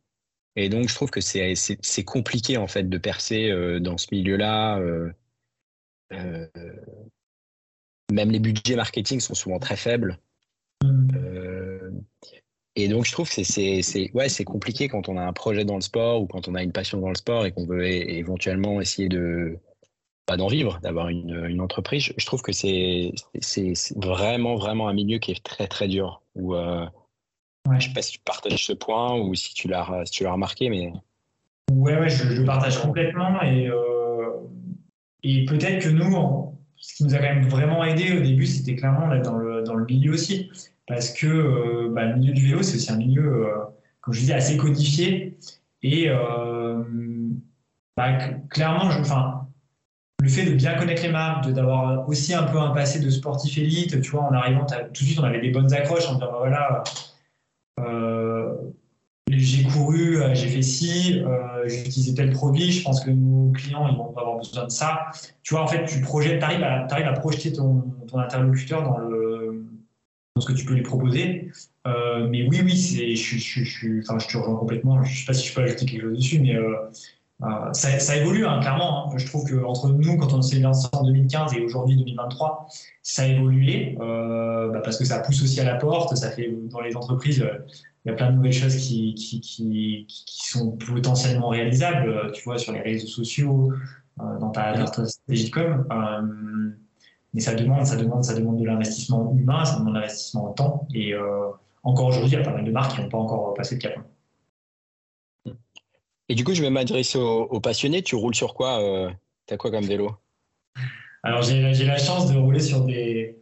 et 0.56 0.68
donc, 0.68 0.88
je 0.88 0.94
trouve 0.94 1.10
que 1.10 1.20
c'est 1.20 2.04
compliqué, 2.04 2.56
en 2.56 2.66
fait, 2.66 2.88
de 2.88 2.98
percer 2.98 3.50
euh, 3.50 3.78
dans 3.80 3.98
ce 3.98 4.08
milieu-là. 4.12 4.78
Euh, 4.78 5.12
euh, 6.12 6.46
même 8.10 8.30
les 8.30 8.40
budgets 8.40 8.76
marketing 8.76 9.20
sont 9.20 9.34
souvent 9.34 9.58
très 9.60 9.76
faibles. 9.76 10.18
Et 12.82 12.88
donc, 12.88 13.04
je 13.04 13.12
trouve 13.12 13.28
que 13.28 13.42
c'est 13.42 14.10
ouais, 14.14 14.44
compliqué 14.44 14.88
quand 14.88 15.08
on 15.08 15.16
a 15.16 15.22
un 15.22 15.32
projet 15.32 15.64
dans 15.64 15.76
le 15.76 15.80
sport 15.80 16.22
ou 16.22 16.26
quand 16.26 16.48
on 16.48 16.54
a 16.54 16.62
une 16.62 16.72
passion 16.72 16.98
dans 16.98 17.08
le 17.08 17.14
sport 17.14 17.46
et 17.46 17.52
qu'on 17.52 17.66
veut 17.66 17.86
éventuellement 17.86 18.80
essayer 18.80 19.08
de 19.08 19.58
pas 20.26 20.36
d'en 20.36 20.46
vivre, 20.46 20.78
d'avoir 20.82 21.08
une, 21.08 21.46
une, 21.48 21.60
entreprise. 21.60 22.12
Je 22.16 22.26
trouve 22.26 22.42
que 22.42 22.52
c'est 22.52 23.12
vraiment, 23.96 24.56
vraiment 24.56 24.88
un 24.88 24.92
milieu 24.92 25.18
qui 25.18 25.32
est 25.32 25.42
très, 25.42 25.66
très 25.66 25.88
dur. 25.88 26.22
Où, 26.36 26.54
je 26.54 27.74
ne 27.74 27.80
sais 27.80 27.92
pas 27.92 28.02
si 28.02 28.12
tu 28.12 28.18
partages 28.20 28.64
ce 28.64 28.72
point 28.72 29.16
ou 29.16 29.34
si 29.34 29.54
tu 29.54 29.68
l'as 29.68 30.02
si 30.04 30.26
remarqué, 30.26 30.70
mais. 30.70 30.92
Ouais, 31.72 31.98
ouais 31.98 32.08
je, 32.08 32.34
je 32.34 32.42
partage 32.42 32.78
complètement. 32.80 33.42
Et, 33.42 33.68
euh, 33.68 34.30
et 35.22 35.44
peut-être 35.44 35.84
que 35.84 35.88
nous, 35.88 36.56
ce 36.76 36.94
qui 36.94 37.04
nous 37.04 37.14
a 37.14 37.18
quand 37.18 37.34
même 37.34 37.48
vraiment 37.48 37.84
aidé 37.84 38.16
au 38.16 38.20
début, 38.20 38.46
c'était 38.46 38.76
clairement 38.76 39.08
d'être 39.08 39.24
dans 39.24 39.36
le, 39.36 39.62
dans 39.62 39.74
le 39.74 39.84
milieu 39.84 40.12
aussi. 40.12 40.50
Parce 40.86 41.10
que 41.10 41.26
euh, 41.26 41.90
bah, 41.92 42.06
le 42.06 42.16
milieu 42.16 42.32
du 42.32 42.46
vélo, 42.46 42.62
c'est 42.62 42.76
aussi 42.76 42.90
un 42.90 42.96
milieu, 42.96 43.46
euh, 43.46 43.54
comme 44.00 44.14
je 44.14 44.20
disais, 44.20 44.34
assez 44.34 44.56
codifié. 44.56 45.38
Et 45.82 46.08
bah, 47.96 48.18
clairement, 48.50 48.90
le 50.20 50.28
fait 50.28 50.44
de 50.44 50.54
bien 50.54 50.74
connaître 50.74 51.02
les 51.02 51.10
marques, 51.10 51.48
d'avoir 51.50 52.06
aussi 52.08 52.34
un 52.34 52.42
peu 52.42 52.58
un 52.58 52.70
passé 52.70 53.00
de 53.00 53.08
sportif 53.08 53.56
élite, 53.56 54.00
tu 54.00 54.10
vois, 54.10 54.24
en 54.24 54.32
arrivant, 54.32 54.66
tout 54.66 55.02
de 55.02 55.06
suite, 55.06 55.18
on 55.18 55.24
avait 55.24 55.40
des 55.40 55.50
bonnes 55.50 55.72
accroches 55.72 56.06
en 56.08 56.14
disant, 56.14 56.32
bah, 56.32 56.38
voilà 56.38 56.82
euh, 57.78 58.54
j'ai 59.28 59.62
couru, 59.64 60.20
euh, 60.20 60.34
j'ai 60.34 60.48
fait 60.48 60.62
ci, 60.62 61.22
euh, 61.24 61.68
j'ai 61.68 61.80
utilisé 61.80 62.14
tel 62.14 62.30
produit, 62.30 62.72
je 62.72 62.82
pense 62.82 63.00
que 63.00 63.10
nos 63.10 63.52
clients 63.52 63.86
ils 63.88 63.96
vont 63.96 64.16
avoir 64.16 64.36
besoin 64.36 64.64
de 64.64 64.70
ça. 64.70 65.06
Tu 65.42 65.54
vois, 65.54 65.62
en 65.62 65.66
fait, 65.66 65.84
tu 65.84 66.00
projettes, 66.00 66.42
arrives 66.42 66.64
à, 66.64 66.86
arrives 66.90 67.06
à 67.06 67.12
projeter 67.12 67.52
ton, 67.52 67.84
interlocuteur 68.12 68.82
dans, 68.82 68.98
le, 68.98 69.29
dans 70.40 70.46
ce 70.46 70.52
que 70.52 70.58
tu 70.58 70.64
peux 70.64 70.74
lui 70.74 70.82
proposer. 70.82 71.50
mais 71.84 72.48
oui, 72.48 72.60
oui, 72.64 73.16
je, 73.16 73.36
je, 73.36 74.00
te 74.02 74.36
rejoins 74.38 74.56
complètement. 74.56 75.02
Je 75.02 75.10
ne 75.10 75.16
sais 75.16 75.26
pas 75.26 75.34
si 75.34 75.46
je 75.46 75.54
peux 75.54 75.62
ajouter 75.62 75.86
quelque 75.86 76.02
chose 76.02 76.16
dessus, 76.16 76.40
mais 76.40 76.56
ça, 77.72 77.98
ça, 77.98 78.16
évolue, 78.16 78.46
hein, 78.46 78.60
clairement. 78.60 79.12
Hein. 79.12 79.18
Je 79.18 79.26
trouve 79.26 79.48
qu'entre 79.48 79.88
nous, 79.88 80.16
quand 80.16 80.32
on 80.32 80.42
s'est 80.42 80.58
lancé 80.58 80.88
en 80.92 81.04
2015 81.04 81.54
et 81.54 81.60
aujourd'hui 81.60 81.96
2023, 81.96 82.66
ça 83.02 83.22
a 83.22 83.26
évolué 83.26 83.96
euh, 84.00 84.70
bah 84.70 84.80
parce 84.84 84.98
que 84.98 85.04
ça 85.04 85.20
pousse 85.20 85.42
aussi 85.42 85.60
à 85.60 85.64
la 85.64 85.76
porte. 85.76 86.14
Ça 86.16 86.30
fait 86.30 86.54
dans 86.70 86.80
les 86.80 86.96
entreprises, 86.96 87.42
euh, 87.42 87.66
il 88.04 88.10
y 88.10 88.12
a 88.12 88.14
plein 88.14 88.30
de 88.30 88.36
nouvelles 88.36 88.52
choses 88.52 88.76
qui, 88.76 90.06
sont 90.26 90.72
potentiellement 90.72 91.48
réalisables. 91.48 92.08
Euh, 92.08 92.30
tu 92.30 92.42
vois, 92.44 92.58
sur 92.58 92.72
les 92.72 92.80
réseaux 92.80 93.06
sociaux, 93.06 93.72
euh, 94.20 94.38
dans 94.38 94.50
ta, 94.50 94.86
stratégie 94.86 95.46
de 95.46 95.50
com. 95.50 96.76
Euh, 97.30 97.34
mais 97.34 97.40
ça 97.40 97.54
demande, 97.54 97.86
ça 97.86 97.96
demande, 97.96 98.24
ça 98.24 98.34
demande 98.34 98.58
de 98.58 98.64
l'investissement 98.64 99.32
humain, 99.32 99.64
ça 99.64 99.78
demande 99.78 99.94
de 99.94 100.00
l'investissement 100.00 100.46
en 100.46 100.52
temps. 100.52 100.88
Et 100.94 101.14
encore 101.82 102.06
aujourd'hui, 102.06 102.30
il 102.30 102.38
y 102.38 102.40
a 102.40 102.44
pas 102.44 102.52
mal 102.52 102.64
de 102.64 102.70
marques 102.70 102.94
qui 102.94 103.00
n'ont 103.00 103.08
pas 103.08 103.18
encore 103.18 103.54
passé 103.54 103.76
le 103.76 103.80
cap. 103.80 103.94
Et 106.28 106.34
du 106.34 106.44
coup, 106.44 106.54
je 106.54 106.62
vais 106.62 106.70
m'adresser 106.70 107.18
aux, 107.18 107.60
passionnés. 107.60 108.02
Tu 108.02 108.14
roules 108.14 108.34
sur 108.34 108.54
quoi 108.54 108.80
Tu 109.46 109.54
as 109.54 109.56
quoi 109.56 109.70
comme 109.70 109.84
vélo? 109.84 110.12
Alors, 111.22 111.42
j'ai 111.42 111.84
la 111.84 111.98
chance 111.98 112.32
de 112.32 112.38
rouler 112.38 112.60
sur 112.60 112.84
des, 112.84 113.38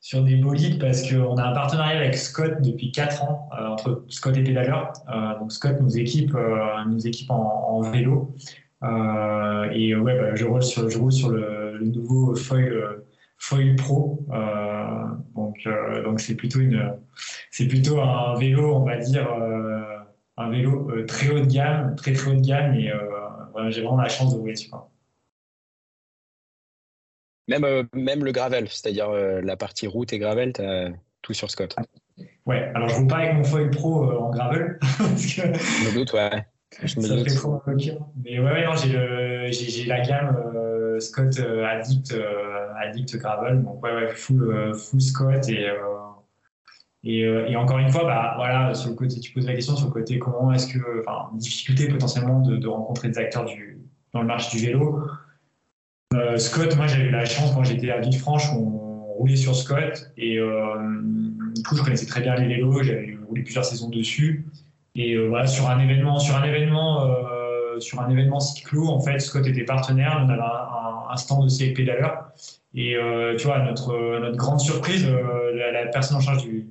sur 0.00 0.22
des 0.22 0.36
bolides 0.36 0.78
parce 0.80 1.08
qu'on 1.08 1.36
a 1.36 1.44
un 1.44 1.54
partenariat 1.54 1.98
avec 1.98 2.16
Scott 2.16 2.60
depuis 2.60 2.92
4 2.92 3.22
ans, 3.22 3.48
entre 3.52 4.04
Scott 4.08 4.36
et 4.36 4.42
Pédaleur. 4.42 4.92
donc, 5.40 5.52
Scott 5.52 5.76
nous 5.80 5.98
équipe, 5.98 6.36
nous 6.88 7.06
équipe 7.06 7.30
en, 7.30 7.80
vélo. 7.82 8.34
et 8.82 9.94
ouais, 9.94 10.18
bah, 10.18 10.34
je, 10.34 10.44
roule 10.44 10.62
sur, 10.62 10.88
je 10.88 10.98
roule 10.98 11.12
sur 11.12 11.30
le, 11.30 11.78
le 11.78 11.86
nouveau 11.86 12.34
foil 12.34 13.02
Foil 13.42 13.74
Pro. 13.74 14.24
Euh, 14.30 15.04
donc, 15.34 15.56
euh, 15.66 16.04
donc 16.04 16.20
c'est 16.20 16.36
plutôt 16.36 16.60
une, 16.60 16.96
c'est 17.50 17.66
plutôt 17.66 18.00
un 18.00 18.38
vélo, 18.38 18.76
on 18.76 18.84
va 18.84 18.98
dire, 18.98 19.28
euh, 19.32 19.98
un 20.36 20.48
vélo 20.48 20.88
très 21.08 21.28
haut 21.28 21.40
de 21.40 21.52
gamme, 21.52 21.96
très 21.96 22.12
très 22.12 22.30
haut 22.30 22.36
de 22.36 22.46
gamme, 22.46 22.74
et 22.74 22.92
j'ai 23.70 23.82
vraiment 23.82 24.00
la 24.00 24.08
chance 24.08 24.32
de 24.32 24.38
rouler 24.38 24.52
dessus. 24.52 24.70
Même, 27.48 27.88
même 27.92 28.24
le 28.24 28.30
gravel, 28.30 28.68
c'est-à-dire 28.68 29.10
la 29.10 29.56
partie 29.56 29.88
route 29.88 30.12
et 30.12 30.20
gravel, 30.20 30.52
tu 30.52 30.62
as 30.62 30.90
tout 31.20 31.34
sur 31.34 31.50
Scott. 31.50 31.74
Ouais, 32.46 32.70
alors 32.76 32.88
je 32.90 32.94
roule 32.94 33.08
pas 33.08 33.16
avec 33.16 33.34
mon 33.34 33.44
foil 33.44 33.70
pro 33.70 34.04
en 34.04 34.30
gravel. 34.30 34.78
parce 34.98 35.26
que... 35.26 35.42
Je 35.52 35.88
me 35.88 35.94
doute, 35.94 36.12
ouais. 36.12 36.46
Je 36.84 37.00
me 37.00 37.04
ça 37.04 37.16
doute. 37.16 37.28
fait 37.28 37.34
trop 37.34 37.60
Mais 38.22 38.38
ouais, 38.38 38.52
ouais 38.52 38.64
non, 38.64 38.76
j'ai 38.76 39.84
la 39.86 40.00
gamme 40.00 40.71
Scott 41.00 41.38
Addict 41.38 42.14
addict 42.82 43.16
gravel. 43.16 43.62
Donc 43.62 43.82
ouais, 43.82 43.92
ouais 43.92 44.08
full, 44.08 44.42
euh, 44.42 44.74
full 44.74 45.00
Scott 45.00 45.48
et 45.48 45.68
euh, 45.68 45.76
et, 47.04 47.24
euh, 47.24 47.52
encore 47.58 47.78
une 47.78 47.90
fois, 47.90 48.04
bah, 48.04 48.34
voilà, 48.36 48.74
sur 48.74 48.90
le 48.90 48.94
côté, 48.94 49.18
tu 49.18 49.32
poses 49.32 49.46
la 49.46 49.54
question 49.54 49.74
sur 49.74 49.86
le 49.86 49.92
côté 49.92 50.20
comment 50.20 50.52
est-ce 50.52 50.72
que, 50.72 51.00
enfin, 51.00 51.30
difficulté 51.34 51.88
potentiellement 51.88 52.38
de, 52.38 52.68
rencontrer 52.68 53.08
des 53.08 53.18
acteurs 53.18 53.44
du, 53.44 53.80
dans 54.12 54.20
le 54.20 54.28
marché 54.28 54.56
du 54.56 54.64
vélo. 54.64 55.04
Scott, 56.36 56.76
moi 56.76 56.86
j'avais 56.86 57.04
eu 57.04 57.10
la 57.10 57.24
chance 57.24 57.52
quand 57.52 57.64
j'étais 57.64 57.90
à 57.90 57.98
Villefranche, 57.98 58.52
on 58.52 59.14
roulait 59.14 59.34
sur 59.34 59.56
Scott 59.56 60.12
et 60.18 60.36
du 60.36 61.62
coup 61.64 61.74
je 61.74 61.82
connaissais 61.82 62.06
très 62.06 62.20
bien 62.20 62.36
les 62.36 62.46
vélos, 62.46 62.82
j'avais 62.82 63.16
roulé 63.26 63.42
plusieurs 63.42 63.64
saisons 63.64 63.88
dessus. 63.88 64.46
Et 64.94 65.18
voilà, 65.26 65.46
sur 65.46 65.68
un 65.70 65.80
événement, 65.80 66.18
sur 66.20 66.36
un 66.36 66.44
événement, 66.44 67.08
sur 67.80 68.00
un 68.00 68.10
événement 68.10 68.40
cyclo, 68.40 68.88
en 68.88 69.00
fait, 69.00 69.18
Scott 69.18 69.46
était 69.46 69.64
partenaire, 69.64 70.22
on 70.24 70.28
avait 70.28 70.40
un, 70.40 71.16
stand 71.16 71.44
de 71.44 71.50
CLP 71.50 71.84
d'ailleurs. 71.84 72.32
Et 72.74 72.96
euh, 72.96 73.36
tu 73.36 73.46
vois, 73.46 73.58
notre, 73.58 74.18
notre 74.20 74.36
grande 74.36 74.60
surprise, 74.60 75.06
euh, 75.06 75.72
la, 75.72 75.86
personne 75.86 76.16
en 76.16 76.20
charge 76.20 76.44
du, 76.44 76.68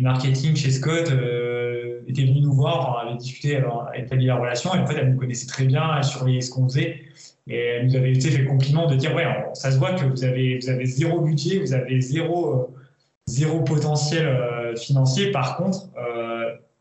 marketing 0.00 0.54
chez 0.54 0.70
Scott 0.70 1.10
euh, 1.10 2.02
était 2.06 2.22
venue 2.22 2.40
nous 2.40 2.52
voir, 2.52 2.88
enfin, 2.88 3.08
avait 3.08 3.18
discuté, 3.18 3.54
elle 3.54 3.64
a 3.64 3.98
établi 3.98 4.26
la 4.26 4.36
relation, 4.36 4.72
et 4.72 4.78
en 4.78 4.86
fait, 4.86 4.94
elle 4.96 5.10
nous 5.10 5.18
connaissait 5.18 5.48
très 5.48 5.64
bien, 5.64 5.82
elle 5.96 6.04
surveillait 6.04 6.40
ce 6.40 6.52
qu'on 6.52 6.68
faisait. 6.68 7.00
Et 7.48 7.56
elle 7.56 7.86
nous 7.86 7.96
avait 7.96 8.14
fait 8.14 8.38
le 8.38 8.46
compliment 8.46 8.86
de 8.86 8.94
dire 8.94 9.12
Ouais, 9.14 9.26
ça 9.54 9.72
se 9.72 9.78
voit 9.78 9.94
que 9.94 10.04
vous 10.04 10.22
avez, 10.22 10.58
vous 10.58 10.68
avez 10.68 10.86
zéro 10.86 11.20
budget, 11.20 11.58
vous 11.58 11.72
avez 11.72 12.00
zéro, 12.00 12.70
zéro 13.26 13.62
potentiel 13.62 14.74
financier. 14.76 15.32
Par 15.32 15.56
contre, 15.56 15.88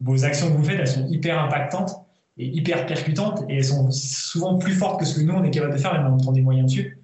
vos 0.01 0.25
actions 0.25 0.51
que 0.51 0.57
vous 0.57 0.63
faites, 0.63 0.79
elles 0.79 0.87
sont 0.87 1.07
hyper 1.07 1.39
impactantes 1.39 2.06
et 2.37 2.45
hyper 2.45 2.85
percutantes 2.85 3.43
et 3.49 3.57
elles 3.57 3.65
sont 3.65 3.89
souvent 3.91 4.57
plus 4.57 4.73
fortes 4.73 4.99
que 4.99 5.05
ce 5.05 5.19
que 5.19 5.25
nous, 5.25 5.33
on 5.33 5.43
est 5.43 5.49
capable 5.49 5.73
de 5.73 5.79
faire, 5.79 5.93
même 5.93 6.05
en 6.05 6.15
mettant 6.15 6.31
des 6.31 6.41
moyens 6.41 6.69
dessus. 6.71 6.99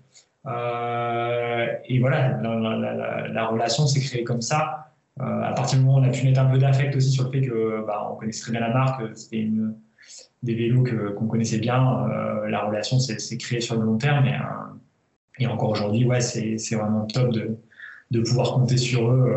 Euh, 0.45 1.67
et 1.85 1.99
voilà, 1.99 2.39
la, 2.41 3.47
relation 3.47 3.87
s'est 3.87 4.01
créée 4.01 4.23
comme 4.23 4.41
ça. 4.41 4.91
Euh, 5.19 5.43
à 5.43 5.53
partir 5.53 5.77
du 5.77 5.85
moment 5.85 5.99
où 5.99 6.01
on 6.01 6.03
a 6.03 6.09
pu 6.09 6.25
mettre 6.25 6.39
un 6.39 6.49
peu 6.49 6.57
d'affect 6.57 6.95
aussi 6.95 7.11
sur 7.11 7.25
le 7.25 7.31
fait 7.31 7.41
que 7.41 7.85
bah, 7.85 8.09
on 8.11 8.15
connaissait 8.15 8.41
très 8.41 8.51
bien 8.51 8.61
la 8.61 8.73
marque, 8.73 9.01
c'était 9.15 9.47
des 10.41 10.55
vélos 10.55 10.83
qu'on 11.15 11.27
connaissait 11.27 11.59
bien, 11.59 12.09
euh, 12.09 12.49
la 12.49 12.65
relation 12.65 12.99
s'est 12.99 13.37
créée 13.37 13.61
sur 13.61 13.75
le 13.75 13.85
long 13.85 13.97
terme. 13.97 14.25
Et, 15.39 15.47
encore 15.47 15.69
aujourd'hui, 15.69 16.05
ouais, 16.05 16.21
c'est 16.21 16.75
vraiment 16.75 17.05
top 17.05 17.31
de, 17.31 18.21
pouvoir 18.21 18.53
compter 18.53 18.77
sur 18.77 19.09
eux 19.09 19.35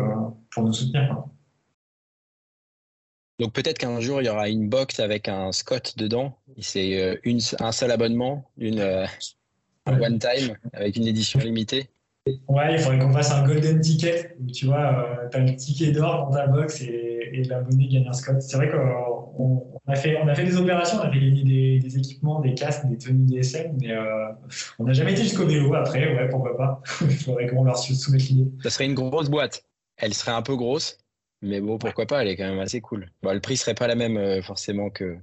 pour 0.51 0.63
nous 0.63 0.73
soutenir. 0.73 1.23
Donc 3.39 3.53
peut-être 3.53 3.77
qu'un 3.77 3.99
jour, 3.99 4.21
il 4.21 4.25
y 4.25 4.29
aura 4.29 4.49
une 4.49 4.67
box 4.67 4.99
avec 4.99 5.27
un 5.27 5.51
Scott 5.51 5.93
dedans. 5.97 6.37
C'est 6.59 7.19
un 7.59 7.71
seul 7.71 7.91
abonnement, 7.91 8.49
une, 8.57 8.81
one 9.85 10.19
time 10.19 10.57
avec 10.73 10.95
une 10.95 11.07
édition 11.07 11.39
limitée 11.39 11.89
Ouais, 12.47 12.73
il 12.73 12.79
faudrait 12.79 12.99
qu'on 12.99 13.11
fasse 13.11 13.31
un 13.31 13.45
golden 13.45 13.79
ticket 13.79 14.35
où 14.39 14.51
tu 14.51 14.65
vois, 14.65 15.19
euh, 15.23 15.29
tu 15.29 15.37
as 15.37 15.39
le 15.41 15.55
ticket 15.55 15.91
d'or 15.91 16.29
dans 16.29 16.35
ta 16.35 16.47
box 16.47 16.81
et, 16.81 17.29
et 17.33 17.43
l'abonné 17.43 17.87
gagne 17.87 18.07
un 18.07 18.13
Scott. 18.13 18.41
C'est 18.41 18.57
vrai 18.57 18.69
qu'on 18.69 19.81
a, 19.87 19.95
fait, 19.95 20.17
on 20.21 20.27
a 20.27 20.35
fait 20.35 20.43
des 20.43 20.57
opérations, 20.57 20.97
on 20.99 21.01
a 21.01 21.11
fait 21.11 21.19
gagner 21.19 21.79
des, 21.79 21.97
équipements, 21.97 22.39
des 22.39 22.53
casques, 22.53 22.85
des 22.87 22.97
tenues 22.97 23.25
DSM, 23.25 23.77
mais 23.79 23.91
euh, 23.91 24.27
on 24.79 24.85
n'a 24.85 24.93
jamais 24.93 25.13
été 25.13 25.23
jusqu'au 25.23 25.45
vélo 25.45 25.73
après, 25.73 26.15
ouais, 26.15 26.29
pourquoi 26.29 26.57
pas. 26.57 26.81
il 27.01 27.15
faudrait 27.15 27.47
qu'on 27.47 27.63
leur 27.63 27.77
soumette 27.77 28.23
l'idée. 28.23 28.51
Ça 28.63 28.69
serait 28.69 28.85
une 28.85 28.95
grosse 28.95 29.29
boîte. 29.29 29.63
Elle 29.97 30.13
serait 30.13 30.31
un 30.31 30.41
peu 30.41 30.55
grosse, 30.55 30.97
mais 31.41 31.61
bon, 31.61 31.77
pourquoi 31.77 32.05
pas, 32.05 32.21
elle 32.21 32.29
est 32.29 32.35
quand 32.35 32.47
même 32.47 32.59
assez 32.59 32.81
cool. 32.81 33.11
Bon, 33.21 33.33
le 33.33 33.39
prix 33.39 33.57
serait 33.57 33.75
pas 33.75 33.87
la 33.87 33.95
même 33.95 34.17
euh, 34.17 34.41
forcément 34.41 34.89
que, 34.89 35.17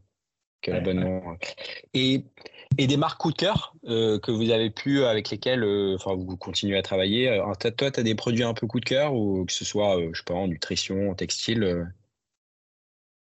que 0.63 0.71
l'abonnement. 0.71 1.37
Et 1.93 2.25
et 2.77 2.89
des 2.89 2.97
marques 2.97 3.21
coup 3.21 3.31
de 3.31 3.37
cœur 3.37 3.77
euh, 3.87 4.19
que 4.19 4.33
vous 4.33 4.51
avez 4.51 4.69
pu, 4.69 5.05
avec 5.05 5.31
lesquelles 5.31 5.63
euh, 5.63 5.95
enfin, 5.95 6.15
vous 6.15 6.37
continuez 6.37 6.77
à 6.77 6.83
travailler. 6.83 7.41
Toi, 7.77 7.91
tu 7.91 8.01
as 8.01 8.03
des 8.03 8.17
produits 8.17 8.43
un 8.43 8.55
peu 8.55 8.67
coup 8.67 8.81
de 8.81 8.85
cœur, 8.85 9.15
ou 9.15 9.45
que 9.45 9.53
ce 9.53 9.65
soit, 9.65 9.97
je 10.13 10.19
sais 10.19 10.25
pas, 10.25 10.35
en 10.35 10.49
nutrition, 10.49 11.11
en 11.11 11.15
textile 11.15 11.93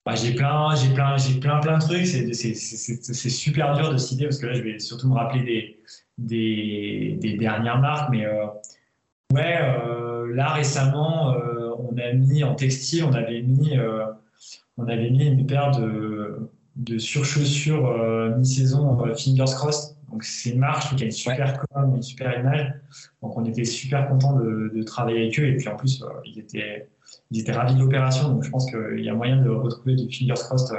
bah, 0.05 0.15
J'ai 0.15 0.33
plein, 0.33 0.73
j'ai 0.75 0.93
plein, 0.93 1.17
j'ai 1.17 1.39
plein, 1.41 1.59
plein 1.59 1.77
de 1.77 1.83
trucs. 1.83 2.05
C'est 2.05 3.29
super 3.29 3.75
dur 3.75 3.91
de 3.91 3.97
citer 3.97 4.23
parce 4.23 4.37
que 4.37 4.45
là, 4.45 4.53
je 4.53 4.61
vais 4.61 4.79
surtout 4.79 5.09
me 5.09 5.15
rappeler 5.15 5.43
des, 5.43 5.79
des, 6.17 7.17
des 7.19 7.37
dernières 7.37 7.79
marques. 7.79 8.09
Mais 8.11 8.25
ouais, 9.33 9.59
là, 10.33 10.53
récemment, 10.53 11.35
on 11.79 11.97
a 11.97 12.13
mis 12.13 12.43
en 12.43 12.55
textile, 12.55 13.03
on 13.05 13.13
avait 13.13 13.41
mis, 13.41 13.77
on 14.77 14.87
avait 14.87 15.09
mis 15.09 15.25
une 15.25 15.45
paire 15.45 15.71
de 15.71 16.49
de 16.75 16.97
surchaussures 16.97 17.87
euh, 17.87 18.35
mi-saison 18.35 19.05
euh, 19.05 19.15
Fingers 19.15 19.53
Crossed. 19.55 19.95
Donc 20.11 20.23
c'est 20.23 20.51
une 20.51 20.59
marque 20.59 20.95
qui 20.95 21.03
a 21.03 21.05
une 21.05 21.11
super 21.11 21.59
com, 21.59 21.95
une 21.95 22.01
super 22.01 22.39
image. 22.39 22.73
Donc 23.21 23.37
on 23.37 23.45
était 23.45 23.63
super 23.63 24.07
content 24.07 24.37
de, 24.37 24.83
travailler 24.83 25.23
avec 25.23 25.39
eux. 25.39 25.47
Et 25.47 25.57
puis 25.57 25.67
en 25.67 25.75
plus, 25.75 26.01
euh, 26.03 26.07
ils, 26.25 26.39
étaient, 26.39 26.87
ils 27.31 27.41
étaient 27.41 27.51
ravis 27.51 27.75
de 27.75 27.79
l'opération. 27.79 28.29
Donc 28.29 28.43
je 28.43 28.49
pense 28.49 28.69
qu'il 28.69 29.03
y 29.03 29.09
a 29.09 29.13
moyen 29.13 29.41
de 29.41 29.49
retrouver 29.49 29.95
du 29.95 30.11
Fingers 30.13 30.41
Crossed 30.43 30.75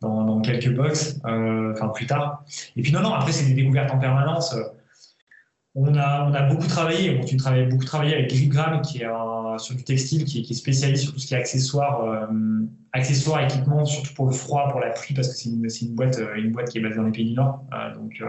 dans, 0.00 0.40
quelques 0.40 0.74
box, 0.74 1.18
enfin 1.24 1.88
plus 1.88 2.06
tard. 2.06 2.44
Et 2.76 2.82
puis 2.82 2.92
non, 2.92 3.00
non, 3.00 3.14
après 3.14 3.32
c'est 3.32 3.46
des 3.46 3.54
découvertes 3.54 3.92
en 3.92 3.98
permanence. 3.98 4.54
On 5.78 5.94
a, 5.94 6.26
on 6.28 6.32
a 6.32 6.42
beaucoup 6.42 6.66
travaillé, 6.66 7.20
tu 7.26 7.36
travailles 7.36 7.66
beaucoup 7.66 7.84
travaillé 7.84 8.14
avec 8.14 8.30
Gripgram, 8.30 8.80
qui 8.80 9.02
est 9.02 9.06
sur 9.58 9.74
du 9.74 9.84
textile, 9.84 10.24
qui, 10.24 10.42
qui, 10.42 10.52
est 10.52 10.56
spécialisé 10.56 11.02
sur 11.02 11.12
tout 11.12 11.18
ce 11.18 11.26
qui 11.26 11.34
est 11.34 11.36
accessoires 11.36 12.28
accessoires, 12.96 13.44
équipements, 13.44 13.84
surtout 13.84 14.14
pour 14.14 14.26
le 14.26 14.32
froid, 14.32 14.68
pour 14.70 14.80
la 14.80 14.90
pluie, 14.90 15.14
parce 15.14 15.28
que 15.28 15.34
c'est 15.34 15.48
une, 15.48 15.66
une, 15.82 15.94
boîte, 15.94 16.18
euh, 16.18 16.34
une 16.36 16.52
boîte 16.52 16.70
qui 16.70 16.78
est 16.78 16.80
basée 16.80 16.96
dans 16.96 17.04
les 17.04 17.12
pays 17.12 17.26
du 17.26 17.34
Nord. 17.34 17.64
Euh, 17.72 17.94
donc, 17.94 18.20
euh, 18.20 18.26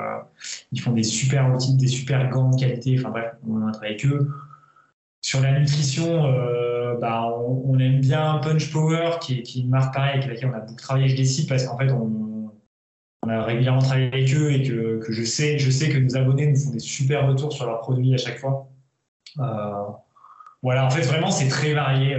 ils 0.71 0.81
font 0.81 0.91
des 0.91 1.03
super 1.03 1.53
outils, 1.53 1.75
des 1.75 1.87
super 1.87 2.29
gants 2.29 2.49
de 2.49 2.59
qualité. 2.59 2.95
Enfin 2.99 3.09
bref, 3.09 3.33
on 3.47 3.65
a 3.67 3.71
travaillé 3.71 3.95
avec 3.95 4.05
eux. 4.05 4.29
Sur 5.21 5.41
la 5.41 5.59
nutrition, 5.59 6.23
bah, 7.01 7.27
on, 7.65 7.77
aime 7.79 7.99
bien 7.99 8.39
Punch 8.41 8.71
Power, 8.71 9.17
qui 9.19 9.39
est, 9.39 9.41
qui 9.41 9.59
est, 9.59 9.61
une 9.63 9.69
marque 9.69 9.93
pareille 9.93 10.19
avec 10.19 10.27
laquelle 10.27 10.51
on 10.53 10.57
a 10.57 10.59
beaucoup 10.59 10.79
travaillé 10.79 11.05
avec 11.05 11.17
des 11.17 11.25
sites, 11.25 11.49
parce 11.49 11.65
qu'en 11.65 11.77
fait, 11.77 11.91
on, 11.91 12.36
on, 13.23 13.29
a 13.29 13.43
régulièrement 13.43 13.81
travaillé 13.81 14.07
avec 14.07 14.33
eux 14.33 14.51
et 14.51 14.63
que, 14.63 14.99
que, 14.99 15.11
je, 15.11 15.23
sais, 15.23 15.57
je 15.59 15.69
sais 15.69 15.89
que 15.89 15.97
nos 15.97 16.15
abonnés 16.17 16.47
nous 16.47 16.57
font 16.57 16.71
des 16.71 16.79
super 16.79 17.27
retours 17.27 17.53
sur 17.53 17.65
leurs 17.65 17.79
produits 17.79 18.13
à 18.13 18.17
chaque 18.17 18.39
fois. 18.39 18.67
voilà, 20.63 20.85
en 20.85 20.89
fait, 20.89 21.01
vraiment, 21.01 21.31
c'est 21.31 21.47
très 21.47 21.73
varié. 21.73 22.17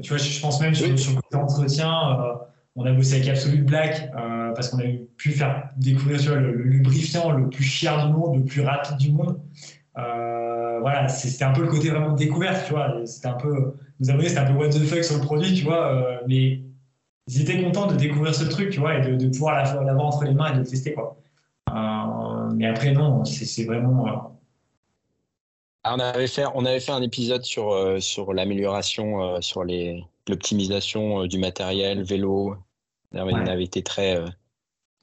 Tu 0.00 0.08
vois, 0.08 0.18
je 0.18 0.40
pense 0.40 0.60
même 0.60 0.74
sur, 0.74 0.88
le 0.88 1.20
côté 1.20 1.36
entretien, 1.36 2.20
euh, 2.20 2.34
on 2.76 2.86
a 2.86 2.92
bossé 2.92 3.16
avec 3.16 3.28
Absolute 3.28 3.64
Black 3.64 4.10
euh, 4.16 4.52
parce 4.54 4.70
qu'on 4.70 4.78
a 4.78 4.90
pu 5.16 5.32
faire 5.32 5.68
découvrir 5.76 6.40
le, 6.40 6.52
lubrifiant 6.62 7.32
le 7.32 7.50
plus 7.50 7.64
cher 7.64 8.06
du 8.06 8.12
monde, 8.12 8.38
le 8.38 8.44
plus 8.44 8.62
rapide 8.62 8.96
du 8.96 9.12
monde. 9.12 9.38
Euh, 9.98 10.78
voilà, 10.80 11.08
c'était 11.08 11.44
un 11.44 11.52
peu 11.52 11.62
le 11.62 11.68
côté 11.68 11.90
vraiment 11.90 12.12
découverte, 12.12 12.64
tu 12.66 12.72
vois. 12.72 12.94
C'était 13.04 13.28
un 13.28 13.34
peu, 13.34 13.74
nos 14.00 14.10
abonnés, 14.10 14.28
c'était 14.28 14.40
un 14.40 14.46
peu 14.46 14.54
what 14.54 14.70
the 14.70 14.84
fuck 14.84 15.04
sur 15.04 15.16
le 15.16 15.22
produit, 15.22 15.54
tu 15.54 15.64
vois. 15.64 16.22
mais 16.26 16.62
ils 17.28 17.40
étaient 17.40 17.62
contents 17.62 17.86
de 17.86 17.96
découvrir 17.96 18.34
ce 18.34 18.44
truc, 18.44 18.70
tu 18.70 18.80
vois, 18.80 18.96
et 18.98 19.16
de, 19.16 19.26
pouvoir 19.28 19.62
l'avoir 19.84 20.06
entre 20.06 20.24
les 20.24 20.34
mains 20.34 20.50
et 20.50 20.54
de 20.54 20.58
le 20.60 20.66
tester, 20.66 20.92
quoi. 20.94 21.16
mais 22.54 22.66
après, 22.66 22.92
non, 22.92 23.24
c'est 23.24 23.64
vraiment 23.64 24.32
ah, 25.84 25.96
on, 25.96 25.98
avait 25.98 26.28
fait, 26.28 26.44
on 26.54 26.64
avait 26.64 26.78
fait 26.78 26.92
un 26.92 27.02
épisode 27.02 27.42
sur, 27.42 27.72
euh, 27.72 27.98
sur 27.98 28.32
l'amélioration, 28.32 29.22
euh, 29.22 29.40
sur 29.40 29.64
l'optimisation 30.28 31.22
euh, 31.22 31.26
du 31.26 31.38
matériel, 31.38 32.04
vélo. 32.04 32.56
On 33.12 33.18
avait 33.18 33.64
été 33.64 33.82
très 33.82 34.18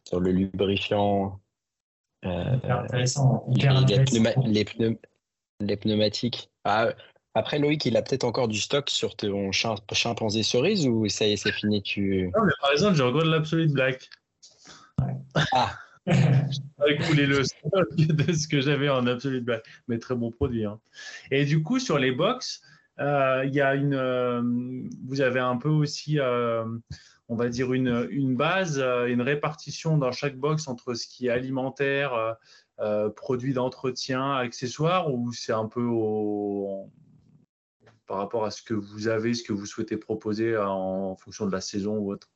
sur 0.07 0.19
le 0.19 0.31
lubrifiant. 0.31 1.39
intéressant. 2.23 3.45
les, 3.49 4.65
Les, 5.59 5.75
pneumatiques. 5.75 6.49
Ah, 6.63 6.89
Après, 7.39 7.57
Loïc, 7.57 7.85
il 7.85 7.95
a 7.95 8.01
peut-être 8.01 8.25
encore 8.25 8.49
du 8.49 8.59
stock 8.59 8.89
sur 8.89 9.15
ton 9.15 9.53
chimpanzé 9.53 10.43
cerise 10.43 10.85
ou 10.85 11.07
ça 11.07 11.25
y 11.25 11.31
est, 11.31 11.37
c'est 11.37 11.53
fini 11.53 11.81
tu... 11.81 12.29
Non, 12.35 12.43
mais 12.43 12.51
par 12.59 12.73
exemple, 12.73 12.97
j'ai 12.97 13.03
encore 13.03 13.23
de 13.23 13.29
l'Absolute 13.29 13.71
Black. 13.71 14.09
Ah 15.53 15.71
Avec 16.05 17.01
couler 17.07 17.27
le 17.27 17.45
stock 17.45 17.95
de 17.95 18.33
ce 18.33 18.45
que 18.45 18.59
j'avais 18.59 18.89
en 18.89 19.07
Absolute 19.07 19.45
Black. 19.45 19.63
Mais 19.87 19.99
très 19.99 20.15
bon 20.15 20.31
produit. 20.31 20.65
Hein. 20.65 20.81
Et 21.31 21.45
du 21.45 21.63
coup, 21.63 21.79
sur 21.79 21.97
les 21.97 22.11
box, 22.11 22.61
euh, 22.99 23.45
il 23.47 23.53
y 23.53 23.61
a 23.61 23.73
une. 23.73 23.93
Euh, 23.93 24.41
vous 25.05 25.21
avez 25.21 25.39
un 25.39 25.55
peu 25.55 25.69
aussi. 25.69 26.19
Euh, 26.19 26.65
on 27.29 27.37
va 27.37 27.47
dire 27.47 27.71
une, 27.71 28.05
une 28.11 28.35
base, 28.35 28.79
une 29.07 29.21
répartition 29.21 29.97
dans 29.97 30.11
chaque 30.11 30.35
box 30.35 30.67
entre 30.67 30.93
ce 30.93 31.07
qui 31.07 31.27
est 31.27 31.29
alimentaire, 31.29 32.35
produits 33.15 33.53
d'entretien, 33.53 34.33
accessoires, 34.33 35.13
ou 35.13 35.31
c'est 35.31 35.53
un 35.53 35.67
peu 35.67 35.83
au, 35.83 36.89
par 38.09 38.17
rapport 38.17 38.43
à 38.43 38.49
ce 38.49 38.63
que 38.63 38.73
vous 38.73 39.07
avez, 39.07 39.35
ce 39.35 39.43
que 39.43 39.53
vous 39.53 39.67
souhaitez 39.67 39.95
proposer 39.95 40.57
en 40.57 41.15
fonction 41.15 41.45
de 41.45 41.51
la 41.51 41.61
saison 41.61 41.95
ou 41.97 42.11
autre? 42.11 42.27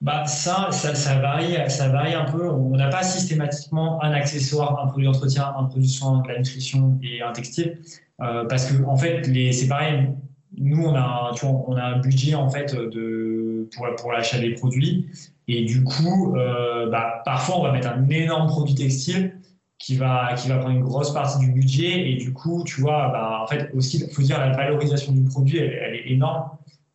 Bah 0.00 0.24
ça, 0.26 0.72
ça, 0.72 1.20
varie, 1.20 1.54
ça 1.70 1.88
varie 1.88 2.14
un 2.14 2.24
peu. 2.24 2.48
On 2.48 2.76
n'a 2.76 2.88
pas 2.88 3.04
systématiquement 3.04 4.02
un 4.02 4.10
accessoire, 4.10 4.82
un 4.82 4.88
produit 4.88 5.06
d'entretien, 5.06 5.54
un 5.56 5.64
produit 5.64 5.86
de 5.86 5.92
soin, 5.92 6.22
de 6.22 6.28
la 6.28 6.38
nutrition 6.38 6.98
et 7.04 7.22
un 7.22 7.32
textile, 7.32 7.78
euh, 8.20 8.44
parce 8.46 8.66
que 8.66 8.82
en 8.82 8.96
fait, 8.96 9.22
c'est 9.52 9.68
pareil. 9.68 10.10
Nous, 10.58 10.82
on 10.82 10.96
a, 10.96 11.32
on 11.44 11.76
a 11.76 11.84
un 11.84 11.98
budget 12.00 12.34
en 12.34 12.50
fait 12.50 12.74
de 12.74 13.68
pour, 13.72 13.86
pour 13.94 14.10
l'achat 14.10 14.40
des 14.40 14.54
produits, 14.54 15.06
et 15.46 15.64
du 15.64 15.84
coup, 15.84 16.34
euh, 16.36 16.90
bah, 16.90 17.22
parfois, 17.24 17.60
on 17.60 17.62
va 17.62 17.72
mettre 17.72 17.88
un 17.88 18.08
énorme 18.08 18.48
produit 18.48 18.74
textile 18.74 19.38
qui 19.80 19.96
va, 19.96 20.34
qui 20.36 20.48
va 20.48 20.58
prendre 20.58 20.76
une 20.76 20.82
grosse 20.82 21.12
partie 21.12 21.38
du 21.38 21.50
budget. 21.50 22.10
Et 22.10 22.16
du 22.16 22.32
coup, 22.32 22.62
tu 22.64 22.82
vois, 22.82 23.08
bah, 23.08 23.40
en 23.42 23.46
fait, 23.46 23.70
aussi, 23.74 24.04
il 24.06 24.14
faut 24.14 24.22
dire, 24.22 24.38
la 24.38 24.50
valorisation 24.50 25.12
du 25.12 25.24
produit, 25.24 25.58
elle, 25.58 25.94
est 25.94 26.10
énorme. 26.10 26.50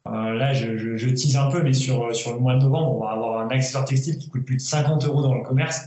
Euh, 0.07 0.35
là, 0.35 0.53
je, 0.53 0.77
je, 0.77 1.09
tease 1.09 1.35
un 1.35 1.49
peu, 1.49 1.63
mais 1.63 1.73
sur, 1.73 2.15
sur 2.15 2.33
le 2.33 2.39
mois 2.39 2.53
de 2.53 2.61
novembre, 2.61 2.95
on 2.95 3.03
va 3.03 3.11
avoir 3.11 3.39
un 3.39 3.49
accessoire 3.49 3.85
textile 3.85 4.19
qui 4.19 4.29
coûte 4.29 4.45
plus 4.45 4.57
de 4.57 4.61
50 4.61 5.03
euros 5.05 5.23
dans 5.23 5.33
le 5.33 5.41
commerce. 5.41 5.81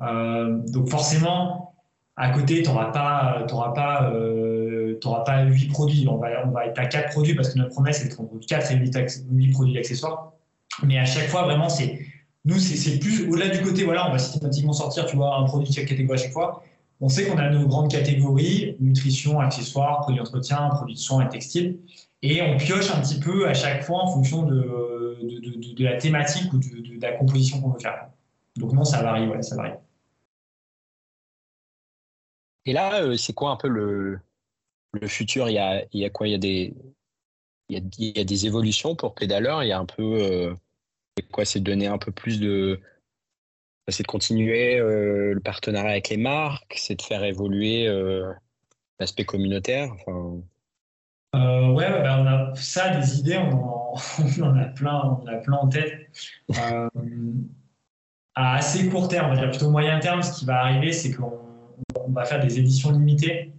Euh, 0.00 0.58
donc 0.68 0.88
forcément, 0.88 1.74
à 2.16 2.30
côté, 2.30 2.62
tu 2.62 2.70
n'auras 2.70 2.92
pas, 2.92 3.44
t'auras 3.46 3.74
pas, 3.74 4.10
euh, 4.10 4.98
pas 5.26 5.44
8 5.44 5.68
produits. 5.68 6.08
On 6.08 6.16
va, 6.16 6.28
on 6.46 6.50
va 6.50 6.66
être 6.66 6.78
à 6.78 6.86
4 6.86 7.10
produits 7.10 7.34
parce 7.34 7.52
que 7.52 7.58
notre 7.58 7.72
promesse 7.72 8.02
est 8.02 8.18
entre 8.18 8.38
4 8.38 8.72
et 8.72 8.76
8, 8.76 8.98
8 9.30 9.50
produits 9.50 9.74
d'accessoires. 9.74 10.32
Mais 10.82 10.98
à 10.98 11.04
chaque 11.04 11.28
fois, 11.28 11.42
vraiment, 11.42 11.68
c'est 11.68 12.00
nous, 12.44 12.58
c'est 12.58 12.98
plus 12.98 13.28
au-delà 13.28 13.48
du 13.48 13.62
côté, 13.62 13.84
voilà, 13.84 14.08
on 14.08 14.12
va 14.12 14.18
systématiquement 14.18 14.72
sortir, 14.72 15.06
tu 15.06 15.14
vois, 15.14 15.36
un 15.36 15.44
produit 15.44 15.68
de 15.68 15.74
chaque 15.74 15.86
catégorie 15.86 16.18
à 16.18 16.22
chaque 16.22 16.32
fois. 16.32 16.64
On 17.00 17.08
sait 17.08 17.26
qu'on 17.26 17.38
a 17.38 17.48
nos 17.50 17.66
grandes 17.66 17.90
catégories, 17.90 18.76
nutrition, 18.80 19.40
accessoires, 19.40 20.00
produits 20.00 20.18
d'entretien, 20.18 20.68
produits 20.70 20.94
de 20.94 21.00
soins 21.00 21.26
et 21.26 21.28
textiles. 21.28 21.78
Et 22.22 22.42
on 22.42 22.56
pioche 22.56 22.90
un 22.90 23.00
petit 23.00 23.20
peu 23.20 23.48
à 23.48 23.54
chaque 23.54 23.82
fois 23.84 24.02
en 24.02 24.06
fonction 24.08 24.42
de, 24.42 25.18
de, 25.74 25.84
la 25.84 25.96
thématique 25.96 26.52
ou 26.52 26.58
de, 26.58 27.00
la 27.00 27.12
composition 27.12 27.60
qu'on 27.60 27.70
veut 27.70 27.80
faire. 27.80 28.08
Donc 28.56 28.72
non, 28.72 28.84
ça 28.84 29.02
varie, 29.02 29.26
ouais, 29.26 29.42
ça 29.42 29.56
varie. 29.56 29.72
Et 32.64 32.72
là, 32.72 33.02
euh, 33.02 33.16
c'est 33.16 33.32
quoi 33.32 33.50
un 33.50 33.56
peu 33.56 33.68
le, 33.68 34.20
le 34.92 35.08
futur? 35.08 35.48
Il 35.48 35.54
y, 35.54 35.58
a, 35.58 36.10
quoi? 36.10 36.28
Il 36.28 36.30
y 36.30 36.34
a, 36.34 36.38
des, 36.38 36.74
il, 37.68 37.92
y 37.98 38.20
a, 38.20 38.24
des 38.24 38.46
évolutions 38.46 38.94
pour 38.94 39.14
Pédaleur? 39.14 39.64
Il 39.64 39.68
y 39.68 39.72
a 39.72 39.78
un 39.78 39.86
peu... 39.86 40.02
Euh, 40.02 40.54
quoi 41.30 41.44
C'est 41.44 41.60
de 41.60 41.64
donner 41.64 41.86
un 41.86 41.98
peu 41.98 42.12
plus 42.12 42.40
de. 42.40 42.80
C'est 43.88 44.04
de 44.04 44.08
continuer 44.08 44.78
euh, 44.78 45.34
le 45.34 45.40
partenariat 45.40 45.90
avec 45.90 46.08
les 46.08 46.16
marques, 46.16 46.74
c'est 46.76 46.94
de 46.94 47.02
faire 47.02 47.24
évoluer 47.24 47.88
euh, 47.88 48.32
l'aspect 49.00 49.24
communautaire. 49.24 49.92
Enfin... 49.92 50.40
Euh, 51.34 51.72
ouais, 51.72 51.90
bah, 51.90 52.18
on 52.20 52.26
a 52.26 52.54
ça, 52.54 52.96
des 52.96 53.18
idées, 53.18 53.38
on 53.38 53.52
en, 53.52 53.96
a 54.56 54.64
plein, 54.66 55.18
on 55.20 55.26
a 55.26 55.36
plein 55.38 55.56
en 55.56 55.68
tête. 55.68 56.08
à 56.54 58.54
assez 58.54 58.88
court 58.88 59.08
terme, 59.08 59.26
on 59.26 59.34
va 59.34 59.40
dire 59.40 59.50
plutôt 59.50 59.70
moyen 59.70 59.98
terme, 59.98 60.22
ce 60.22 60.38
qui 60.38 60.44
va 60.44 60.60
arriver, 60.60 60.92
c'est 60.92 61.12
qu'on 61.12 61.40
va 62.10 62.24
faire 62.24 62.40
des 62.40 62.60
éditions 62.60 62.92
limitées. 62.92 63.52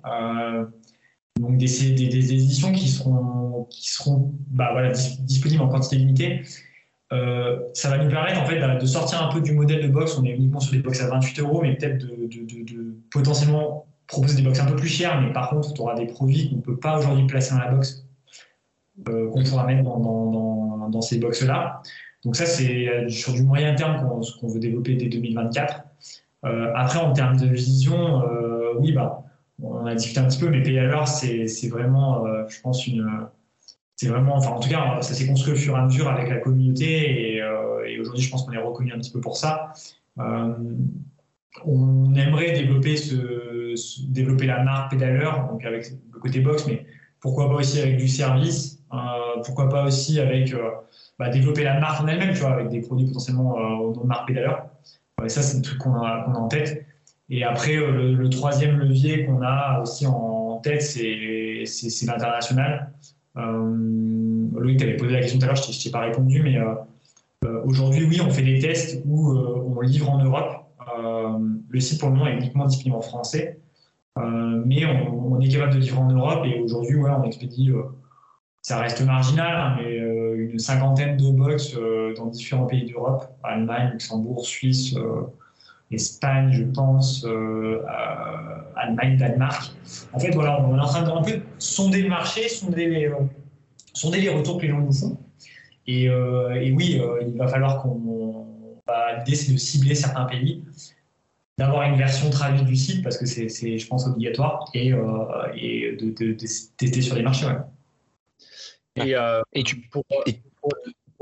donc 1.37 1.57
des, 1.57 1.95
des, 1.95 2.07
des, 2.07 2.33
éditions 2.33 2.71
qui 2.71 2.87
seront, 2.87 3.67
qui 3.69 3.89
seront 3.89 4.33
bah, 4.47 4.69
voilà, 4.71 4.91
disponibles 4.91 5.63
en 5.63 5.67
quantité 5.67 5.97
limitée 5.97 6.43
euh, 7.13 7.59
ça 7.73 7.89
va 7.89 8.03
nous 8.03 8.09
permettre 8.09 8.41
en 8.41 8.45
fait 8.45 8.59
de 8.59 8.85
sortir 8.85 9.21
un 9.21 9.31
peu 9.31 9.39
du 9.39 9.53
modèle 9.53 9.83
de 9.83 9.87
box. 9.87 10.17
On 10.17 10.25
est 10.25 10.31
uniquement 10.31 10.59
sur 10.59 10.73
des 10.73 10.79
box 10.79 11.01
à 11.01 11.07
28 11.07 11.39
euros, 11.41 11.61
mais 11.61 11.75
peut-être 11.75 11.99
de, 11.99 12.95
potentiellement 13.11 13.85
proposer 14.07 14.37
des 14.37 14.41
box 14.41 14.59
un 14.59 14.65
peu 14.65 14.75
plus 14.75 14.87
chères. 14.87 15.21
Mais 15.21 15.31
par 15.31 15.49
contre, 15.49 15.73
tu 15.73 15.81
auras 15.81 15.95
des 15.95 16.07
produits 16.07 16.49
qu'on 16.49 16.57
ne 16.57 16.61
peut 16.61 16.77
pas 16.77 16.97
aujourd'hui 16.97 17.27
placer 17.27 17.53
dans 17.53 17.61
la 17.61 17.69
box, 17.69 18.05
euh, 19.09 19.29
qu'on 19.29 19.43
pourra 19.43 19.65
mettre 19.65 19.83
dans, 19.83 21.01
ces 21.01 21.19
box-là. 21.19 21.81
Donc 22.23 22.35
ça, 22.35 22.45
c'est 22.45 22.87
euh, 22.87 23.09
sur 23.09 23.33
du 23.33 23.43
moyen 23.43 23.75
terme 23.75 23.97
qu'on 24.39 24.47
veut 24.47 24.59
développer 24.59 24.95
dès 24.95 25.09
2024. 25.09 25.83
après, 26.43 26.99
en 26.99 27.13
termes 27.13 27.37
de 27.37 27.47
vision, 27.47 28.23
oui, 28.79 28.91
bah, 28.91 29.23
on 29.61 29.85
a 29.85 29.93
discuté 29.93 30.19
un 30.19 30.27
petit 30.27 30.39
peu, 30.39 30.49
mais 30.49 30.63
payer 30.63 30.79
à 30.79 30.85
l'heure, 30.85 31.07
c'est 31.07 31.67
vraiment, 31.69 32.25
je 32.47 32.59
pense, 32.61 32.87
une 32.87 33.27
c'est 33.95 34.07
vraiment, 34.07 34.35
enfin 34.35 34.51
en 34.51 34.59
tout 34.59 34.69
cas, 34.69 35.01
ça 35.01 35.13
s'est 35.13 35.27
construit 35.27 35.53
au 35.53 35.55
fur 35.55 35.75
et 35.75 35.79
à 35.79 35.85
mesure 35.85 36.09
avec 36.09 36.29
la 36.29 36.37
communauté 36.37 37.35
et, 37.35 37.41
euh, 37.41 38.01
aujourd'hui, 38.01 38.23
je 38.23 38.31
pense 38.31 38.45
qu'on 38.45 38.53
est 38.53 38.57
reconnu 38.57 38.91
un 38.91 38.97
petit 38.97 39.11
peu 39.11 39.21
pour 39.21 39.37
ça. 39.37 39.73
Euh, 40.19 40.53
on 41.63 42.13
aimerait 42.15 42.51
développer, 42.53 42.95
développer 44.07 44.47
la 44.47 44.63
marque 44.63 44.91
pédaleur, 44.91 45.47
donc 45.47 45.63
avec 45.63 45.91
le 46.11 46.19
côté 46.19 46.39
box, 46.39 46.65
mais 46.67 46.85
pourquoi 47.19 47.49
pas 47.49 47.55
aussi 47.55 47.79
avec 47.79 47.97
du 47.97 48.07
service, 48.07 48.79
euh, 48.93 48.97
pourquoi 49.45 49.69
pas 49.69 49.85
aussi 49.85 50.19
avec 50.19 50.53
bah, 51.19 51.29
développer 51.29 51.63
la 51.63 51.79
marque 51.79 52.01
en 52.01 52.07
elle-même, 52.07 52.33
tu 52.33 52.41
vois, 52.41 52.53
avec 52.53 52.69
des 52.69 52.81
produits 52.81 53.05
potentiellement 53.05 53.53
au 53.53 53.93
nom 53.93 54.01
de 54.01 54.07
marque 54.07 54.27
pédaleur. 54.27 54.67
ça, 55.27 55.43
c'est 55.43 55.57
le 55.57 55.61
truc 55.61 55.77
qu'on 55.77 55.93
a, 55.93 56.07
a, 56.07 56.29
en 56.29 56.47
tête. 56.47 56.85
Et 57.29 57.43
après, 57.43 57.75
le, 57.75 58.29
troisième 58.29 58.77
levier 58.79 59.25
qu'on 59.25 59.41
a 59.43 59.79
aussi 59.81 60.07
en 60.07 60.59
tête, 60.63 60.81
c'est 60.81 61.65
l'international. 62.05 62.91
Euh, 63.37 64.47
Loïc, 64.55 64.77
tu 64.77 64.83
avais 64.83 64.97
posé 64.97 65.11
la 65.11 65.21
question 65.21 65.39
tout 65.39 65.45
à 65.45 65.47
l'heure, 65.47 65.55
je 65.55 65.83
t'ai 65.83 65.89
pas 65.89 66.01
répondu, 66.01 66.41
mais 66.43 66.57
euh, 66.57 66.75
euh, 67.45 67.61
aujourd'hui, 67.65 68.05
oui, 68.05 68.21
on 68.21 68.29
fait 68.29 68.43
des 68.43 68.59
tests 68.59 69.01
où 69.05 69.31
on 69.31 69.79
livre 69.81 70.09
en 70.09 70.23
Europe. 70.23 70.65
le 71.69 71.79
site, 71.79 71.99
pour 71.99 72.09
le 72.09 72.15
moment, 72.15 72.27
est 72.27 72.37
uniquement 72.37 72.65
disponible 72.65 72.95
en 72.95 73.01
français. 73.01 73.59
mais 74.17 74.85
on, 74.85 75.39
est 75.41 75.49
capable 75.49 75.73
de 75.73 75.79
livrer 75.79 75.99
en 75.99 76.09
Europe 76.09 76.45
et 76.45 76.59
aujourd'hui, 76.59 76.97
on 76.97 77.23
expédie, 77.23 77.71
ça 78.61 78.79
reste 78.79 79.01
marginal, 79.01 79.55
hein, 79.57 79.75
mais 79.77 79.97
une 80.37 80.59
cinquantaine 80.59 81.17
de 81.17 81.31
box 81.31 81.75
dans 82.15 82.27
différents 82.27 82.65
pays 82.65 82.85
d'Europe, 82.85 83.25
Allemagne, 83.43 83.91
Luxembourg, 83.91 84.45
Suisse, 84.45 84.95
Espagne, 85.91 86.51
je 86.51 86.63
pense, 86.63 87.25
Allemagne, 88.75 89.17
Danemark. 89.17 89.71
En 90.13 90.19
fait, 90.19 90.31
voilà, 90.31 90.61
on 90.61 90.77
est 90.77 90.81
en 90.81 90.85
train 90.85 91.03
de 91.03 91.09
un 91.09 91.21
peu 91.21 91.41
sonder 91.57 92.01
le 92.01 92.09
marché, 92.09 92.49
sonder 92.49 92.87
les, 92.87 93.07
euh, 93.07 93.15
sonder 93.93 94.21
les 94.21 94.29
retours 94.29 94.57
que 94.57 94.63
les 94.63 94.69
gens 94.69 94.79
nous 94.79 94.93
font. 94.93 95.17
Et, 95.87 96.09
euh, 96.09 96.53
et 96.53 96.71
oui, 96.71 96.99
euh, 96.99 97.23
il 97.27 97.37
va 97.37 97.47
falloir 97.47 97.81
qu'on. 97.81 98.47
Bah, 98.85 99.17
L'idée, 99.19 99.35
c'est 99.35 99.53
de 99.53 99.57
cibler 99.57 99.95
certains 99.95 100.25
pays, 100.25 100.63
d'avoir 101.57 101.83
une 101.83 101.95
version 101.95 102.29
traduite 102.29 102.65
du 102.65 102.75
site, 102.75 103.03
parce 103.03 103.17
que 103.17 103.25
c'est, 103.25 103.47
je 103.49 103.87
pense, 103.87 104.05
obligatoire, 104.07 104.69
et, 104.73 104.87
et 105.55 105.95
de, 105.95 106.11
de, 106.11 106.33
tester 106.33 107.01
sur 107.01 107.15
les 107.15 107.23
marchés. 107.23 107.45
Ouais. 107.45 109.09
Et, 109.09 109.15
et, 109.53 109.63
tu, 109.63 109.77
pour, 109.89 110.03
pour 110.05 110.71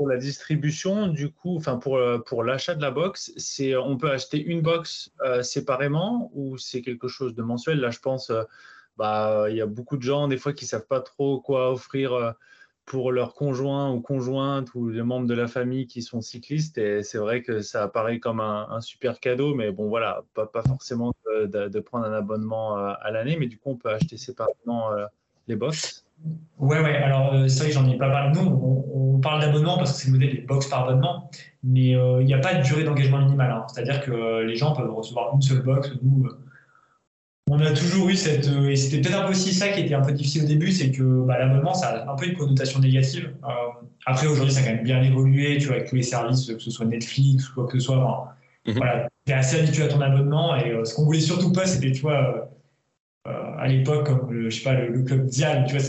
la 0.08 0.16
distribution, 0.16 1.08
du 1.08 1.30
coup, 1.30 1.56
enfin 1.56 1.76
pour, 1.76 1.96
euh, 1.96 2.18
pour 2.18 2.44
l'achat 2.44 2.74
de 2.74 2.82
la 2.82 2.90
box, 2.90 3.32
c'est 3.36 3.76
on 3.76 3.96
peut 3.96 4.10
acheter 4.10 4.42
une 4.42 4.62
box 4.62 5.12
euh, 5.24 5.42
séparément 5.42 6.30
ou 6.34 6.58
c'est 6.58 6.82
quelque 6.82 7.08
chose 7.08 7.34
de 7.34 7.42
mensuel? 7.42 7.80
Là, 7.80 7.90
je 7.90 7.98
pense, 7.98 8.30
euh, 8.30 8.44
bah, 8.96 9.46
il 9.50 9.56
y 9.56 9.60
a 9.60 9.66
beaucoup 9.66 9.96
de 9.96 10.02
gens 10.02 10.28
des 10.28 10.38
fois 10.38 10.52
qui 10.52 10.66
savent 10.66 10.86
pas 10.86 11.00
trop 11.00 11.40
quoi 11.40 11.72
offrir 11.72 12.34
pour 12.84 13.12
leur 13.12 13.34
conjoint 13.34 13.92
ou 13.92 14.00
conjointe 14.00 14.74
ou 14.74 14.88
les 14.88 15.02
membres 15.02 15.26
de 15.26 15.34
la 15.34 15.48
famille 15.48 15.86
qui 15.86 16.02
sont 16.02 16.20
cyclistes. 16.20 16.78
Et 16.78 17.02
c'est 17.02 17.18
vrai 17.18 17.42
que 17.42 17.62
ça 17.62 17.84
apparaît 17.84 18.18
comme 18.18 18.40
un, 18.40 18.80
super 18.80 19.20
cadeau, 19.20 19.54
mais 19.54 19.72
bon, 19.72 19.88
voilà, 19.88 20.24
pas, 20.34 20.46
pas 20.46 20.62
forcément 20.62 21.14
de, 21.26 21.68
de, 21.68 21.80
prendre 21.80 22.06
un 22.06 22.12
abonnement 22.12 22.76
à 22.76 23.10
l'année, 23.10 23.36
mais 23.38 23.46
du 23.46 23.58
coup, 23.58 23.70
on 23.70 23.76
peut 23.76 23.90
acheter 23.90 24.16
séparément 24.18 24.90
les 25.48 25.56
box. 25.56 26.04
Ouais, 26.62 26.80
ouais. 26.80 26.96
Alors, 26.96 27.34
euh, 27.34 27.48
c'est 27.48 27.58
vrai 27.58 27.68
que 27.68 27.74
j'en 27.74 27.90
ai 27.90 27.98
pas 27.98 28.08
parlé. 28.08 28.38
Nous, 28.38 28.48
on, 28.48 29.18
parle 29.20 29.40
d'abonnement 29.40 29.78
parce 29.78 29.92
que 29.92 29.98
c'est 29.98 30.06
le 30.08 30.14
modèle 30.14 30.34
des 30.34 30.40
box 30.40 30.66
par 30.66 30.88
abonnement, 30.88 31.30
mais 31.62 31.94
euh, 31.94 32.20
il 32.22 32.26
n'y 32.26 32.34
a 32.34 32.38
pas 32.38 32.54
de 32.54 32.62
durée 32.64 32.82
d'engagement 32.82 33.20
minimale. 33.20 33.52
Hein. 33.52 33.64
C'est-à-dire 33.68 34.00
que 34.00 34.10
euh, 34.10 34.44
les 34.44 34.56
gens 34.56 34.72
peuvent 34.72 34.92
recevoir 34.92 35.32
une 35.32 35.42
seule 35.42 35.62
box. 35.62 35.92
Nous, 36.02 36.28
on 37.48 37.60
a 37.60 37.70
toujours 37.70 38.08
eu 38.08 38.16
cette. 38.16 38.48
et 38.48 38.74
c'était 38.74 39.00
peut-être 39.00 39.20
un 39.20 39.26
peu 39.26 39.30
aussi 39.30 39.54
ça 39.54 39.68
qui 39.68 39.82
était 39.82 39.94
un 39.94 40.00
peu 40.00 40.10
difficile 40.10 40.42
au 40.42 40.46
début, 40.48 40.72
c'est 40.72 40.90
que 40.90 41.24
bah, 41.24 41.38
l'abonnement, 41.38 41.72
ça 41.72 41.90
a 41.90 42.12
un 42.12 42.16
peu 42.16 42.26
une 42.26 42.36
connotation 42.36 42.80
négative. 42.80 43.32
après, 44.06 44.26
aujourd'hui, 44.26 44.52
ça 44.52 44.60
a 44.60 44.64
quand 44.64 44.74
même 44.74 44.82
bien 44.82 45.00
évolué, 45.04 45.58
tu 45.58 45.66
vois, 45.66 45.76
avec 45.76 45.88
tous 45.88 45.94
les 45.94 46.02
services, 46.02 46.46
que 46.46 46.58
ce 46.58 46.72
soit 46.72 46.86
Netflix 46.86 47.48
ou 47.48 47.54
quoi 47.54 47.66
que 47.68 47.78
ce 47.78 47.84
soit. 47.86 48.34
Mhm. 48.66 48.74
Voilà, 48.74 49.08
tu 49.24 49.32
es 49.32 49.36
assez 49.36 49.60
habitué 49.60 49.84
à 49.84 49.88
ton 49.88 50.00
abonnement 50.00 50.56
et 50.56 50.84
ce 50.84 50.94
qu'on 50.94 51.04
voulait 51.04 51.20
surtout 51.20 51.52
pas, 51.52 51.66
c'était, 51.66 51.92
tu 51.92 52.00
vois 52.00 52.51
à 53.24 53.68
l'époque, 53.68 54.06
comme 54.06 54.32
le, 54.32 54.50
je 54.50 54.56
sais 54.58 54.64
pas, 54.64 54.74
le, 54.74 55.02
club 55.02 55.26
Dial, 55.26 55.64
tu 55.68 55.76
vois, 55.76 55.88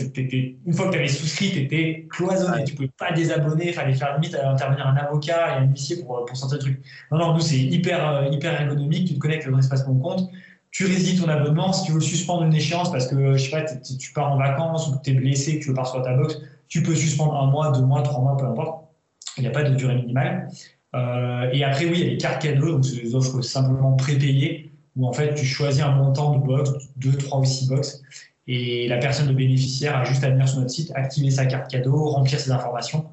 une 0.66 0.72
fois 0.72 0.86
que 0.86 0.92
tu 0.92 0.98
avais 0.98 1.08
souscrit, 1.08 1.50
tu 1.50 1.58
étais 1.62 2.06
cloisonné, 2.10 2.62
tu 2.62 2.74
pouvais 2.74 2.90
pas 2.96 3.10
désabonner, 3.12 3.68
il 3.68 3.72
fallait 3.72 3.94
faire 3.94 4.14
limite 4.14 4.36
intervenir 4.36 4.86
un 4.86 4.96
avocat 4.96 5.58
et 5.58 5.64
un 5.64 5.70
huissier 5.70 6.04
pour, 6.04 6.24
pour 6.24 6.36
sortir 6.36 6.58
le 6.58 6.62
truc. 6.62 6.82
Non, 7.10 7.18
non, 7.18 7.34
nous, 7.34 7.40
c'est 7.40 7.58
hyper, 7.58 8.28
hyper 8.30 8.60
ergonomique, 8.60 9.08
tu 9.08 9.14
te 9.14 9.18
connectes 9.18 9.48
dans 9.48 9.56
l'espace 9.56 9.84
mon 9.88 9.98
compte, 9.98 10.30
tu 10.74 10.86
résides 10.86 11.20
ton 11.22 11.28
abonnement, 11.28 11.72
si 11.72 11.86
tu 11.86 11.92
veux 11.92 12.00
suspendre 12.00 12.42
une 12.44 12.54
échéance 12.54 12.90
parce 12.90 13.06
que, 13.06 13.36
je 13.36 13.44
sais 13.44 13.50
pas, 13.50 13.62
tu 13.62 14.12
pars 14.12 14.32
en 14.32 14.36
vacances 14.36 14.88
ou 14.88 14.98
que 14.98 15.02
tu 15.02 15.10
es 15.10 15.14
blessé, 15.14 15.58
que 15.58 15.62
tu 15.64 15.68
veux 15.68 15.74
pas 15.74 15.84
sur 15.84 16.02
ta 16.02 16.14
box, 16.14 16.40
tu 16.66 16.82
peux 16.82 16.96
suspendre 16.96 17.34
un 17.34 17.46
mois, 17.46 17.70
deux 17.70 17.84
mois, 17.84 18.02
trois 18.02 18.20
mois, 18.20 18.36
peu 18.36 18.44
importe. 18.44 18.88
Il 19.36 19.42
n'y 19.42 19.46
a 19.46 19.52
pas 19.52 19.62
de 19.62 19.74
durée 19.74 19.94
minimale. 19.94 20.48
Euh, 20.96 21.48
et 21.52 21.62
après, 21.62 21.86
oui, 21.86 21.92
il 21.94 22.00
y 22.00 22.02
a 22.02 22.10
les 22.10 22.16
cartes 22.16 22.42
cadeaux, 22.42 22.72
donc 22.72 22.84
c'est 22.84 23.00
des 23.00 23.14
offres 23.14 23.40
simplement 23.40 23.92
prépayées, 23.92 24.72
où 24.96 25.06
en 25.06 25.12
fait, 25.12 25.34
tu 25.34 25.44
choisis 25.44 25.82
un 25.82 25.92
montant 25.92 26.36
de 26.36 26.46
box, 26.46 26.70
2, 26.96 27.12
3 27.12 27.40
ou 27.40 27.44
6 27.44 27.68
box, 27.68 28.02
et 28.46 28.88
la 28.88 28.98
personne, 28.98 29.28
le 29.28 29.34
bénéficiaire, 29.34 29.96
a 29.96 30.04
juste 30.04 30.22
à 30.24 30.30
venir 30.30 30.48
sur 30.48 30.60
notre 30.60 30.70
site, 30.70 30.92
activer 30.94 31.30
sa 31.30 31.46
carte 31.46 31.70
cadeau, 31.70 32.10
remplir 32.10 32.38
ses 32.38 32.50
informations, 32.50 33.06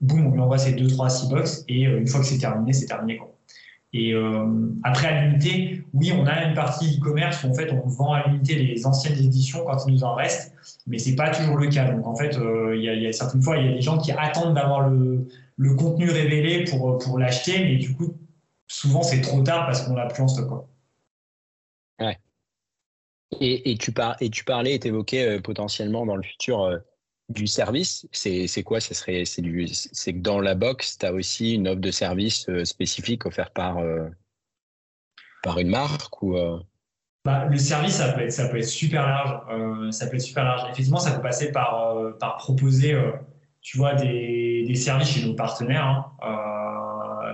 boum, 0.00 0.26
on 0.26 0.30
lui 0.32 0.40
envoie 0.40 0.58
ses 0.58 0.72
2, 0.72 0.86
3, 0.88 1.08
6 1.08 1.28
box, 1.28 1.64
et 1.68 1.86
euh, 1.86 2.00
une 2.00 2.06
fois 2.06 2.20
que 2.20 2.26
c'est 2.26 2.38
terminé, 2.38 2.72
c'est 2.72 2.86
terminé. 2.86 3.16
Quoi. 3.16 3.32
Et 3.94 4.14
euh, 4.14 4.46
après, 4.82 5.06
à 5.06 5.22
l'unité, 5.22 5.84
oui, 5.92 6.12
on 6.18 6.26
a 6.26 6.44
une 6.44 6.54
partie 6.54 6.98
e-commerce 6.98 7.44
où 7.44 7.50
en 7.50 7.54
fait, 7.54 7.70
on 7.72 7.86
vend 7.88 8.14
à 8.14 8.26
l'unité 8.26 8.54
les 8.54 8.86
anciennes 8.86 9.18
éditions 9.18 9.64
quand 9.66 9.84
il 9.86 9.92
nous 9.92 10.04
en 10.04 10.14
reste, 10.14 10.54
mais 10.86 10.98
c'est 10.98 11.14
pas 11.14 11.30
toujours 11.30 11.56
le 11.58 11.68
cas. 11.68 11.90
Donc 11.90 12.06
en 12.06 12.16
fait, 12.16 12.38
il 12.74 12.82
y, 12.82 13.06
a, 13.06 13.12
certaines 13.12 13.42
fois, 13.42 13.58
il 13.58 13.66
y 13.66 13.68
a 13.68 13.72
des 13.72 13.82
gens 13.82 13.98
qui 13.98 14.10
attendent 14.12 14.54
d'avoir 14.54 14.88
le, 14.88 15.28
le 15.58 15.74
contenu 15.74 16.08
révélé 16.08 16.64
pour, 16.64 16.96
pour 16.98 17.18
l'acheter, 17.18 17.62
mais 17.64 17.76
du 17.76 17.94
coup, 17.94 18.14
souvent 18.66 19.02
c'est 19.02 19.20
trop 19.20 19.42
tard 19.42 19.66
parce 19.66 19.82
qu'on 19.82 19.94
l'a 19.94 20.06
plus 20.06 20.22
en 20.22 20.28
stock. 20.28 20.48
Quoi. 20.48 20.66
Et, 23.40 23.76
tu 23.78 23.92
et 24.20 24.30
tu 24.30 24.44
parlais 24.44 24.74
et 24.74 24.78
t'évoquais 24.78 25.26
euh, 25.26 25.40
potentiellement 25.40 26.06
dans 26.06 26.16
le 26.16 26.22
futur 26.22 26.62
euh, 26.62 26.78
du 27.28 27.46
service. 27.46 28.06
C'est, 28.12 28.62
quoi? 28.62 28.80
C'est 28.80 28.92
que 28.94 30.18
dans 30.18 30.40
la 30.40 30.54
box, 30.54 30.98
tu 30.98 31.06
as 31.06 31.12
aussi 31.12 31.54
une 31.54 31.68
offre 31.68 31.80
de 31.80 31.90
service 31.90 32.48
euh, 32.48 32.64
spécifique 32.64 33.26
offerte 33.26 33.54
par, 33.54 33.78
par 35.42 35.58
une 35.58 35.68
marque 35.68 36.22
ou, 36.22 36.36
bah, 37.24 37.44
le 37.44 37.56
service, 37.56 37.94
ça 37.94 38.12
peut 38.12 38.22
être, 38.22 38.32
ça 38.32 38.48
peut 38.48 38.58
être 38.58 38.66
super 38.66 39.06
large. 39.06 39.92
ça 39.94 40.08
peut 40.08 40.16
être 40.16 40.22
super 40.22 40.44
large. 40.44 40.62
Effectivement, 40.72 40.98
ça 40.98 41.12
peut 41.12 41.22
passer 41.22 41.52
par, 41.52 41.96
par 42.18 42.36
proposer 42.36 42.96
tu 43.60 43.76
vois, 43.76 43.94
des, 43.94 44.64
des, 44.66 44.74
services 44.74 45.10
chez 45.10 45.24
nos 45.24 45.34
partenaires. 45.34 45.84
Hein. 45.84 46.12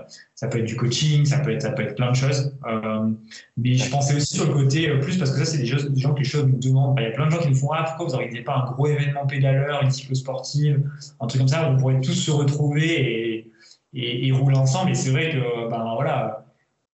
Euh, 0.09 0.15
ça 0.35 0.49
peut 0.49 0.59
être 0.59 0.65
du 0.65 0.77
coaching, 0.77 1.25
ça 1.25 1.41
peut 1.41 1.53
être, 1.53 1.63
ça 1.63 1.71
peut 1.71 1.83
être 1.83 1.95
plein 1.95 2.11
de 2.11 2.17
choses. 2.17 2.57
Euh, 2.67 3.11
mais 3.57 3.75
je 3.75 3.91
pensais 3.91 4.15
aussi 4.15 4.37
sur 4.37 4.47
le 4.47 4.55
côté 4.55 4.89
euh, 4.89 5.01
plus 5.01 5.19
parce 5.19 5.31
que 5.31 5.39
ça, 5.39 5.45
c'est 5.45 5.59
des, 5.59 5.65
des, 5.65 6.01
gens 6.01 6.15
que 6.15 6.21
les 6.21 6.25
choses 6.25 6.47
nous 6.47 6.59
demandent. 6.59 6.99
Il 7.01 7.05
y 7.05 7.07
a 7.07 7.11
plein 7.11 7.27
de 7.27 7.33
gens 7.33 7.39
qui 7.39 7.49
nous 7.49 7.57
font 7.57 7.71
Ah, 7.73 7.85
pourquoi 7.85 8.07
vous 8.07 8.13
n'organisez 8.13 8.43
pas 8.43 8.57
un 8.57 8.73
gros 8.73 8.87
événement 8.87 9.27
pédaleur, 9.27 9.83
une 9.83 9.91
cyclo 9.91 10.15
sportive, 10.15 10.83
un 11.21 11.27
truc 11.27 11.41
comme 11.41 11.49
ça 11.49 11.69
où 11.69 11.75
on 11.75 11.77
pourrait 11.77 12.01
tous 12.01 12.15
se 12.15 12.31
retrouver 12.31 13.51
et, 13.95 14.29
et, 14.29 14.33
rouler 14.33 14.57
ensemble. 14.57 14.91
Et 14.91 14.95
c'est 14.95 15.11
vrai 15.11 15.31
que, 15.31 15.71
ben 15.71 15.95
voilà. 15.95 16.45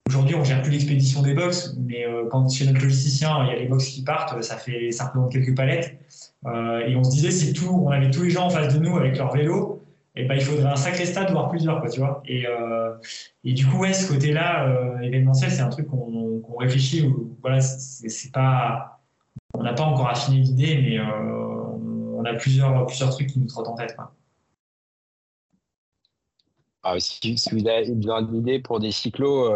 Aujourd'hui, 0.07 0.36
on 0.36 0.43
gère 0.43 0.62
plus 0.62 0.72
l'expédition 0.72 1.22
des 1.22 1.34
box, 1.34 1.74
mais 1.80 2.05
euh, 2.05 2.28
quand 2.30 2.49
chez 2.49 2.66
notre 2.66 2.82
logisticien, 2.82 3.45
il 3.45 3.47
y 3.47 3.51
a 3.51 3.55
les 3.55 3.68
box 3.68 3.88
qui 3.88 4.03
partent, 4.03 4.43
ça 4.43 4.57
fait 4.57 4.91
simplement 4.91 5.30
quelques 5.30 5.55
palettes. 5.55 5.97
Euh, 6.47 6.86
et 6.86 6.97
on 6.97 7.03
se 7.05 7.12
disait, 7.12 7.32
si 7.32 7.53
tout, 7.53 7.70
on 7.70 7.89
avait 7.91 8.12
tous 8.12 8.24
les 8.24 8.30
gens 8.30 8.47
en 8.47 8.49
face 8.49 8.74
de 8.74 8.80
nous 8.80 8.97
avec 8.97 9.18
leur 9.18 9.34
vélo, 9.34 9.81
et 10.14 10.24
eh 10.24 10.26
ben, 10.26 10.36
il 10.36 10.41
faudrait 10.41 10.70
un 10.70 10.76
sacré 10.76 11.05
stade, 11.05 11.32
voire 11.32 11.47
plusieurs, 11.47 11.80
quoi, 11.80 11.89
tu 11.89 12.01
vois. 12.01 12.22
Et, 12.26 12.45
euh, 12.45 12.97
et 13.45 13.53
du 13.53 13.66
coup, 13.66 13.78
ouais, 13.78 13.93
ce 13.93 14.12
côté-là, 14.12 14.68
euh, 14.68 14.99
événementiel, 14.99 15.49
c'est 15.49 15.62
un 15.62 15.70
truc 15.70 15.88
qu'on 15.88 16.43
réfléchit. 16.57 17.07
Où, 17.07 17.38
voilà, 17.41 17.62
c'est 17.62 18.32
pas, 18.34 19.01
on 19.53 19.64
n'a 19.64 19.72
pas 19.72 19.84
encore 19.84 20.09
affiné 20.09 20.41
l'idée, 20.41 20.82
mais 20.82 20.99
on 20.99 22.26
a 22.26 22.34
plusieurs, 22.34 22.86
plusieurs 22.88 23.12
trucs 23.12 23.28
qui 23.28 23.39
nous 23.39 23.47
trottent 23.47 23.70
en 23.70 23.76
tête. 23.76 23.95
Quoi. 23.95 24.14
Ah, 26.84 26.99
si, 26.99 27.38
si, 27.38 27.55
vous 27.55 27.66
avez 27.66 27.89
besoin 27.91 28.22
d'idées 28.22 28.59
pour 28.59 28.82
des 28.82 28.91
cyclos, 28.91 29.49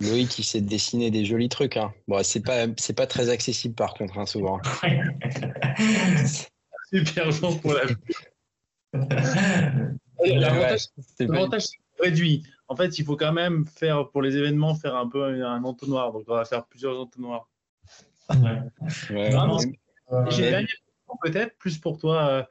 Loïc, 0.00 0.36
il 0.36 0.44
sait 0.44 0.60
dessiner 0.60 1.12
des 1.12 1.24
jolis 1.24 1.48
trucs. 1.48 1.76
Hein. 1.76 1.94
Bon, 2.08 2.20
c'est 2.24 2.42
pas, 2.42 2.66
c'est 2.76 2.96
pas 2.96 3.06
très 3.06 3.30
accessible 3.30 3.76
par 3.76 3.94
contre, 3.94 4.18
hein, 4.18 4.26
souvent. 4.26 4.58
Super 6.92 7.28
bon 7.40 7.56
pour 7.58 7.74
la 7.74 7.82
L'avantage, 10.24 10.86
c'est 11.16 11.28
réduit. 12.00 12.44
En 12.68 12.76
fait, 12.76 12.98
il 12.98 13.04
faut 13.04 13.16
quand 13.16 13.32
même 13.32 13.66
faire, 13.66 14.08
pour 14.10 14.22
les 14.22 14.36
événements, 14.36 14.74
faire 14.74 14.94
un 14.96 15.08
peu 15.08 15.24
un 15.24 15.64
entonnoir. 15.64 16.12
Donc, 16.12 16.24
on 16.28 16.34
va 16.34 16.44
faire 16.44 16.64
plusieurs 16.66 16.98
entonnoirs. 17.00 17.48
Ouais. 18.30 18.60
ouais. 19.10 19.30
Une 20.10 20.66
peut-être, 21.22 21.56
plus 21.56 21.78
pour 21.78 21.98
toi, 21.98 22.28
euh, 22.28 22.42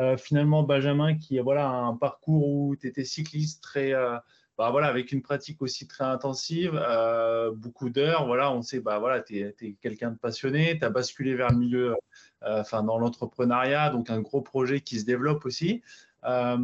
euh, 0.00 0.16
finalement, 0.16 0.64
Benjamin, 0.64 1.16
qui 1.16 1.38
a 1.38 1.42
voilà, 1.42 1.68
un 1.68 1.96
parcours 1.96 2.48
où 2.48 2.76
tu 2.76 2.88
étais 2.88 3.04
cycliste 3.04 3.62
très. 3.62 3.92
Euh, 3.92 4.16
bah, 4.60 4.70
voilà, 4.70 4.88
avec 4.88 5.10
une 5.10 5.22
pratique 5.22 5.62
aussi 5.62 5.88
très 5.88 6.04
intensive, 6.04 6.74
euh, 6.74 7.50
beaucoup 7.50 7.88
d'heures, 7.88 8.26
voilà, 8.26 8.52
on 8.52 8.60
sait, 8.60 8.80
bah, 8.80 8.98
voilà, 8.98 9.22
tu 9.22 9.38
es, 9.38 9.76
quelqu'un 9.80 10.10
de 10.10 10.18
passionné, 10.18 10.78
tu 10.78 10.84
as 10.84 10.90
basculé 10.90 11.34
vers 11.34 11.48
le 11.48 11.56
milieu, 11.56 11.92
euh, 11.92 11.96
enfin, 12.42 12.82
dans 12.82 12.98
l'entrepreneuriat, 12.98 13.90
donc 13.90 14.10
un 14.10 14.20
gros 14.20 14.40
projet 14.40 14.80
qui 14.80 15.00
se 15.00 15.04
développe 15.04 15.44
aussi. 15.44 15.82
Euh, 16.24 16.58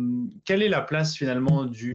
quelle 0.44 0.62
est 0.62 0.68
la 0.68 0.82
place 0.82 1.16
finalement 1.16 1.64
du, 1.64 1.94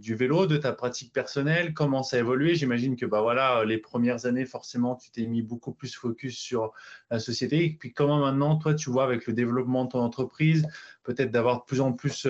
du 0.00 0.14
vélo, 0.14 0.46
de 0.46 0.56
ta 0.56 0.72
pratique 0.72 1.12
personnelle? 1.12 1.72
Comment 1.72 2.02
ça 2.02 2.16
a 2.16 2.20
évolué? 2.20 2.54
J'imagine 2.54 2.96
que 2.96 3.06
bah, 3.06 3.20
voilà, 3.20 3.64
les 3.64 3.78
premières 3.78 4.26
années, 4.26 4.44
forcément, 4.44 4.96
tu 4.96 5.10
t'es 5.10 5.26
mis 5.26 5.42
beaucoup 5.42 5.72
plus 5.72 5.94
focus 5.94 6.36
sur 6.36 6.72
la 7.10 7.18
société. 7.18 7.64
Et 7.64 7.70
puis 7.70 7.92
comment 7.92 8.18
maintenant, 8.18 8.56
toi, 8.56 8.74
tu 8.74 8.90
vois 8.90 9.04
avec 9.04 9.26
le 9.26 9.32
développement 9.32 9.84
de 9.84 9.90
ton 9.90 10.00
entreprise, 10.00 10.66
peut-être 11.04 11.30
d'avoir 11.30 11.60
de 11.60 11.64
plus 11.64 11.80
en 11.80 11.92
plus 11.92 12.26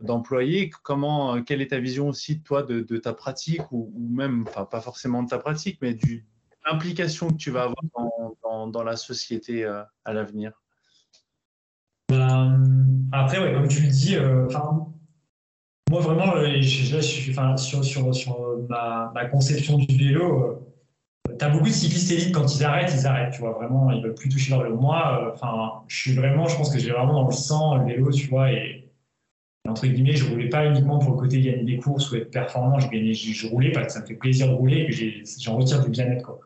d'employés? 0.00 0.70
Comment, 0.82 1.36
euh, 1.36 1.42
quelle 1.42 1.60
est 1.62 1.68
ta 1.68 1.78
vision 1.78 2.08
aussi, 2.08 2.40
toi, 2.40 2.62
de, 2.62 2.82
ta 2.98 3.12
pratique 3.12 3.62
ou, 3.72 3.92
même, 3.98 4.44
enfin, 4.48 4.64
pas 4.64 4.80
forcément 4.80 5.22
de 5.22 5.28
ta 5.28 5.38
pratique, 5.38 5.78
mais 5.82 5.94
du 5.94 6.26
l'implication 6.70 7.28
que 7.28 7.36
tu 7.36 7.50
vas 7.50 7.64
avoir 7.64 8.68
dans, 8.68 8.82
la 8.82 8.96
société 8.96 9.64
euh, 9.64 9.82
à 10.04 10.12
l'avenir? 10.12 10.52
Ben, 12.08 12.62
Après, 13.12 13.38
ouais, 13.38 13.52
comme 13.52 13.68
tu 13.68 13.82
le 13.82 13.88
dis, 13.88 14.16
euh, 14.16 14.48
moi 15.90 16.00
vraiment, 16.00 16.32
je, 16.60 17.00
sur, 17.00 17.84
sur, 17.84 18.14
sur 18.14 18.58
ma, 18.68 19.26
conception 19.30 19.78
du 19.78 19.96
vélo, 19.96 20.66
tu 21.38 21.44
as 21.44 21.48
beaucoup 21.48 21.66
de 21.66 21.72
cyclistes 21.72 22.10
élites, 22.10 22.34
quand 22.34 22.54
ils 22.54 22.64
arrêtent, 22.64 22.92
ils 22.94 23.06
arrêtent, 23.06 23.34
tu 23.34 23.40
vois, 23.40 23.52
vraiment, 23.52 23.90
ils 23.90 24.02
veulent 24.02 24.14
plus 24.14 24.28
toucher 24.28 24.50
leur 24.50 24.62
vélo. 24.62 24.76
Moi, 24.76 25.34
je 25.88 25.96
suis 25.96 26.14
vraiment, 26.14 26.46
je 26.46 26.56
pense 26.56 26.72
que 26.72 26.78
j'ai 26.78 26.90
vraiment 26.90 27.14
dans 27.14 27.26
le 27.26 27.32
sang 27.32 27.76
le 27.76 27.86
vélo, 27.86 28.10
tu 28.10 28.28
vois, 28.28 28.52
et 28.52 28.79
entre 29.68 29.86
guillemets, 29.86 30.14
je 30.14 30.28
roulais 30.28 30.48
pas 30.48 30.66
uniquement 30.66 30.98
pour 30.98 31.12
le 31.12 31.18
côté 31.18 31.40
gagner 31.40 31.64
des 31.64 31.76
courses 31.76 32.10
ou 32.10 32.16
être 32.16 32.30
performant, 32.30 32.78
je, 32.78 33.46
roulais 33.46 33.72
parce 33.72 33.88
que 33.88 33.92
ça 33.92 34.00
me 34.00 34.06
fait 34.06 34.14
plaisir 34.14 34.48
de 34.48 34.54
rouler 34.54 34.86
et 34.88 34.90
que 34.90 35.30
j'en 35.42 35.56
retire 35.56 35.84
du 35.84 35.90
bien-être. 35.90 36.38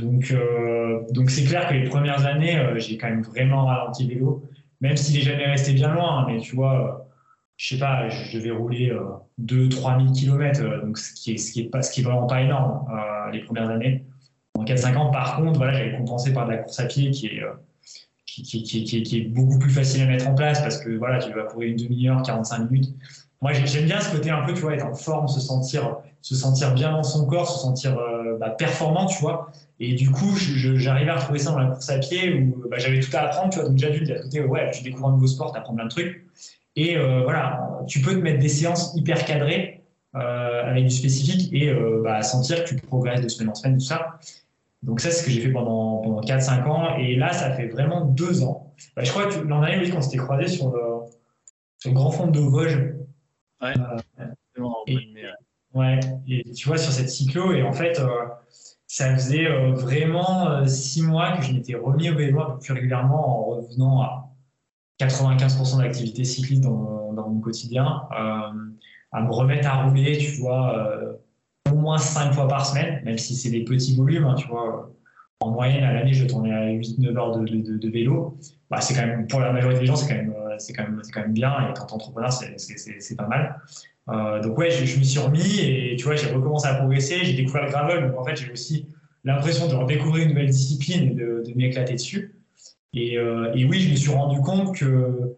Euh, 0.00 1.00
donc 1.10 1.30
c'est 1.30 1.44
clair 1.44 1.68
que 1.68 1.74
les 1.74 1.84
premières 1.84 2.26
années, 2.26 2.58
euh, 2.58 2.78
j'ai 2.78 2.96
quand 2.98 3.08
même 3.08 3.22
vraiment 3.22 3.66
ralenti 3.66 4.06
vélo, 4.08 4.42
même 4.80 4.96
s'il 4.96 5.18
est 5.18 5.22
jamais 5.22 5.46
resté 5.46 5.72
bien 5.72 5.92
loin. 5.92 6.18
Hein, 6.20 6.26
mais 6.28 6.40
tu 6.40 6.56
vois, 6.56 7.00
euh, 7.00 7.04
je 7.56 7.74
sais 7.74 7.78
pas, 7.78 8.08
je 8.08 8.38
devais 8.38 8.50
rouler 8.50 8.92
2-3 9.40 10.02
000 10.02 10.12
km, 10.12 10.84
donc 10.84 10.98
ce 10.98 11.14
qui 11.14 11.32
est, 11.32 11.36
ce 11.36 11.52
qui 11.52 11.60
est, 11.62 11.70
pas, 11.70 11.82
ce 11.82 11.92
qui 11.92 12.00
est 12.00 12.04
vraiment 12.04 12.26
pas 12.26 12.42
énorme 12.42 12.86
les 13.32 13.40
premières 13.40 13.70
années. 13.70 14.04
En 14.58 14.64
4-5 14.64 14.96
ans, 14.96 15.10
par 15.10 15.36
contre, 15.36 15.58
voilà, 15.58 15.72
j'avais 15.72 15.96
compensé 15.96 16.32
par 16.32 16.46
de 16.46 16.52
la 16.52 16.58
course 16.58 16.80
à 16.80 16.86
pied 16.86 17.10
qui 17.10 17.26
est 17.28 17.42
qui, 18.42 19.16
est 19.18 19.28
beaucoup 19.28 19.58
plus 19.58 19.70
facile 19.70 20.02
à 20.02 20.06
mettre 20.06 20.28
en 20.28 20.34
place 20.34 20.60
parce 20.60 20.78
que 20.78 20.90
voilà, 20.90 21.18
tu 21.18 21.32
vas 21.32 21.42
courir 21.42 21.70
une 21.70 21.76
demi-heure, 21.76 22.22
45 22.22 22.70
minutes. 22.70 22.94
Moi, 23.42 23.52
j'aime 23.52 23.84
bien 23.84 24.00
ce 24.00 24.10
côté 24.10 24.30
un 24.30 24.42
peu, 24.42 24.54
tu 24.54 24.60
vois, 24.60 24.74
être 24.74 24.86
en 24.86 24.94
forme, 24.94 25.28
se 25.28 25.40
sentir, 25.40 25.98
se 26.22 26.34
sentir 26.34 26.72
bien 26.74 26.92
dans 26.92 27.02
son 27.02 27.26
corps, 27.26 27.48
se 27.48 27.60
sentir 27.60 27.98
euh, 27.98 28.38
bah, 28.38 28.50
performant, 28.50 29.06
tu 29.06 29.20
vois. 29.20 29.50
Et 29.78 29.94
du 29.94 30.10
coup, 30.10 30.34
j'arrivais 30.36 31.10
à 31.10 31.16
retrouver 31.16 31.38
ça 31.38 31.50
dans 31.50 31.58
la 31.58 31.66
course 31.66 31.90
à 31.90 31.98
pied 31.98 32.34
où 32.34 32.64
bah, 32.70 32.78
j'avais 32.78 33.00
tout 33.00 33.14
à 33.14 33.20
apprendre, 33.20 33.50
tu 33.50 33.60
vois. 33.60 33.68
Donc, 33.68 33.80
y 33.80 33.84
a 33.84 34.18
côté, 34.22 34.42
ouais, 34.42 34.70
tu 34.70 34.82
découvres 34.82 35.08
un 35.08 35.12
nouveau 35.12 35.26
sport, 35.26 35.52
tu 35.52 35.58
apprends 35.58 35.74
plein 35.74 35.84
de 35.84 35.90
trucs. 35.90 36.24
Et 36.76 36.96
euh, 36.96 37.22
voilà, 37.22 37.80
tu 37.86 38.00
peux 38.00 38.12
te 38.12 38.20
mettre 38.20 38.38
des 38.38 38.48
séances 38.48 38.92
hyper 38.96 39.24
cadrées 39.24 39.82
euh, 40.14 40.70
avec 40.70 40.84
du 40.84 40.90
spécifique 40.90 41.52
et 41.52 41.72
bah, 42.02 42.22
sentir 42.22 42.64
que 42.64 42.70
tu 42.70 42.76
progresses 42.76 43.20
de 43.20 43.28
semaine 43.28 43.50
en 43.50 43.54
semaine, 43.54 43.74
tout 43.74 43.84
ça. 43.84 44.18
Donc 44.86 45.00
ça, 45.00 45.10
c'est 45.10 45.18
ce 45.20 45.24
que 45.24 45.32
j'ai 45.32 45.40
fait 45.40 45.50
pendant, 45.50 45.98
pendant 45.98 46.20
4-5 46.20 46.64
ans. 46.68 46.96
Et 46.96 47.16
là, 47.16 47.32
ça 47.32 47.52
fait 47.52 47.66
vraiment 47.66 48.02
deux 48.02 48.44
ans. 48.44 48.72
Bah, 48.94 49.02
je 49.02 49.10
crois 49.10 49.26
que 49.26 49.40
l'an 49.40 49.60
dernier, 49.60 49.80
oui, 49.80 49.90
quand 49.90 49.98
on 49.98 50.00
s'était 50.00 50.16
croisé 50.16 50.46
sur 50.46 50.70
le, 50.70 50.80
sur 51.78 51.90
le 51.90 51.94
grand 51.94 52.12
fond 52.12 52.28
de 52.28 52.38
Vosges. 52.38 52.94
Ouais. 53.60 53.74
Euh, 53.76 54.64
et, 54.86 54.96
ouais. 55.74 56.00
Et 56.28 56.52
tu 56.52 56.68
vois, 56.68 56.78
sur 56.78 56.92
cette 56.92 57.10
cyclo, 57.10 57.52
et 57.52 57.64
en 57.64 57.72
fait, 57.72 57.98
euh, 57.98 58.08
ça 58.86 59.12
faisait 59.12 59.48
euh, 59.48 59.72
vraiment 59.72 60.64
six 60.68 61.02
mois 61.02 61.36
que 61.36 61.42
je 61.42 61.52
m'étais 61.52 61.74
remis 61.74 62.08
au 62.08 62.14
vélo 62.14 62.40
un 62.40 62.50
peu 62.52 62.58
plus 62.60 62.72
régulièrement 62.72 63.40
en 63.40 63.44
revenant 63.56 64.02
à 64.02 64.30
95% 65.00 65.78
d'activité 65.78 66.22
cycliste 66.22 66.62
dans, 66.62 67.12
dans, 67.12 67.28
mon 67.28 67.40
quotidien, 67.40 68.02
à 68.10 68.52
me 69.20 69.30
remettre 69.30 69.68
à 69.68 69.82
rouler, 69.82 70.16
tu 70.16 70.40
vois 70.40 71.18
moins 71.86 71.98
cinq 71.98 72.32
fois 72.32 72.48
par 72.48 72.66
semaine, 72.66 73.00
même 73.04 73.16
si 73.16 73.36
c'est 73.36 73.50
des 73.50 73.62
petits 73.62 73.94
volumes, 73.94 74.24
hein, 74.24 74.34
tu 74.36 74.48
vois. 74.48 74.92
en 75.38 75.50
moyenne, 75.50 75.84
à 75.84 75.92
l'année, 75.92 76.12
je 76.12 76.26
tournais 76.26 76.52
à 76.52 76.66
8-9 76.66 77.16
heures 77.16 77.38
de, 77.38 77.88
vélo. 77.88 78.36
Bah, 78.70 78.80
c'est 78.80 78.94
quand 78.94 79.06
même, 79.06 79.28
pour 79.28 79.38
la 79.38 79.52
majorité 79.52 79.80
des 79.80 79.86
gens, 79.86 79.94
c'est 79.94 80.08
quand, 80.08 80.20
même, 80.20 80.34
c'est 80.58 80.72
quand, 80.72 80.84
quand 81.14 81.20
même 81.20 81.32
bien. 81.32 81.52
Et 81.70 81.74
quand 81.74 81.92
entrepreneur, 81.92 82.32
c'est, 82.32 83.16
pas 83.16 83.28
mal. 83.28 84.42
donc, 84.42 84.58
ouais, 84.58 84.70
je, 84.70 84.98
me 84.98 85.04
suis 85.04 85.20
remis 85.20 85.60
et 85.60 85.94
tu 85.96 86.04
vois, 86.04 86.16
j'ai 86.16 86.26
recommencé 86.32 86.66
à 86.66 86.74
progresser. 86.74 87.24
J'ai 87.24 87.34
découvert 87.34 87.64
le 87.64 87.70
gravel. 87.70 88.08
Donc, 88.08 88.18
en 88.18 88.24
fait, 88.24 88.34
j'ai 88.34 88.50
aussi 88.50 88.88
l'impression 89.22 89.68
de 89.68 89.74
redécouvrir 89.74 90.24
une 90.24 90.30
nouvelle 90.30 90.50
discipline 90.50 91.10
et 91.10 91.14
de, 91.14 91.52
m'éclater 91.54 91.94
dessus. 91.94 92.34
Et, 92.94 93.14
et, 93.14 93.64
oui, 93.64 93.80
je 93.80 93.90
me 93.92 93.96
suis 93.96 94.10
rendu 94.10 94.40
compte 94.40 94.76
que 94.76 95.36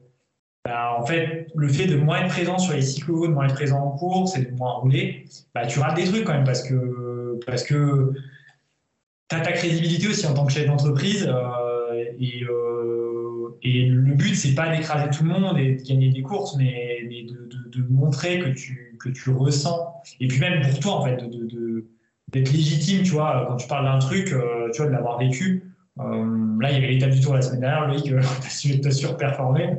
bah, 0.68 0.94
en 0.98 1.06
fait, 1.06 1.48
le 1.54 1.68
fait 1.68 1.86
de 1.86 1.96
moins 1.96 2.20
être 2.20 2.28
présent 2.28 2.58
sur 2.58 2.74
les 2.74 2.82
cyclos, 2.82 3.26
de 3.26 3.32
moins 3.32 3.46
être 3.46 3.54
présent 3.54 3.78
en 3.78 3.90
course 3.92 4.36
et 4.36 4.44
de 4.44 4.50
moins 4.50 4.74
rouler, 4.74 5.24
bah, 5.54 5.66
tu 5.66 5.78
rates 5.78 5.96
des 5.96 6.04
trucs 6.04 6.24
quand 6.24 6.34
même 6.34 6.44
parce 6.44 6.62
que, 6.62 7.40
parce 7.46 7.62
que 7.62 8.12
tu 9.30 9.36
as 9.36 9.40
ta 9.40 9.52
crédibilité 9.52 10.08
aussi 10.08 10.26
en 10.26 10.34
tant 10.34 10.44
que 10.44 10.52
chef 10.52 10.66
d'entreprise. 10.66 11.26
Euh, 11.26 12.04
et, 12.20 12.44
euh, 12.44 13.56
et, 13.62 13.86
le 13.86 14.12
but, 14.12 14.34
c'est 14.34 14.54
pas 14.54 14.68
d'écraser 14.76 15.08
tout 15.08 15.24
le 15.24 15.30
monde 15.30 15.58
et 15.58 15.76
de 15.76 15.82
gagner 15.82 16.10
des 16.10 16.22
courses, 16.22 16.54
mais, 16.56 17.00
de, 17.08 17.48
de, 17.70 17.86
montrer 17.88 18.38
que 18.40 18.50
tu, 18.50 18.98
que 19.00 19.08
tu 19.08 19.30
ressens. 19.30 19.94
Et 20.20 20.28
puis 20.28 20.38
même 20.38 20.60
pour 20.68 20.80
toi, 20.80 20.92
en 20.96 21.04
fait, 21.04 21.16
d'être 22.30 22.52
légitime, 22.52 23.02
tu 23.04 23.12
vois, 23.12 23.46
quand 23.48 23.56
tu 23.56 23.66
parles 23.68 23.86
d'un 23.86 23.98
truc, 23.98 24.32
euh, 24.32 24.68
tu 24.72 24.82
vois, 24.82 24.88
de 24.88 24.92
l'avoir 24.92 25.18
vécu. 25.18 25.67
Euh, 26.00 26.60
là, 26.60 26.70
il 26.70 26.74
y 26.74 26.76
avait 26.76 26.92
l'étape 26.92 27.10
du 27.10 27.20
tour 27.20 27.34
la 27.34 27.42
semaine 27.42 27.60
dernière. 27.60 27.88
Loïc, 27.88 28.10
euh, 28.12 28.20
tu 28.60 28.80
as 28.86 28.90
surperformé. 28.90 29.78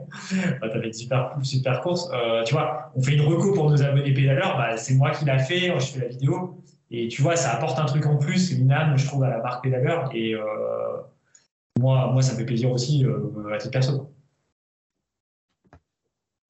Bah, 0.59 0.69
tu 0.69 0.77
avais 0.77 0.87
une 0.87 0.93
super, 0.93 1.37
super 1.41 1.81
course. 1.81 2.09
Euh, 2.13 2.43
tu 2.43 2.53
vois, 2.53 2.91
on 2.95 3.01
fait 3.01 3.13
une 3.13 3.21
reco 3.21 3.53
pour 3.53 3.69
nos 3.69 3.81
abonnés 3.81 4.13
pédaleurs. 4.13 4.57
Bah, 4.57 4.77
c'est 4.77 4.95
moi 4.95 5.11
qui 5.11 5.25
l'a 5.25 5.39
fait. 5.39 5.73
Je 5.79 5.85
fais 5.85 5.99
la 5.99 6.07
vidéo. 6.07 6.61
Et 6.91 7.07
tu 7.07 7.21
vois, 7.21 7.35
ça 7.35 7.53
apporte 7.53 7.79
un 7.79 7.85
truc 7.85 8.05
en 8.05 8.17
plus, 8.17 8.51
une 8.51 8.71
âme, 8.71 8.97
je 8.97 9.05
trouve, 9.05 9.23
à 9.23 9.29
la 9.29 9.41
marque 9.41 9.63
pédaleur. 9.63 10.09
Et 10.13 10.35
moi, 11.77 12.11
moi, 12.11 12.21
ça 12.21 12.33
me 12.33 12.39
fait 12.39 12.45
plaisir 12.45 12.71
aussi 12.71 13.05
à 13.53 13.57
titre 13.57 13.71
perso. 13.71 14.11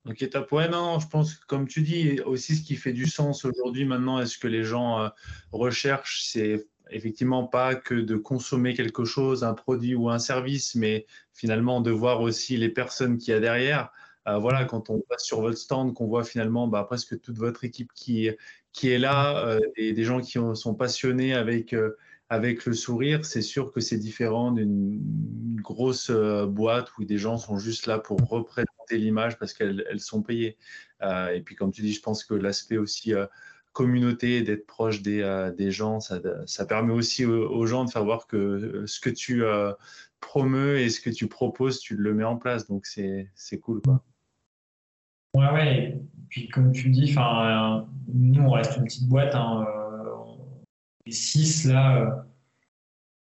Ok, 0.06 0.30
top. 0.30 0.52
Ouais, 0.54 0.70
non, 0.70 0.98
je 1.00 1.08
pense 1.10 1.36
que 1.36 1.46
comme 1.46 1.68
tu 1.68 1.82
dis, 1.82 2.22
aussi 2.22 2.56
ce 2.56 2.64
qui 2.64 2.78
fait 2.78 2.94
du 2.94 3.06
sens 3.06 3.44
aujourd'hui 3.44 3.84
maintenant, 3.84 4.18
est-ce 4.20 4.38
que 4.38 4.48
les 4.48 4.64
gens 4.64 5.12
recherchent, 5.52 6.24
c'est 6.24 6.66
effectivement 6.92 7.48
pas 7.48 7.76
que 7.76 7.96
de 7.96 8.16
consommer 8.16 8.74
quelque 8.74 9.06
chose, 9.06 9.44
un 9.44 9.54
produit 9.54 9.96
ou 9.96 10.10
un 10.10 10.20
service, 10.20 10.76
mais 10.76 11.06
finalement 11.34 11.82
de 11.82 11.92
voir 11.92 12.22
aussi 12.22 12.58
les 12.58 12.70
personnes 12.70 13.18
qu'il 13.18 13.34
y 13.34 13.38
a 13.38 13.40
derrière. 13.40 13.92
Euh, 14.28 14.38
voilà, 14.38 14.66
quand 14.66 14.90
on 14.90 15.00
passe 15.00 15.24
sur 15.24 15.42
votre 15.42 15.58
stand, 15.58 15.94
qu'on 15.94 16.08
voit 16.08 16.24
finalement 16.24 16.68
bah, 16.68 16.84
presque 16.84 17.20
toute 17.22 17.38
votre 17.38 17.64
équipe 17.64 17.92
qui, 17.94 18.28
est 18.28 18.98
là, 18.98 19.46
euh, 19.48 19.60
et 19.76 19.94
des 19.94 20.04
gens 20.04 20.22
qui 20.22 20.38
sont 20.54 20.76
passionnés 20.76 21.34
euh, 21.34 21.90
avec 22.30 22.66
le 22.66 22.74
sourire, 22.74 23.26
c'est 23.26 23.42
sûr 23.42 23.72
que 23.72 23.80
c'est 23.80 23.98
différent 23.98 24.52
d'une 24.52 25.02
grosse 25.62 26.12
boîte 26.12 26.90
où 26.98 27.06
des 27.06 27.18
gens 27.18 27.38
sont 27.38 27.58
juste 27.58 27.88
là 27.88 27.98
pour 27.98 28.20
représenter 28.20 28.98
l'image 28.98 29.40
parce 29.40 29.54
qu'elles 29.54 30.00
sont 30.00 30.22
payées. 30.22 30.58
et 31.02 31.42
puis, 31.44 31.56
comme 31.56 31.72
tu 31.72 31.82
dis, 31.82 31.94
je 31.94 32.02
pense 32.02 32.24
que 32.24 32.36
l'aspect 32.36 32.78
aussi 32.78 33.14
communauté, 33.74 34.42
d'être 34.42 34.66
proche 34.66 35.02
des, 35.02 35.22
euh, 35.22 35.52
des 35.52 35.72
gens, 35.72 36.00
ça, 36.00 36.20
ça, 36.46 36.66
permet 36.66 36.94
aussi 36.94 37.26
aux, 37.26 37.66
gens 37.66 37.86
de 37.86 37.90
faire 37.90 38.04
voir 38.04 38.28
que 38.28 38.38
euh, 38.38 38.88
ce 38.88 39.00
que 39.00 39.10
tu 39.10 39.44
euh, 39.44 39.74
promeus 40.20 40.80
et 40.80 40.90
ce 40.90 41.00
que 41.00 41.10
tu 41.10 41.28
proposes, 41.28 41.80
tu 41.80 41.96
le 41.96 42.14
mets 42.14 42.24
en 42.24 42.38
place. 42.38 42.68
Donc, 42.68 42.86
c'est 42.86 43.60
cool. 43.62 43.82
Quoi. 43.82 44.04
Ouais, 45.36 45.52
ouais. 45.52 46.02
puis, 46.30 46.50
comme 46.50 46.72
tu 46.72 46.90
dis, 46.90 47.16
nous, 48.14 48.42
on 48.42 48.52
reste 48.52 48.78
une 48.78 48.86
petite 48.86 49.08
boîte. 49.08 49.36
Hein, 49.36 49.66
les 51.06 51.12
six, 51.12 51.66
là. 51.66 52.26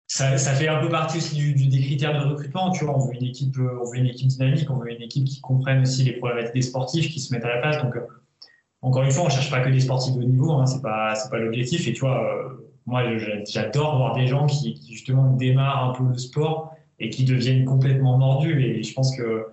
Ça, 0.09 0.37
ça, 0.39 0.55
fait 0.55 0.67
un 0.67 0.81
peu 0.81 0.89
partie 0.89 1.19
aussi 1.19 1.37
du, 1.37 1.69
des 1.69 1.81
critères 1.81 2.21
de 2.21 2.29
recrutement. 2.29 2.73
Tu 2.73 2.85
vois, 2.85 2.97
on 2.97 3.07
veut 3.07 3.15
une 3.15 3.27
équipe, 3.27 3.57
on 3.59 3.89
veut 3.89 3.99
une 3.99 4.07
équipe 4.07 4.27
dynamique, 4.27 4.69
on 4.69 4.79
veut 4.79 4.91
une 4.91 5.03
équipe 5.03 5.25
qui 5.25 5.41
comprenne 5.41 5.83
aussi 5.83 6.03
les 6.03 6.15
problématiques 6.15 6.55
des 6.55 6.63
sportifs, 6.63 7.13
qui 7.13 7.21
se 7.21 7.33
mettent 7.33 7.45
à 7.45 7.55
la 7.55 7.61
place. 7.61 7.81
Donc, 7.81 7.95
encore 8.83 9.03
une 9.03 9.11
fois, 9.11 9.25
on 9.25 9.27
ne 9.27 9.33
cherche 9.33 9.51
pas 9.51 9.61
que 9.61 9.69
des 9.69 9.81
sportifs 9.81 10.15
de 10.15 10.21
haut 10.21 10.27
niveau, 10.27 10.53
hein, 10.53 10.67
c'est 10.67 10.83
pas 10.83 11.15
pas 11.31 11.39
l'objectif. 11.39 11.87
Et 11.87 11.93
tu 11.93 12.01
vois, 12.01 12.25
euh, 12.25 12.71
moi, 12.87 13.03
j'adore 13.47 13.99
voir 13.99 14.15
des 14.15 14.27
gens 14.27 14.47
qui, 14.47 14.81
justement 14.89 15.31
démarrent 15.33 15.91
un 15.91 15.93
peu 15.93 16.05
le 16.05 16.19
sport 16.19 16.75
et 16.99 17.11
qui 17.11 17.25
deviennent 17.25 17.65
complètement 17.65 18.17
mordus. 18.17 18.63
Et 18.63 18.83
je 18.83 18.95
pense 18.95 19.15
que 19.15 19.49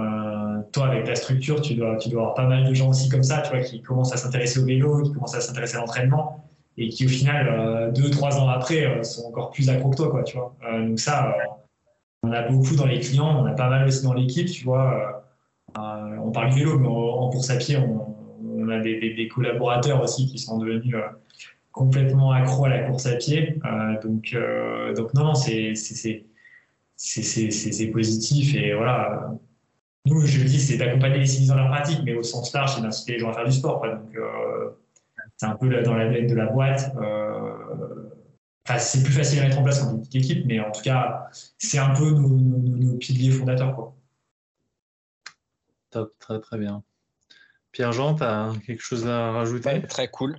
euh, 0.00 0.60
toi, 0.72 0.88
avec 0.88 1.04
ta 1.04 1.14
structure, 1.14 1.60
tu 1.60 1.74
dois, 1.74 1.96
tu 1.96 2.08
dois 2.08 2.22
avoir 2.22 2.34
pas 2.34 2.46
mal 2.46 2.64
de 2.64 2.74
gens 2.74 2.88
aussi 2.88 3.08
comme 3.08 3.22
ça, 3.22 3.42
tu 3.42 3.50
vois, 3.50 3.60
qui 3.60 3.80
commencent 3.80 4.12
à 4.12 4.16
s'intéresser 4.16 4.58
au 4.58 4.64
vélo, 4.64 5.02
qui 5.02 5.12
commencent 5.12 5.36
à 5.36 5.40
s'intéresser 5.40 5.76
à 5.76 5.80
l'entraînement 5.80 6.44
et 6.76 6.88
qui, 6.88 7.06
au 7.06 7.08
final, 7.08 7.48
euh, 7.48 7.92
deux, 7.92 8.10
trois 8.10 8.36
ans 8.40 8.48
après, 8.48 9.04
sont 9.04 9.28
encore 9.28 9.50
plus 9.50 9.70
accro 9.70 9.90
que 9.90 9.96
toi, 9.96 10.10
quoi, 10.10 10.24
tu 10.24 10.36
vois. 10.36 10.56
donc 10.80 10.98
ça, 10.98 11.32
on 12.24 12.32
a 12.32 12.42
beaucoup 12.42 12.74
dans 12.74 12.86
les 12.86 12.98
clients, 12.98 13.40
on 13.40 13.46
a 13.46 13.52
pas 13.52 13.68
mal 13.68 13.86
aussi 13.86 14.02
dans 14.02 14.14
l'équipe, 14.14 14.50
tu 14.50 14.64
vois. 14.64 15.24
on 15.76 16.32
parle 16.32 16.50
du 16.50 16.58
vélo, 16.58 16.80
mais 16.80 16.88
en 16.88 17.30
course 17.30 17.50
à 17.50 17.56
pied, 17.56 17.76
on, 17.76 18.13
on 18.64 18.68
a 18.70 18.80
des, 18.80 19.28
collaborateurs 19.28 20.02
aussi 20.02 20.26
qui 20.26 20.38
sont 20.38 20.58
devenus 20.58 20.94
euh, 20.94 21.02
complètement 21.72 22.32
accros 22.32 22.66
à 22.66 22.68
la 22.68 22.80
course 22.84 23.06
à 23.06 23.16
pied. 23.16 23.60
Euh, 23.64 24.00
donc, 24.02 24.30
euh, 24.34 24.94
donc 24.94 25.14
non, 25.14 25.34
c'est 25.34 25.74
positif 27.92 28.54
et 28.54 28.74
voilà. 28.74 29.32
Nous, 30.06 30.20
je 30.26 30.38
le 30.38 30.44
dis, 30.44 30.60
c'est 30.60 30.76
d'accompagner 30.76 31.18
les 31.18 31.26
civils 31.26 31.48
dans 31.48 31.56
leur 31.56 31.68
pratique, 31.68 32.00
mais 32.04 32.14
au 32.14 32.22
sens 32.22 32.52
large, 32.52 32.74
c'est 32.74 32.82
d'inciter 32.82 33.12
les 33.14 33.18
gens 33.20 33.30
à 33.30 33.32
faire 33.32 33.46
du 33.46 33.52
sport. 33.52 33.82
Donc, 33.82 34.16
c'est 35.36 35.46
un 35.46 35.56
peu 35.56 35.68
dans 35.82 35.94
la 35.94 36.08
veine 36.08 36.26
de 36.26 36.34
la 36.34 36.46
boîte. 36.46 36.92
C'est 38.78 39.02
plus 39.02 39.12
facile 39.12 39.40
à 39.40 39.44
mettre 39.44 39.58
en 39.58 39.62
place 39.62 39.80
qu'en 39.80 39.98
petite 39.98 40.16
équipe, 40.16 40.46
mais 40.46 40.60
en 40.60 40.70
tout 40.70 40.82
cas, 40.82 41.28
c'est 41.56 41.78
un 41.78 41.94
peu 41.94 42.10
nos, 42.10 42.96
piliers 42.98 43.30
fondateurs. 43.30 43.94
Top, 45.90 46.12
très 46.18 46.38
très 46.40 46.58
bien. 46.58 46.82
Pierre-Jean, 47.74 48.14
tu 48.14 48.22
as 48.22 48.52
quelque 48.66 48.82
chose 48.82 49.06
à 49.06 49.32
rajouter? 49.32 49.82
Très 49.88 50.06
cool. 50.06 50.38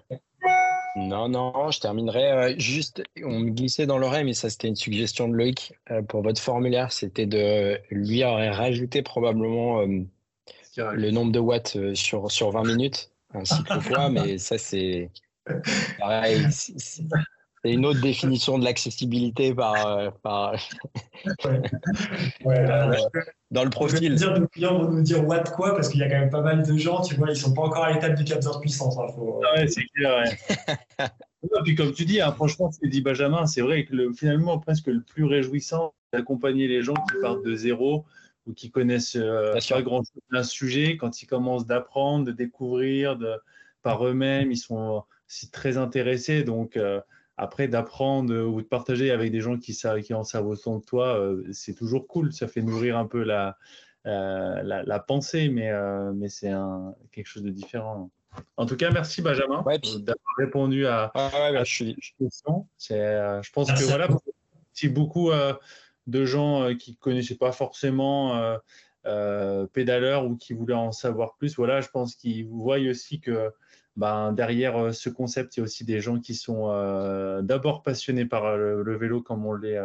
Non, 0.95 1.27
non, 1.27 1.69
je 1.69 1.81
terminerai. 1.81 2.31
Euh, 2.31 2.55
juste, 2.57 3.03
on 3.21 3.39
me 3.39 3.49
glissait 3.49 3.85
dans 3.85 3.97
l'oreille, 3.97 4.23
mais 4.23 4.33
ça, 4.33 4.49
c'était 4.49 4.69
une 4.69 4.77
suggestion 4.77 5.27
de 5.27 5.35
Loïc 5.35 5.73
euh, 5.91 6.01
pour 6.01 6.21
votre 6.21 6.41
formulaire. 6.41 6.93
C'était 6.93 7.25
de 7.25 7.77
lui 7.91 8.23
rajouter 8.23 9.01
probablement 9.01 9.81
euh, 9.81 10.05
le 10.77 11.11
nombre 11.11 11.33
de 11.33 11.39
watts 11.39 11.93
sur, 11.93 12.31
sur 12.31 12.51
20 12.51 12.63
minutes, 12.63 13.11
ainsi 13.33 13.61
que 13.65 13.79
fois, 13.81 14.09
mais 14.09 14.37
ça, 14.37 14.57
c'est 14.57 15.09
pareil 15.99 16.47
c'est 17.65 17.73
une 17.73 17.85
autre 17.87 17.99
définition 17.99 18.59
de 18.59 18.63
l'accessibilité 18.63 19.55
par, 19.55 19.87
euh, 19.87 20.11
par... 20.21 20.53
Ouais. 22.45 22.61
dans 23.49 23.63
le 23.63 23.71
profil. 23.71 24.13
Dire, 24.13 24.39
nos 24.39 24.47
clients 24.47 24.77
vont 24.77 24.91
nous 24.91 25.01
dire 25.01 25.27
what 25.27 25.45
quoi 25.55 25.73
parce 25.73 25.89
qu'il 25.89 25.99
y 25.99 26.03
a 26.03 26.09
quand 26.09 26.19
même 26.19 26.29
pas 26.29 26.43
mal 26.43 26.63
de 26.63 26.77
gens, 26.77 27.01
tu 27.01 27.15
vois, 27.15 27.31
ils 27.31 27.35
sont 27.35 27.55
pas 27.55 27.63
encore 27.63 27.83
à 27.83 27.91
l'étape 27.91 28.13
du 28.13 28.23
capteur 28.23 28.57
de 28.57 28.59
puissance. 28.59 28.95
Hein, 28.99 29.07
faut... 29.15 29.41
ouais, 29.55 29.67
c'est 29.67 29.83
clair. 29.95 30.25
Ouais. 30.99 31.07
puis 31.63 31.73
comme 31.73 31.91
tu 31.91 32.05
dis, 32.05 32.21
hein, 32.21 32.31
franchement, 32.33 32.71
ce 32.71 32.79
que 32.79 32.85
dit 32.85 33.01
Benjamin, 33.01 33.47
c'est 33.47 33.61
vrai 33.61 33.85
que 33.85 33.95
le, 33.95 34.13
finalement 34.13 34.59
presque 34.59 34.85
le 34.85 35.01
plus 35.01 35.23
réjouissant, 35.23 35.95
d'accompagner 36.13 36.67
les 36.67 36.83
gens 36.83 36.93
qui 36.93 37.19
partent 37.19 37.43
de 37.43 37.55
zéro 37.55 38.05
ou 38.45 38.53
qui 38.53 38.69
connaissent 38.69 39.15
euh, 39.15 39.55
pas 39.67 39.81
grand 39.81 40.03
chose 40.03 40.21
d'un 40.31 40.43
sujet, 40.43 40.97
quand 40.97 41.23
ils 41.23 41.25
commencent 41.25 41.65
d'apprendre, 41.65 42.25
de 42.25 42.31
découvrir 42.31 43.15
de, 43.15 43.33
par 43.81 44.05
eux-mêmes, 44.05 44.51
ils 44.51 44.57
sont 44.57 45.03
aussi 45.27 45.49
très 45.49 45.77
intéressés. 45.77 46.43
Donc 46.43 46.77
euh, 46.77 47.01
après, 47.37 47.67
d'apprendre 47.67 48.33
ou 48.33 48.61
de 48.61 48.67
partager 48.67 49.11
avec 49.11 49.31
des 49.31 49.41
gens 49.41 49.57
qui, 49.57 49.73
savent, 49.73 50.01
qui 50.01 50.13
en 50.13 50.23
savent 50.23 50.47
autant 50.47 50.79
que 50.79 50.85
toi, 50.85 51.19
euh, 51.19 51.43
c'est 51.51 51.73
toujours 51.73 52.07
cool. 52.07 52.31
Ça 52.31 52.47
fait 52.47 52.61
nourrir 52.61 52.97
un 52.97 53.05
peu 53.05 53.23
la, 53.23 53.57
euh, 54.05 54.61
la, 54.63 54.99
pensée, 54.99 55.49
mais, 55.49 55.69
euh, 55.69 56.13
mais 56.13 56.29
c'est 56.29 56.51
quelque 57.11 57.27
chose 57.27 57.43
de 57.43 57.49
différent. 57.49 58.09
En 58.57 58.65
tout 58.65 58.75
cas, 58.75 58.91
merci 58.91 59.21
Benjamin 59.21 59.63
d'avoir 59.99 60.35
répondu 60.37 60.85
à, 60.85 61.11
ouais, 61.15 61.63
je 61.65 61.93
questions. 62.19 62.67
je 62.79 63.51
pense 63.51 63.71
que 63.71 63.83
voilà, 63.85 64.07
si 64.73 64.89
beaucoup 64.89 65.31
de 66.07 66.25
gens 66.25 66.73
qui 66.75 66.91
ne 66.91 66.97
connaissaient 66.97 67.35
pas 67.35 67.53
forcément 67.53 68.57
pédaleurs 69.73 70.25
ou 70.25 70.35
qui 70.35 70.53
voulaient 70.53 70.73
en 70.73 70.91
savoir 70.91 71.35
plus, 71.35 71.55
voilà, 71.55 71.79
je 71.81 71.89
pense 71.89 72.15
qu'ils 72.15 72.47
voient 72.47 72.79
aussi 72.79 73.19
que 73.19 73.51
ben, 73.95 74.33
derrière 74.33 74.77
euh, 74.77 74.91
ce 74.91 75.09
concept, 75.09 75.55
il 75.55 75.59
y 75.59 75.61
a 75.61 75.63
aussi 75.63 75.85
des 75.85 76.01
gens 76.01 76.19
qui 76.19 76.35
sont 76.35 76.69
euh, 76.69 77.41
d'abord 77.41 77.81
passionnés 77.81 78.25
par 78.25 78.45
euh, 78.45 78.83
le, 78.83 78.97
vélo, 78.97 79.21
comme 79.21 79.45
on 79.45 79.53
l'est 79.53 79.79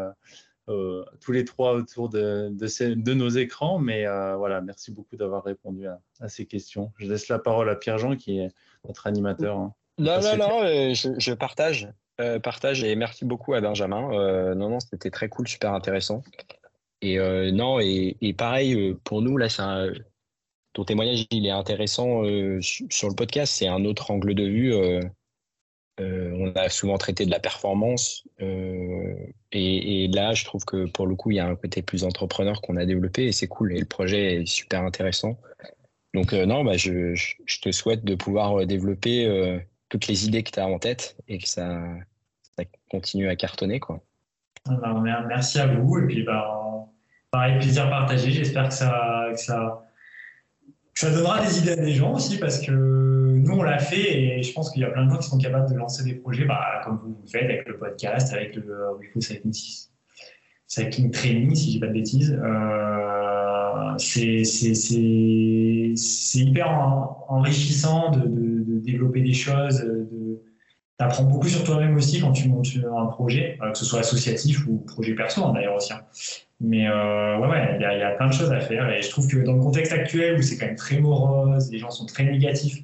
tous 1.21 1.33
les 1.33 1.45
trois 1.45 1.75
autour 1.75 2.09
de, 2.09 2.49
de, 2.53 3.15
nos 3.15 3.29
écrans. 3.29 3.81
Mais 3.81 4.05
voilà, 4.37 4.61
merci 4.61 4.93
beaucoup 4.93 5.17
d'avoir 5.17 5.43
répondu 5.43 5.89
à, 5.89 6.29
ces 6.29 6.47
questions. 6.47 6.93
Je 6.97 7.09
laisse 7.09 7.27
la 7.29 7.41
parole 7.41 7.69
à 7.69 7.75
Pierre-Jean, 7.75 8.15
qui 8.15 8.39
est 8.39 8.51
notre 8.87 9.09
animateur. 9.09 9.59
Hein. 9.59 9.75
Non, 9.99 10.21
non, 10.21 10.37
non, 10.37 10.95
je, 10.95 11.33
partage. 11.33 11.89
partage 12.45 12.85
et 12.85 12.95
merci 12.95 13.25
beaucoup 13.25 13.55
à 13.55 13.61
Benjamin. 13.61 14.55
non, 14.55 14.71
non, 14.71 14.79
c'était 14.79 15.11
très 15.11 15.29
cool, 15.29 15.49
super 15.49 15.73
intéressant. 15.75 16.23
Et 17.03 17.19
non, 17.51 17.81
et, 17.81 18.17
et 18.21 18.33
pareil, 18.33 18.95
pour 19.03 19.23
nous, 19.23 19.37
là, 19.39 19.49
c'est 19.49 19.63
un 19.63 19.91
ton 20.73 20.85
témoignage, 20.85 21.27
il 21.31 21.47
est 21.47 21.51
intéressant 21.51 22.25
euh, 22.25 22.61
sur 22.61 23.09
le 23.09 23.15
podcast. 23.15 23.53
C'est 23.55 23.69
un 23.69 23.85
autre 23.85 24.11
angle 24.11 24.35
de 24.35 24.45
vue. 24.45 24.73
Euh, 24.73 25.01
euh, 26.01 26.33
on 26.35 26.53
a 26.55 26.69
souvent 26.69 26.97
traité 26.97 27.27
de 27.27 27.31
la 27.31 27.41
performance. 27.41 28.27
et, 29.53 30.09
là, 30.09 30.33
je 30.33 30.45
trouve 30.45 30.65
que 30.65 30.87
pour 30.87 31.07
le 31.07 31.15
coup, 31.15 31.31
il 31.31 31.37
y 31.37 31.41
a 31.41 31.47
un 31.47 31.57
côté 31.57 31.83
plus 31.83 32.05
entrepreneur 32.05 32.61
qu'on 32.63 32.77
a 32.77 32.87
développé 32.87 33.27
et 33.27 33.33
c'est 33.33 33.49
cool. 33.49 33.73
Et 33.73 33.81
le 33.81 33.87
projet 33.87 34.43
est 34.43 34.47
super 34.47 34.83
intéressant. 34.83 35.39
Donc, 36.15 36.33
non, 36.33 36.65
bah, 36.65 36.77
je, 36.77 37.15
te 37.61 37.73
souhaite 37.73 38.05
de 38.05 38.15
pouvoir 38.15 38.67
développer 38.67 39.61
toutes 39.91 40.07
les 40.07 40.27
idées 40.27 40.43
que 40.43 40.51
tu 40.53 40.61
as 40.61 40.67
en 40.67 40.79
tête 40.79 41.17
et 41.29 41.39
que 41.39 41.49
ça, 41.49 41.83
continue 42.91 43.29
à 43.29 43.37
cartonner. 43.37 43.81
Quoi. 43.81 44.01
Bah, 44.67 44.95
merci 45.29 45.59
à 45.59 45.67
vous. 45.67 45.99
Et 45.99 46.07
puis, 46.07 46.23
bah, 46.23 46.89
pareil, 47.31 47.59
plaisir 47.59 47.91
partagé. 47.91 48.31
J'espère 48.31 48.69
que 48.69 48.75
ça, 48.75 49.83
ça 50.95 51.11
donnera 51.11 51.45
des 51.45 51.59
idées 51.59 51.73
à 51.73 51.77
des 51.77 51.93
gens 51.93 52.15
aussi 52.15 52.39
parce 52.39 52.61
que 52.61 52.73
nous, 52.73 53.55
on 53.55 53.63
l'a 53.63 53.79
fait 53.79 54.39
et 54.39 54.43
je 54.43 54.53
pense 54.53 54.71
qu'il 54.71 54.83
y 54.83 54.85
a 54.85 54.91
plein 54.91 55.07
de 55.07 55.11
gens 55.11 55.19
qui 55.19 55.29
sont 55.29 55.39
capables 55.39 55.71
de 55.71 55.77
lancer 55.77 56.05
des 56.05 56.15
projets 56.15 56.45
bah, 56.45 56.81
comme 56.85 57.01
vous, 57.03 57.17
le 57.23 57.29
faites 57.29 57.45
avec 57.45 57.67
le 57.67 57.79
podcast, 57.79 58.33
avec 58.33 58.57
le 58.57 58.65
Wifu 58.99 59.21
Cycling 60.67 61.11
Training, 61.11 61.55
si 61.55 61.75
je 61.75 61.81
pas 61.81 61.87
de 61.87 61.93
bêtises. 61.93 62.33
Euh, 62.33 63.97
c'est 63.99 64.43
hyper 66.39 66.71
enrichissant 67.29 68.11
de, 68.11 68.21
de, 68.21 68.79
développer 68.79 69.21
des 69.21 69.33
choses, 69.33 69.81
de, 69.81 70.41
apprends 71.03 71.25
beaucoup 71.25 71.49
sur 71.49 71.65
toi-même 71.65 71.97
aussi 71.97 72.21
quand 72.21 72.33
tu 72.33 72.49
montes 72.49 72.67
un 72.77 73.07
projet, 73.07 73.59
euh, 73.63 73.73
que 73.73 73.79
ce 73.79 73.85
soit 73.85 74.01
associatif 74.01 74.67
ou 74.67 74.79
projet 74.79 75.15
perso 75.15 75.45
hein, 75.45 75.53
d'ailleurs 75.55 75.77
aussi. 75.77 75.93
Hein. 75.93 76.03
Mais 76.61 76.89
euh, 76.89 77.39
ouais, 77.39 77.49
ouais, 77.49 77.77
il 77.77 77.83
y, 77.83 78.03
a 78.03 78.11
plein 78.13 78.29
de 78.29 78.33
choses 78.33 78.53
à 78.53 78.61
faire 78.61 78.91
et 78.91 79.01
je 79.01 79.09
trouve 79.09 79.27
que 79.27 79.39
dans 79.39 79.55
le 79.55 79.61
contexte 79.61 79.93
actuel 79.93 80.39
où 80.39 80.43
c'est 80.43 80.59
quand 80.59 80.67
même 80.67 80.77
très 80.77 80.99
morose, 80.99 81.71
les 81.71 81.79
gens 81.79 81.91
sont 81.91 82.05
très 82.05 82.25
négatifs, 82.25 82.83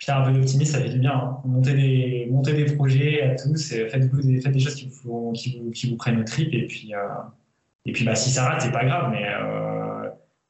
faire 0.00 0.18
un 0.18 0.24
peu 0.24 0.32
d'optimisme, 0.32 0.72
ça 0.72 0.82
fait 0.82 0.88
du 0.88 0.98
bien. 0.98 1.12
Hein. 1.12 1.40
Monter, 1.44 1.74
des, 1.74 2.74
projets 2.74 3.22
à 3.22 3.34
tous, 3.36 3.68
faites, 3.68 4.10
des, 4.10 4.40
faites 4.40 4.52
des 4.52 4.58
choses 4.58 4.74
qui 4.74 4.90
vous, 5.04 5.32
qui 5.32 5.60
vous, 5.60 5.70
qui 5.70 5.90
vous 5.90 5.96
prennent 5.96 6.18
le 6.18 6.24
trip 6.24 6.52
et 6.52 6.66
puis, 6.66 6.92
euh, 6.92 6.98
et 7.84 7.92
puis 7.92 8.04
bah, 8.04 8.16
si 8.16 8.30
ça 8.30 8.48
rate, 8.48 8.62
c'est 8.62 8.72
pas 8.72 8.84
grave, 8.84 9.12
mais 9.12 9.26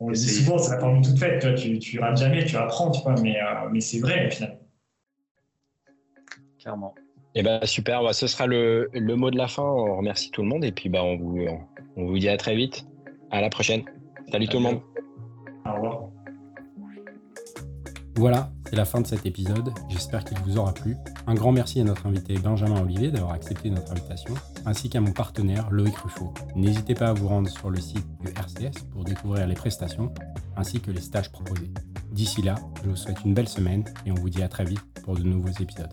on 0.00 0.08
le 0.08 0.14
dit 0.14 0.28
souvent, 0.28 0.56
c'est 0.56 0.72
la 0.72 0.78
formule 0.78 1.04
toute 1.04 1.18
faite, 1.18 1.54
tu, 1.56 1.78
tu 1.78 1.98
rates 1.98 2.18
jamais, 2.18 2.46
tu 2.46 2.56
apprends, 2.56 2.90
tu 2.90 3.02
vois, 3.02 3.14
mais, 3.20 3.36
mais 3.70 3.80
c'est 3.80 3.98
vrai 3.98 4.26
au 4.26 4.65
Et 7.34 7.40
eh 7.40 7.42
ben, 7.42 7.60
super, 7.64 8.02
bah, 8.02 8.12
ce 8.12 8.26
sera 8.26 8.46
le, 8.46 8.88
mot 8.94 9.30
de 9.30 9.36
la 9.36 9.46
fin. 9.46 9.62
On 9.62 9.96
remercie 9.98 10.30
tout 10.30 10.42
le 10.42 10.48
monde 10.48 10.64
et 10.64 10.72
puis 10.72 10.88
bah, 10.88 11.04
on, 11.04 11.16
vous, 11.16 11.46
on 11.96 12.06
vous 12.06 12.18
dit 12.18 12.28
à 12.28 12.36
très 12.36 12.56
vite. 12.56 12.86
À 13.30 13.40
la 13.40 13.50
prochaine. 13.50 13.82
Salut 14.30 14.48
tout 14.48 14.56
le 14.56 14.62
monde. 14.62 14.80
Au 15.66 15.74
revoir. 15.74 16.08
Voilà, 18.16 18.48
c'est 18.64 18.76
la 18.76 18.86
fin 18.86 19.02
de 19.02 19.06
cet 19.06 19.26
épisode. 19.26 19.70
J'espère 19.90 20.24
qu'il 20.24 20.38
vous 20.38 20.56
aura 20.56 20.72
plu. 20.72 20.96
Un 21.26 21.34
grand 21.34 21.52
merci 21.52 21.82
à 21.82 21.84
notre 21.84 22.06
invité 22.06 22.34
Benjamin 22.38 22.80
Olivier 22.80 23.10
d'avoir 23.10 23.32
accepté 23.32 23.68
notre 23.68 23.92
invitation, 23.92 24.32
ainsi 24.64 24.88
qu'à 24.88 25.02
mon 25.02 25.12
partenaire 25.12 25.68
Loïc 25.70 25.94
Ruffo. 25.96 26.32
N'hésitez 26.54 26.94
pas 26.94 27.08
à 27.08 27.12
vous 27.12 27.28
rendre 27.28 27.50
sur 27.50 27.68
le 27.68 27.78
site 27.78 28.06
du 28.20 28.28
RCS 28.28 28.84
pour 28.90 29.04
découvrir 29.04 29.46
les 29.46 29.54
prestations 29.54 30.14
ainsi 30.56 30.80
que 30.80 30.90
les 30.90 31.02
stages 31.02 31.30
proposés. 31.30 31.70
D'ici 32.10 32.40
là, 32.40 32.54
je 32.82 32.88
vous 32.88 32.96
souhaite 32.96 33.22
une 33.26 33.34
belle 33.34 33.48
semaine 33.48 33.84
et 34.06 34.12
on 34.12 34.14
vous 34.14 34.30
dit 34.30 34.42
à 34.42 34.48
très 34.48 34.64
vite 34.64 34.80
pour 35.04 35.14
de 35.14 35.22
nouveaux 35.22 35.52
épisodes. 35.60 35.92